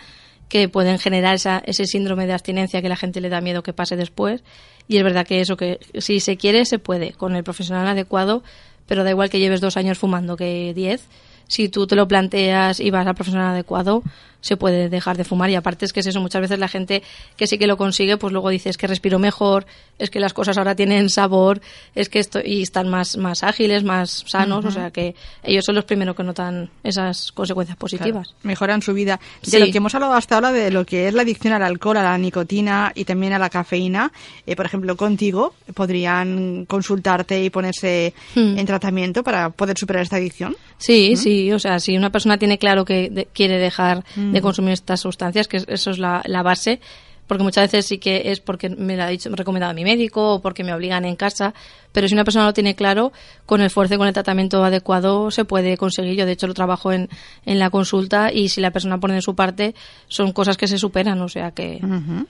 que 0.49 0.69
pueden 0.69 0.99
generar 0.99 1.35
esa, 1.35 1.63
ese 1.67 1.87
síndrome 1.87 2.27
de 2.27 2.33
abstinencia 2.33 2.83
que 2.83 2.89
la 2.89 2.97
gente 2.97 3.21
le 3.21 3.29
da 3.29 3.41
miedo 3.41 3.63
que 3.63 3.73
pase 3.73 3.97
después. 3.97 4.43
Y 4.87 4.99
es 4.99 5.03
verdad 5.03 5.27
que 5.27 5.41
eso, 5.41 5.57
que 5.57 5.81
si 5.99 6.21
se 6.21 6.37
quiere, 6.37 6.65
se 6.65 6.79
puede, 6.79 7.13
con 7.13 7.35
el 7.35 7.45
profesional 7.45 7.87
adecuado, 7.87 8.43
pero 8.87 9.05
da 9.05 9.11
igual 9.11 9.31
que 9.31 9.39
lleves 9.39 9.61
dos 9.61 9.77
años 9.77 9.99
fumando 9.99 10.37
que 10.37 10.73
diez. 10.75 11.09
Si 11.47 11.69
tú 11.69 11.87
te 11.87 11.97
lo 11.97 12.09
planteas 12.09 12.81
y 12.81 12.91
vas 12.91 13.07
al 13.07 13.15
profesional 13.15 13.53
adecuado, 13.53 14.03
se 14.45 14.59
puede 14.59 14.91
dejar 14.91 15.17
de 15.17 15.25
fumar 15.25 15.49
y 15.49 15.55
aparte 15.55 15.87
es 15.87 15.93
que 15.95 16.01
es 16.01 16.07
eso, 16.07 16.21
muchas 16.21 16.43
veces 16.43 16.59
la 16.59 16.69
gente 16.69 17.03
que 17.37 17.47
sí 17.47 17.57
que 17.57 17.67
lo 17.67 17.79
consigue, 17.79 18.19
pues 18.19 18.31
luego 18.31 18.51
dice 18.51 18.69
es 18.69 18.77
que 18.77 18.87
respiro 18.87 19.19
mejor, 19.19 19.65
es 19.99 20.11
que 20.11 20.21
las 20.21 20.35
cosas 20.35 20.59
ahora 20.59 20.75
tienen 20.75 21.09
sabor, 21.09 21.63
es 21.95 22.11
que 22.11 22.19
esto, 22.19 22.41
y 22.45 22.61
están 22.61 22.91
más, 22.91 23.17
más 23.17 23.43
ágiles, 23.43 23.85
más 23.85 24.25
sanos, 24.27 24.67
o 24.67 24.71
sea 24.71 24.91
que 24.91 25.15
ellos 25.43 25.65
son 25.65 25.77
los 25.77 25.85
primeros 25.85 26.15
que 26.15 26.23
notan 26.23 26.69
esas 26.83 27.33
consecuencias 27.33 27.79
positivas. 27.79 28.35
mejoran 28.43 28.83
su 28.83 28.93
vida. 28.93 29.19
De 29.51 29.61
lo 29.61 29.67
que 29.67 29.79
hemos 29.79 29.95
hablado 29.95 30.13
hasta 30.13 30.35
ahora 30.35 30.53
de 30.53 30.71
lo 30.71 30.85
que 30.85 31.09
es 31.09 31.15
la 31.15 31.23
adicción 31.23 31.55
al 31.55 31.63
alcohol, 31.63 31.97
a 31.97 32.03
la 32.03 32.19
nicotina 32.19 32.93
y 32.95 33.07
también 33.07 33.33
a 33.33 33.39
la 33.39 33.49
cafeína, 33.49 34.13
eh, 34.47 34.57
por 34.57 34.67
ejemplo, 34.67 34.95
contigo, 34.97 35.55
¿podrían 35.73 36.67
consultarte 36.67 37.43
y 37.43 37.49
ponerse 37.49 38.13
hmm. 38.35 38.59
en 38.59 38.67
tratamiento 38.67 39.23
para 39.25 39.49
poder 39.49 39.79
superar 39.79 40.03
esta 40.03 40.17
adicción? 40.17 40.55
Sí, 40.77 41.13
¿Mm? 41.15 41.17
sí, 41.17 41.53
o 41.53 41.59
sea, 41.59 41.81
si 41.81 41.97
una 41.97 42.11
persona 42.11 42.37
tiene 42.37 42.59
claro 42.59 42.85
que 42.85 43.27
quiere 43.33 43.59
dejar 43.59 44.05
hmm 44.17 44.34
de 44.35 44.42
consumir 44.42 44.73
estas 44.73 45.01
sustancias, 45.01 45.49
que 45.49 45.62
eso 45.66 45.90
es 45.90 45.99
la, 45.99 46.23
la 46.27 46.42
base 46.42 46.81
porque 47.27 47.42
muchas 47.42 47.70
veces 47.70 47.87
sí 47.87 47.99
que 47.99 48.31
es 48.31 48.40
porque 48.40 48.68
me 48.68 48.97
lo 48.97 49.05
ha 49.05 49.09
dicho, 49.09 49.31
me 49.31 49.37
recomendado 49.37 49.73
mi 49.75 49.85
médico 49.85 50.35
o 50.35 50.42
porque 50.42 50.64
me 50.64 50.75
obligan 50.75 51.05
en 51.05 51.16
casa, 51.16 51.55
pero 51.95 52.09
si 52.09 52.15
una 52.15 52.25
persona 52.25 52.45
lo 52.45 52.53
tiene 52.53 52.75
claro, 52.75 53.13
con 53.47 53.61
el 53.61 53.69
esfuerzo 53.69 53.95
y 53.95 53.99
con 53.99 54.09
el 54.09 54.13
tratamiento 54.13 54.65
adecuado 54.65 55.31
se 55.31 55.45
puede 55.45 55.77
conseguir. 55.77 56.17
Yo, 56.17 56.27
de 56.27 56.33
hecho, 56.33 56.49
lo 56.49 56.53
trabajo 56.53 56.93
en, 56.93 57.09
en 57.47 57.61
la 57.61 57.71
consulta 57.71 58.33
y 58.33 58.49
si 58.49 58.61
la 58.61 58.73
persona 58.73 58.99
pone 58.99 59.15
de 59.15 59.23
su 59.23 59.37
parte, 59.37 59.77
son 60.09 60.33
cosas 60.33 60.57
que 60.57 60.67
se 60.67 60.77
superan, 60.77 61.23
o 61.23 61.29
sea 61.29 61.53
que... 61.53 61.81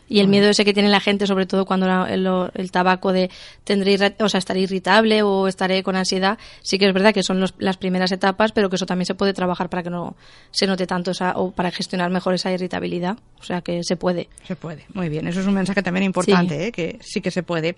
Y 0.08 0.20
el 0.20 0.28
miedo 0.28 0.50
ese 0.50 0.66
que 0.66 0.74
tiene 0.74 0.90
la 0.90 1.00
gente, 1.00 1.26
sobre 1.26 1.46
todo 1.46 1.64
cuando 1.64 2.06
el, 2.06 2.70
tabaco 2.70 3.12
de 3.12 3.30
tendré, 3.64 3.96
o 4.20 4.28
sea, 4.28 4.38
estaré 4.38 4.60
irritable 4.60 5.22
o 5.22 5.48
estaré 5.48 5.82
con 5.82 5.96
ansiedad, 5.96 6.38
sí 6.60 6.78
que 6.78 6.86
es 6.86 6.92
verdad 6.92 7.14
que 7.14 7.22
son 7.22 7.42
las 7.58 7.76
primeras 7.78 8.12
etapas, 8.12 8.52
pero 8.52 8.68
que 8.68 8.76
eso 8.76 8.84
también 8.84 9.06
se 9.06 9.14
puede 9.14 9.32
trabajar 9.32 9.70
para 9.70 9.82
que 9.82 9.90
no 9.90 10.14
se 10.50 10.66
note 10.66 10.86
tanto 10.86 11.12
esa, 11.12 11.32
o 11.36 11.52
para 11.52 11.70
gestionar 11.70 12.10
mejor 12.10 12.34
esa 12.34 12.52
irritabilidad. 12.52 13.16
O 13.40 13.44
sea 13.44 13.62
que 13.62 13.82
se 13.82 13.96
puede. 13.96 14.28
Se 14.46 14.56
puede, 14.56 14.84
muy 14.92 15.08
bien. 15.08 15.26
Eso 15.26 15.40
es 15.40 15.46
un 15.46 15.54
mensaje 15.54 15.82
también 15.82 16.04
importante, 16.04 16.66
¿eh? 16.66 16.72
que 16.72 16.98
sí 17.00 17.20
que 17.20 17.30
se 17.30 17.42
puede. 17.42 17.76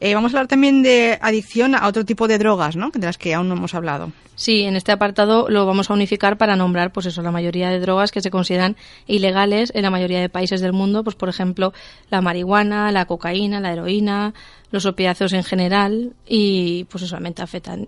Eh, 0.00 0.14
vamos 0.14 0.32
a 0.32 0.38
hablar 0.38 0.48
también 0.48 0.82
de 0.82 1.11
adicción 1.20 1.74
a 1.74 1.86
otro 1.86 2.04
tipo 2.04 2.28
de 2.28 2.38
drogas, 2.38 2.76
¿no? 2.76 2.90
De 2.90 3.06
las 3.06 3.18
que 3.18 3.34
aún 3.34 3.48
no 3.48 3.54
hemos 3.54 3.74
hablado. 3.74 4.12
Sí, 4.34 4.62
en 4.62 4.76
este 4.76 4.92
apartado 4.92 5.48
lo 5.48 5.66
vamos 5.66 5.90
a 5.90 5.94
unificar 5.94 6.38
para 6.38 6.56
nombrar, 6.56 6.92
pues 6.92 7.06
eso, 7.06 7.22
la 7.22 7.30
mayoría 7.30 7.68
de 7.68 7.80
drogas 7.80 8.10
que 8.10 8.20
se 8.20 8.30
consideran 8.30 8.76
ilegales 9.06 9.70
en 9.74 9.82
la 9.82 9.90
mayoría 9.90 10.20
de 10.20 10.28
países 10.28 10.60
del 10.60 10.72
mundo, 10.72 11.04
pues 11.04 11.16
por 11.16 11.28
ejemplo, 11.28 11.72
la 12.10 12.20
marihuana, 12.22 12.90
la 12.92 13.04
cocaína, 13.04 13.60
la 13.60 13.72
heroína, 13.72 14.32
los 14.70 14.86
opiáceos 14.86 15.32
en 15.34 15.44
general 15.44 16.14
y 16.26 16.84
pues 16.84 17.04
eso, 17.04 17.18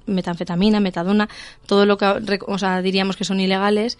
metanfetamina, 0.06 0.80
metadona, 0.80 1.28
todo 1.66 1.86
lo 1.86 1.96
que 1.96 2.38
o 2.46 2.58
sea, 2.58 2.82
diríamos 2.82 3.16
que 3.16 3.24
son 3.24 3.40
ilegales 3.40 3.98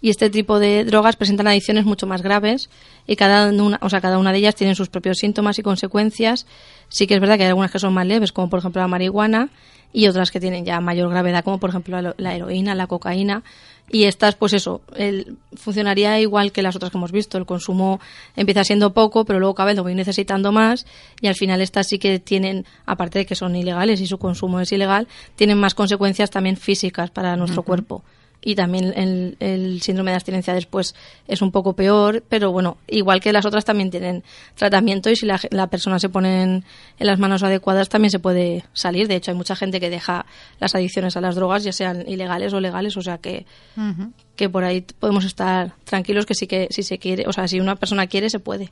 y 0.00 0.10
este 0.10 0.30
tipo 0.30 0.58
de 0.58 0.84
drogas 0.84 1.16
presentan 1.16 1.46
adicciones 1.46 1.84
mucho 1.84 2.06
más 2.06 2.22
graves 2.22 2.68
y 3.06 3.16
cada 3.16 3.50
una, 3.50 3.78
o 3.82 3.88
sea, 3.88 4.00
cada 4.00 4.18
una 4.18 4.32
de 4.32 4.38
ellas 4.38 4.54
tiene 4.54 4.74
sus 4.74 4.88
propios 4.88 5.18
síntomas 5.18 5.58
y 5.58 5.62
consecuencias. 5.62 6.46
Sí 6.88 7.06
que 7.06 7.14
es 7.14 7.20
verdad 7.20 7.36
que 7.36 7.44
hay 7.44 7.48
algunas 7.48 7.70
que 7.70 7.78
son 7.78 7.94
más 7.94 8.06
leves, 8.06 8.32
como 8.32 8.50
por 8.50 8.58
ejemplo 8.58 8.82
la 8.82 8.88
marihuana, 8.88 9.48
y 9.92 10.08
otras 10.08 10.30
que 10.30 10.40
tienen 10.40 10.64
ya 10.64 10.80
mayor 10.80 11.08
gravedad, 11.08 11.42
como 11.42 11.58
por 11.58 11.70
ejemplo 11.70 12.14
la 12.16 12.34
heroína, 12.34 12.74
la 12.74 12.86
cocaína. 12.86 13.42
Y 13.88 14.04
estas, 14.04 14.34
pues 14.34 14.52
eso, 14.52 14.80
el, 14.96 15.36
funcionaría 15.54 16.18
igual 16.20 16.50
que 16.50 16.60
las 16.60 16.74
otras 16.74 16.90
que 16.90 16.98
hemos 16.98 17.12
visto. 17.12 17.38
El 17.38 17.46
consumo 17.46 18.00
empieza 18.34 18.64
siendo 18.64 18.92
poco, 18.92 19.24
pero 19.24 19.38
luego 19.38 19.54
cada 19.54 19.68
vez 19.68 19.76
lo 19.76 19.84
voy 19.84 19.94
necesitando 19.94 20.50
más. 20.50 20.86
Y 21.20 21.28
al 21.28 21.36
final 21.36 21.60
estas 21.60 21.86
sí 21.86 21.98
que 21.98 22.18
tienen, 22.18 22.66
aparte 22.84 23.20
de 23.20 23.26
que 23.26 23.36
son 23.36 23.54
ilegales 23.54 24.00
y 24.00 24.06
su 24.06 24.18
consumo 24.18 24.60
es 24.60 24.72
ilegal, 24.72 25.06
tienen 25.36 25.58
más 25.58 25.74
consecuencias 25.74 26.30
también 26.30 26.56
físicas 26.56 27.10
para 27.10 27.36
nuestro 27.36 27.62
cuerpo 27.62 28.02
y 28.46 28.54
también 28.54 28.92
el, 28.96 29.36
el, 29.40 29.82
síndrome 29.82 30.12
de 30.12 30.14
abstinencia 30.14 30.54
después 30.54 30.94
es 31.26 31.42
un 31.42 31.50
poco 31.50 31.72
peor, 31.72 32.22
pero 32.28 32.52
bueno, 32.52 32.76
igual 32.86 33.20
que 33.20 33.32
las 33.32 33.44
otras 33.44 33.64
también 33.64 33.90
tienen 33.90 34.22
tratamiento 34.54 35.10
y 35.10 35.16
si 35.16 35.26
la, 35.26 35.40
la 35.50 35.66
persona 35.66 35.98
se 35.98 36.08
pone 36.08 36.44
en, 36.44 36.64
las 37.00 37.18
manos 37.18 37.42
adecuadas 37.42 37.88
también 37.88 38.12
se 38.12 38.20
puede 38.20 38.64
salir. 38.72 39.08
De 39.08 39.16
hecho, 39.16 39.32
hay 39.32 39.36
mucha 39.36 39.56
gente 39.56 39.80
que 39.80 39.90
deja 39.90 40.26
las 40.60 40.76
adicciones 40.76 41.16
a 41.16 41.20
las 41.20 41.34
drogas, 41.34 41.64
ya 41.64 41.72
sean 41.72 42.08
ilegales 42.08 42.52
o 42.52 42.60
legales, 42.60 42.96
o 42.96 43.02
sea 43.02 43.18
que, 43.18 43.46
que 44.36 44.48
por 44.48 44.62
ahí 44.62 44.82
podemos 45.00 45.24
estar 45.24 45.74
tranquilos 45.82 46.24
que 46.24 46.34
sí 46.34 46.46
que 46.46 46.68
si 46.70 46.84
se 46.84 46.98
quiere, 46.98 47.24
o 47.26 47.32
sea, 47.32 47.48
si 47.48 47.58
una 47.58 47.74
persona 47.74 48.06
quiere 48.06 48.30
se 48.30 48.38
puede. 48.38 48.70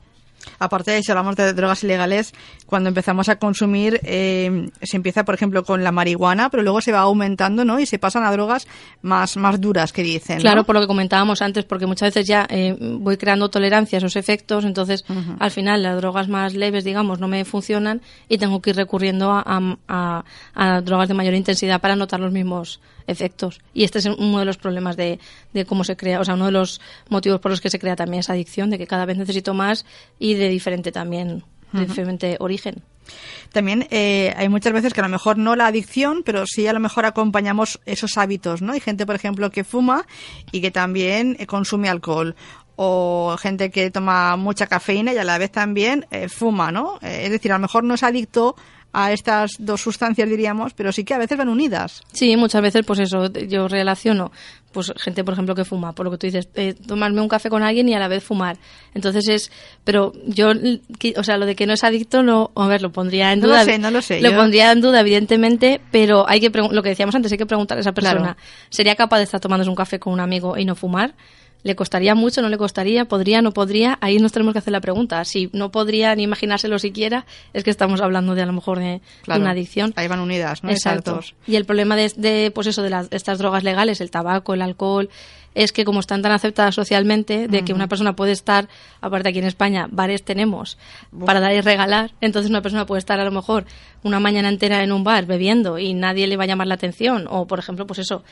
Aparte 0.59 0.91
de 0.91 1.03
si 1.03 1.11
hablamos 1.11 1.35
de 1.35 1.53
drogas 1.53 1.83
ilegales, 1.83 2.33
cuando 2.65 2.89
empezamos 2.89 3.29
a 3.29 3.37
consumir, 3.37 3.99
eh, 4.03 4.69
se 4.81 4.97
empieza, 4.97 5.25
por 5.25 5.35
ejemplo, 5.35 5.63
con 5.63 5.83
la 5.83 5.91
marihuana, 5.91 6.49
pero 6.49 6.63
luego 6.63 6.81
se 6.81 6.91
va 6.91 6.99
aumentando, 6.99 7.65
¿no? 7.65 7.79
Y 7.79 7.85
se 7.85 7.99
pasan 7.99 8.23
a 8.23 8.31
drogas 8.31 8.67
más, 9.01 9.37
más 9.37 9.59
duras, 9.61 9.93
que 9.93 10.03
dicen. 10.03 10.39
Claro, 10.39 10.63
por 10.63 10.75
lo 10.75 10.81
que 10.81 10.87
comentábamos 10.87 11.41
antes, 11.41 11.65
porque 11.65 11.85
muchas 11.85 12.13
veces 12.13 12.27
ya 12.27 12.47
eh, 12.49 12.75
voy 12.79 13.17
creando 13.17 13.49
tolerancia 13.49 13.97
a 13.97 13.99
esos 13.99 14.15
efectos, 14.15 14.65
entonces 14.65 15.05
al 15.39 15.51
final 15.51 15.83
las 15.83 15.97
drogas 15.97 16.27
más 16.27 16.53
leves, 16.53 16.83
digamos, 16.83 17.19
no 17.19 17.27
me 17.27 17.45
funcionan 17.45 18.01
y 18.29 18.37
tengo 18.37 18.61
que 18.61 18.71
ir 18.71 18.75
recurriendo 18.75 19.31
a, 19.31 20.23
a 20.55 20.81
drogas 20.81 21.07
de 21.07 21.13
mayor 21.13 21.33
intensidad 21.33 21.81
para 21.81 21.95
notar 21.95 22.19
los 22.19 22.31
mismos 22.31 22.79
efectos. 23.07 23.59
Y 23.73 23.83
este 23.83 23.99
es 23.99 24.05
uno 24.05 24.39
de 24.39 24.45
los 24.45 24.57
problemas 24.57 24.97
de, 24.97 25.19
de, 25.53 25.65
cómo 25.65 25.83
se 25.83 25.95
crea, 25.95 26.19
o 26.19 26.25
sea, 26.25 26.33
uno 26.33 26.45
de 26.45 26.51
los 26.51 26.81
motivos 27.09 27.39
por 27.39 27.51
los 27.51 27.61
que 27.61 27.69
se 27.69 27.79
crea 27.79 27.95
también 27.95 28.19
esa 28.19 28.33
adicción, 28.33 28.69
de 28.69 28.77
que 28.77 28.87
cada 28.87 29.05
vez 29.05 29.17
necesito 29.17 29.53
más 29.53 29.85
y 30.19 30.33
de 30.33 30.49
diferente 30.49 30.91
también, 30.91 31.43
de 31.73 31.85
diferente 31.85 32.37
origen. 32.39 32.83
También 33.51 33.87
eh, 33.91 34.33
hay 34.37 34.49
muchas 34.49 34.73
veces 34.73 34.93
que 34.93 34.99
a 34.99 35.03
lo 35.03 35.09
mejor 35.09 35.37
no 35.37 35.55
la 35.55 35.67
adicción, 35.67 36.23
pero 36.25 36.45
sí 36.45 36.67
a 36.67 36.73
lo 36.73 36.79
mejor 36.79 37.05
acompañamos 37.05 37.79
esos 37.85 38.17
hábitos, 38.17 38.61
¿no? 38.61 38.73
Hay 38.73 38.79
gente, 38.79 39.05
por 39.05 39.15
ejemplo, 39.15 39.49
que 39.51 39.63
fuma 39.63 40.05
y 40.51 40.61
que 40.61 40.71
también 40.71 41.37
eh, 41.39 41.45
consume 41.45 41.89
alcohol 41.89 42.35
o 42.75 43.37
gente 43.39 43.71
que 43.71 43.89
toma 43.89 44.35
mucha 44.35 44.67
cafeína 44.67 45.13
y 45.13 45.17
a 45.17 45.23
la 45.23 45.37
vez 45.37 45.51
también 45.51 46.07
eh, 46.11 46.27
fuma, 46.27 46.73
¿no? 46.73 46.99
es 47.01 47.29
decir, 47.29 47.53
a 47.53 47.55
lo 47.55 47.61
mejor 47.61 47.85
no 47.85 47.93
es 47.93 48.03
adicto 48.03 48.57
a 48.97 49.11
estas 49.11 49.51
dos 49.59 49.81
sustancias, 49.81 50.29
diríamos, 50.29 50.73
pero 50.73 50.93
sí 50.93 51.03
que 51.03 51.13
a 51.13 51.17
veces 51.17 51.37
van 51.37 51.49
unidas. 51.49 52.01
Sí, 52.13 52.37
muchas 52.37 52.61
veces, 52.61 52.85
pues 52.85 52.99
eso, 52.99 53.29
yo 53.33 53.67
relaciono, 53.67 54.31
pues 54.71 54.93
gente, 54.95 55.25
por 55.25 55.33
ejemplo, 55.33 55.53
que 55.53 55.65
fuma, 55.65 55.93
por 55.93 56.05
lo 56.05 56.11
que 56.11 56.17
tú 56.17 56.27
dices, 56.27 56.47
eh, 56.55 56.73
tomarme 56.73 57.19
un 57.19 57.27
café 57.27 57.49
con 57.49 57.61
alguien 57.61 57.89
y 57.89 57.93
a 57.93 57.99
la 57.99 58.07
vez 58.07 58.23
fumar. 58.23 58.57
Entonces 58.93 59.27
es, 59.27 59.51
pero 59.83 60.13
yo, 60.25 60.51
o 61.17 61.23
sea, 61.25 61.37
lo 61.37 61.45
de 61.45 61.55
que 61.57 61.67
no 61.67 61.73
es 61.73 61.83
adicto, 61.83 62.23
no, 62.23 62.51
a 62.55 62.67
ver, 62.67 62.81
lo 62.81 62.93
pondría 62.93 63.33
en 63.33 63.41
duda. 63.41 63.57
No 63.57 63.65
lo 63.65 63.71
sé, 63.71 63.77
no 63.79 63.91
lo 63.91 64.01
sé. 64.01 64.21
Lo 64.21 64.33
pondría 64.33 64.71
en 64.71 64.79
duda, 64.79 65.01
evidentemente, 65.01 65.81
pero 65.91 66.27
hay 66.29 66.39
que, 66.39 66.49
lo 66.49 66.81
que 66.81 66.89
decíamos 66.89 67.15
antes, 67.15 67.29
hay 67.33 67.37
que 67.37 67.45
preguntar 67.45 67.77
a 67.77 67.81
esa 67.81 67.91
persona, 67.91 68.37
¿sería 68.69 68.95
capaz 68.95 69.17
de 69.17 69.23
estar 69.23 69.41
tomándose 69.41 69.69
un 69.69 69.75
café 69.75 69.99
con 69.99 70.13
un 70.13 70.21
amigo 70.21 70.57
y 70.57 70.63
no 70.63 70.73
fumar? 70.73 71.15
¿Le 71.65 71.75
costaría 71.75 72.13
mucho? 72.13 72.43
¿No 72.43 72.49
le 72.49 72.59
costaría? 72.59 73.05
¿Podría? 73.05 73.41
¿No 73.41 73.51
podría? 73.51 73.97
Ahí 73.99 74.19
nos 74.19 74.31
tenemos 74.31 74.53
que 74.53 74.59
hacer 74.59 74.71
la 74.71 74.81
pregunta. 74.81 75.25
Si 75.25 75.49
no 75.51 75.71
podría 75.71 76.13
ni 76.15 76.21
imaginárselo 76.21 76.77
siquiera, 76.77 77.25
es 77.53 77.63
que 77.63 77.71
estamos 77.71 78.01
hablando 78.01 78.35
de 78.35 78.43
a 78.43 78.45
lo 78.45 78.53
mejor 78.53 78.77
de, 78.77 79.01
una 79.27 79.49
adicción. 79.49 79.91
Ahí 79.95 80.07
van 80.07 80.19
unidas, 80.19 80.63
¿no? 80.63 80.69
Exacto. 80.69 81.21
Y 81.47 81.55
el 81.55 81.65
problema 81.65 81.95
de, 81.95 82.51
pues 82.53 82.67
eso, 82.67 82.83
de, 82.83 82.91
las, 82.91 83.07
estas 83.09 83.39
drogas 83.39 83.63
legales, 83.63 83.99
el 83.99 84.11
tabaco, 84.11 84.53
el 84.53 84.61
alcohol, 84.61 85.09
es 85.55 85.71
que 85.71 85.85
como 85.85 86.01
están 86.01 86.21
tan 86.21 86.33
aceptadas 86.33 86.75
socialmente, 86.75 87.47
de 87.47 87.65
que 87.65 87.73
una 87.73 87.87
persona 87.87 88.15
puede 88.15 88.33
estar, 88.33 88.69
aparte 89.01 89.29
aquí 89.29 89.39
en 89.39 89.45
España, 89.45 89.87
bares 89.89 90.23
tenemos 90.23 90.77
para 91.25 91.39
dar 91.39 91.55
y 91.55 91.61
regalar, 91.61 92.11
entonces 92.21 92.51
una 92.51 92.61
persona 92.61 92.85
puede 92.85 92.99
estar 92.99 93.19
a 93.19 93.25
lo 93.25 93.31
mejor 93.31 93.65
una 94.03 94.19
mañana 94.19 94.49
entera 94.49 94.83
en 94.83 94.91
un 94.91 95.03
bar 95.03 95.25
bebiendo 95.25 95.79
y 95.79 95.95
nadie 95.95 96.27
le 96.27 96.37
va 96.37 96.43
a 96.43 96.47
llamar 96.47 96.67
la 96.67 96.75
atención. 96.75 97.25
O, 97.27 97.47
por 97.47 97.57
ejemplo, 97.57 97.87
pues 97.87 97.97
eso, 97.97 98.23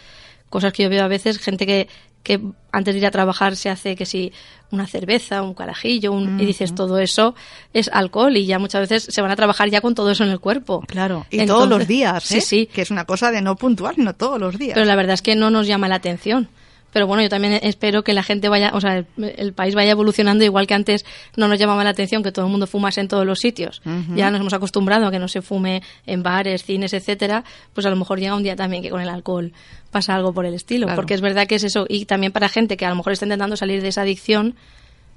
cosas 0.51 0.71
que 0.71 0.83
yo 0.83 0.89
veo 0.89 1.03
a 1.03 1.07
veces, 1.07 1.39
gente 1.39 1.65
que, 1.65 1.87
que 2.23 2.41
antes 2.71 2.95
de 2.95 2.99
ir 2.99 3.05
a 3.05 3.11
trabajar 3.11 3.55
se 3.55 3.69
hace 3.69 3.95
que 3.95 4.05
si 4.05 4.31
una 4.71 4.87
cerveza, 4.87 5.43
un 5.43 5.53
carajillo, 5.53 6.17
y 6.19 6.45
dices 6.45 6.73
todo 6.73 6.97
eso 6.97 7.35
es 7.73 7.89
alcohol 7.93 8.35
y 8.35 8.45
ya 8.45 8.57
muchas 8.57 8.89
veces 8.89 9.13
se 9.13 9.21
van 9.21 9.29
a 9.29 9.35
trabajar 9.35 9.69
ya 9.69 9.81
con 9.81 9.93
todo 9.93 10.09
eso 10.09 10.23
en 10.23 10.31
el 10.31 10.39
cuerpo. 10.39 10.83
Claro, 10.87 11.27
y 11.29 11.45
todos 11.45 11.69
los 11.69 11.87
días, 11.87 12.31
¿eh? 12.31 12.41
Sí, 12.41 12.41
sí. 12.41 12.65
Que 12.73 12.81
es 12.81 12.89
una 12.89 13.05
cosa 13.05 13.29
de 13.31 13.41
no 13.41 13.55
puntual, 13.55 13.95
no 13.97 14.15
todos 14.15 14.39
los 14.39 14.57
días. 14.57 14.73
Pero 14.73 14.85
la 14.85 14.95
verdad 14.95 15.13
es 15.13 15.21
que 15.21 15.35
no 15.35 15.51
nos 15.51 15.67
llama 15.67 15.87
la 15.87 15.95
atención. 15.95 16.49
Pero 16.93 17.07
bueno, 17.07 17.23
yo 17.23 17.29
también 17.29 17.59
espero 17.63 18.03
que 18.03 18.13
la 18.13 18.23
gente 18.23 18.47
vaya, 18.49 18.71
o 18.73 18.79
sea, 18.79 19.03
el, 19.17 19.53
país 19.53 19.75
vaya 19.75 19.91
evolucionando 19.91 20.43
igual 20.43 20.67
que 20.67 20.75
antes 20.75 21.05
no 21.35 21.47
nos 21.47 21.59
llamaba 21.59 21.83
la 21.83 21.89
atención 21.89 22.23
que 22.23 22.31
todo 22.31 22.45
el 22.45 22.51
mundo 22.51 22.67
fumase 22.67 23.01
en 23.01 23.07
todos 23.07 23.25
los 23.25 23.39
sitios. 23.39 23.81
Ya 24.15 24.29
nos 24.31 24.39
hemos 24.39 24.53
acostumbrado 24.53 25.07
a 25.07 25.11
que 25.11 25.19
no 25.19 25.27
se 25.27 25.41
fume 25.41 25.81
en 26.05 26.23
bares, 26.23 26.63
cines, 26.63 26.93
etcétera, 26.93 27.43
pues 27.73 27.85
a 27.85 27.89
lo 27.89 27.95
mejor 27.95 28.19
llega 28.19 28.35
un 28.35 28.43
día 28.43 28.55
también 28.55 28.83
que 28.83 28.89
con 28.89 29.01
el 29.01 29.09
alcohol 29.09 29.51
pasa 29.91 30.15
algo 30.15 30.33
por 30.33 30.45
el 30.45 30.53
estilo, 30.53 30.87
porque 30.95 31.13
es 31.13 31.21
verdad 31.21 31.47
que 31.47 31.55
es 31.55 31.63
eso. 31.63 31.85
Y 31.89 32.05
también 32.05 32.31
para 32.31 32.47
gente 32.47 32.77
que 32.77 32.85
a 32.85 32.89
lo 32.89 32.95
mejor 32.95 33.13
está 33.13 33.25
intentando 33.25 33.57
salir 33.57 33.81
de 33.81 33.89
esa 33.89 34.01
adicción 34.01 34.55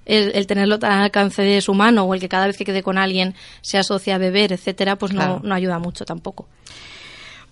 el, 0.07 0.47
tenerlo 0.47 0.79
tan 0.79 0.93
al 0.93 1.03
alcance 1.03 1.43
de 1.43 1.61
su 1.61 1.75
mano 1.75 2.05
o 2.05 2.15
el 2.15 2.21
que 2.21 2.29
cada 2.29 2.47
vez 2.47 2.57
que 2.57 2.65
quede 2.65 2.83
con 2.83 2.97
alguien 2.97 3.35
se 3.61 3.77
asocia 3.77 4.15
a 4.15 4.19
beber, 4.19 4.53
etcétera, 4.53 4.97
pues 4.97 5.13
no, 5.13 5.41
no 5.43 5.55
ayuda 5.55 5.79
mucho 5.79 6.05
tampoco. 6.05 6.47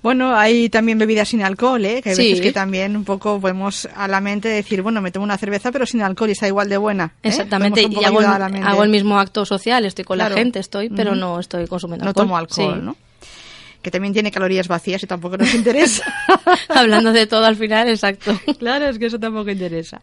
Bueno, 0.04 0.36
hay 0.36 0.68
también 0.68 0.98
bebidas 0.98 1.30
sin 1.30 1.42
alcohol, 1.42 1.82
¿eh? 1.82 2.02
Que 2.02 2.10
hay 2.10 2.16
veces 2.16 2.42
que 2.42 2.52
también 2.52 2.94
un 2.94 3.04
poco 3.04 3.40
podemos 3.40 3.88
a 3.96 4.06
la 4.06 4.20
mente 4.20 4.48
decir, 4.48 4.82
bueno, 4.82 5.00
me 5.00 5.10
tomo 5.10 5.24
una 5.24 5.38
cerveza 5.38 5.72
pero 5.72 5.86
sin 5.86 6.02
alcohol 6.02 6.28
y 6.28 6.32
está 6.32 6.46
igual 6.46 6.68
de 6.68 6.76
buena. 6.76 7.14
¿eh? 7.22 7.28
Exactamente, 7.30 7.80
y 7.80 8.04
hago 8.04 8.82
el, 8.82 8.90
mismo 8.90 9.18
acto 9.18 9.46
social, 9.46 9.86
estoy 9.86 10.04
con 10.04 10.18
la 10.18 10.28
gente, 10.28 10.58
estoy, 10.58 10.90
pero 10.90 11.14
no 11.14 11.40
estoy 11.40 11.66
consumiendo 11.66 12.06
alcohol. 12.06 12.22
No 12.22 12.28
tomo 12.28 12.36
alcohol, 12.36 12.84
¿no? 12.84 12.96
Que 13.84 13.90
también 13.90 14.14
tiene 14.14 14.32
calorías 14.32 14.66
vacías 14.66 15.02
y 15.02 15.06
tampoco 15.06 15.36
nos 15.36 15.54
interesa. 15.54 16.02
Hablando 16.68 17.12
de 17.12 17.26
todo 17.26 17.44
al 17.44 17.54
final, 17.54 17.86
exacto. 17.88 18.40
claro, 18.58 18.88
es 18.88 18.98
que 18.98 19.06
eso 19.06 19.20
tampoco 19.20 19.50
interesa. 19.50 20.00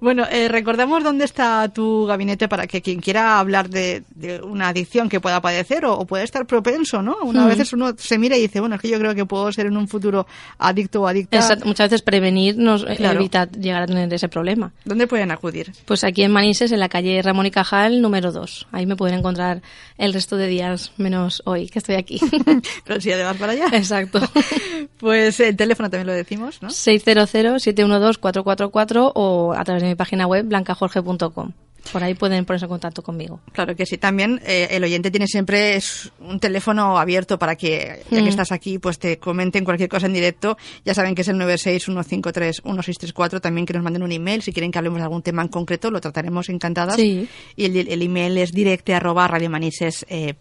Bueno, 0.00 0.24
eh, 0.30 0.48
recordamos 0.48 1.04
dónde 1.04 1.26
está 1.26 1.68
tu 1.68 2.06
gabinete 2.06 2.48
para 2.48 2.66
que 2.66 2.80
quien 2.80 3.00
quiera 3.00 3.38
hablar 3.38 3.68
de, 3.68 4.02
una 4.42 4.68
adicción 4.68 5.10
que 5.10 5.20
pueda 5.20 5.40
padecer 5.42 5.84
o, 5.84 6.06
puede 6.06 6.24
estar 6.24 6.46
propenso, 6.46 7.02
¿no? 7.02 7.18
Una 7.22 7.46
vez 7.46 7.58
veces 7.58 7.74
uno 7.74 7.92
se 7.98 8.16
mira 8.16 8.38
y 8.38 8.42
dice, 8.42 8.60
bueno, 8.60 8.76
es 8.76 8.80
que 8.80 8.88
yo 8.88 8.98
creo 8.98 9.14
que 9.14 9.26
puedo 9.26 9.52
ser 9.52 9.66
en 9.66 9.76
un 9.76 9.86
futuro 9.86 10.26
adicto 10.58 11.02
o 11.02 11.06
adicta. 11.06 11.58
Muchas 11.64 11.90
veces 11.90 12.00
prevenir 12.00 12.56
nos 12.56 12.86
evita 12.88 13.50
llegar 13.50 13.82
a 13.82 13.86
tener 13.86 14.12
ese 14.14 14.28
problema. 14.28 14.72
¿Dónde 14.86 15.06
pueden 15.06 15.30
acudir? 15.30 15.72
Pues 15.84 16.04
aquí 16.04 16.22
en 16.22 16.32
Manises, 16.32 16.72
en 16.72 16.80
la 16.80 16.88
calle 16.88 17.20
Ramón 17.20 17.44
y 17.46 17.50
Cajal, 17.50 18.00
número 18.00 18.32
2. 18.32 18.68
Ahí 18.72 18.86
me 18.86 18.96
pueden 18.96 19.18
encontrar 19.18 19.60
el 19.98 20.14
resto 20.14 20.38
de 20.38 20.46
días, 20.46 20.92
menos 20.96 21.42
hoy, 21.44 21.68
que 21.68 21.80
estoy 21.80 21.96
aquí. 21.96 22.18
de 23.16 23.34
para 23.34 23.52
allá. 23.52 23.66
Exacto. 23.72 24.20
pues 24.98 25.38
el 25.40 25.56
teléfono 25.56 25.90
también 25.90 26.06
lo 26.06 26.12
decimos, 26.12 26.62
¿no? 26.62 26.68
600-712-444 26.68 29.12
o 29.14 29.54
a 29.56 29.64
través 29.64 29.82
de 29.82 29.88
mi 29.88 29.94
página 29.94 30.26
web 30.26 30.44
blancajorge.com. 30.46 31.52
Por 31.92 32.04
ahí 32.04 32.14
pueden 32.14 32.44
ponerse 32.44 32.66
en 32.66 32.70
contacto 32.70 33.02
conmigo. 33.02 33.40
Claro 33.52 33.74
que 33.74 33.86
sí. 33.86 33.98
También 33.98 34.40
eh, 34.44 34.68
el 34.70 34.84
oyente 34.84 35.10
tiene 35.10 35.26
siempre 35.26 35.80
un 36.20 36.38
teléfono 36.40 36.98
abierto 36.98 37.38
para 37.38 37.56
que, 37.56 38.02
ya 38.10 38.18
que 38.18 38.24
mm. 38.24 38.28
estás 38.28 38.52
aquí, 38.52 38.78
pues 38.78 38.98
te 38.98 39.18
comenten 39.18 39.64
cualquier 39.64 39.88
cosa 39.88 40.06
en 40.06 40.12
directo. 40.12 40.56
Ya 40.84 40.94
saben 40.94 41.14
que 41.14 41.22
es 41.22 41.28
el 41.28 41.36
961531634. 41.36 43.40
También 43.40 43.66
que 43.66 43.72
nos 43.72 43.82
manden 43.82 44.02
un 44.02 44.12
email 44.12 44.42
si 44.42 44.52
quieren 44.52 44.70
que 44.70 44.78
hablemos 44.78 44.98
de 44.98 45.04
algún 45.04 45.22
tema 45.22 45.42
en 45.42 45.48
concreto. 45.48 45.90
Lo 45.90 46.00
trataremos 46.00 46.48
encantadas. 46.48 46.98
Y 46.98 47.28
el, 47.56 48.02
email 48.02 48.38
es 48.38 48.52
directe 48.52 48.94
arroba 48.94 49.28
radiomanises.es. 49.28 50.04
Eh, 50.08 50.34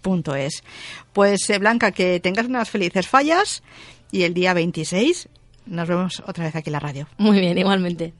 pues 1.13 1.49
eh, 1.49 1.57
Blanca, 1.57 1.91
que 1.91 2.19
tengas 2.19 2.45
unas 2.45 2.69
felices 2.69 3.07
fallas 3.07 3.63
y 4.11 4.23
el 4.23 4.33
día 4.33 4.53
26 4.53 5.29
nos 5.65 5.87
vemos 5.87 6.23
otra 6.25 6.45
vez 6.45 6.55
aquí 6.55 6.69
en 6.69 6.73
la 6.73 6.79
radio. 6.79 7.07
Muy 7.17 7.39
bien, 7.39 7.57
igualmente. 7.57 8.13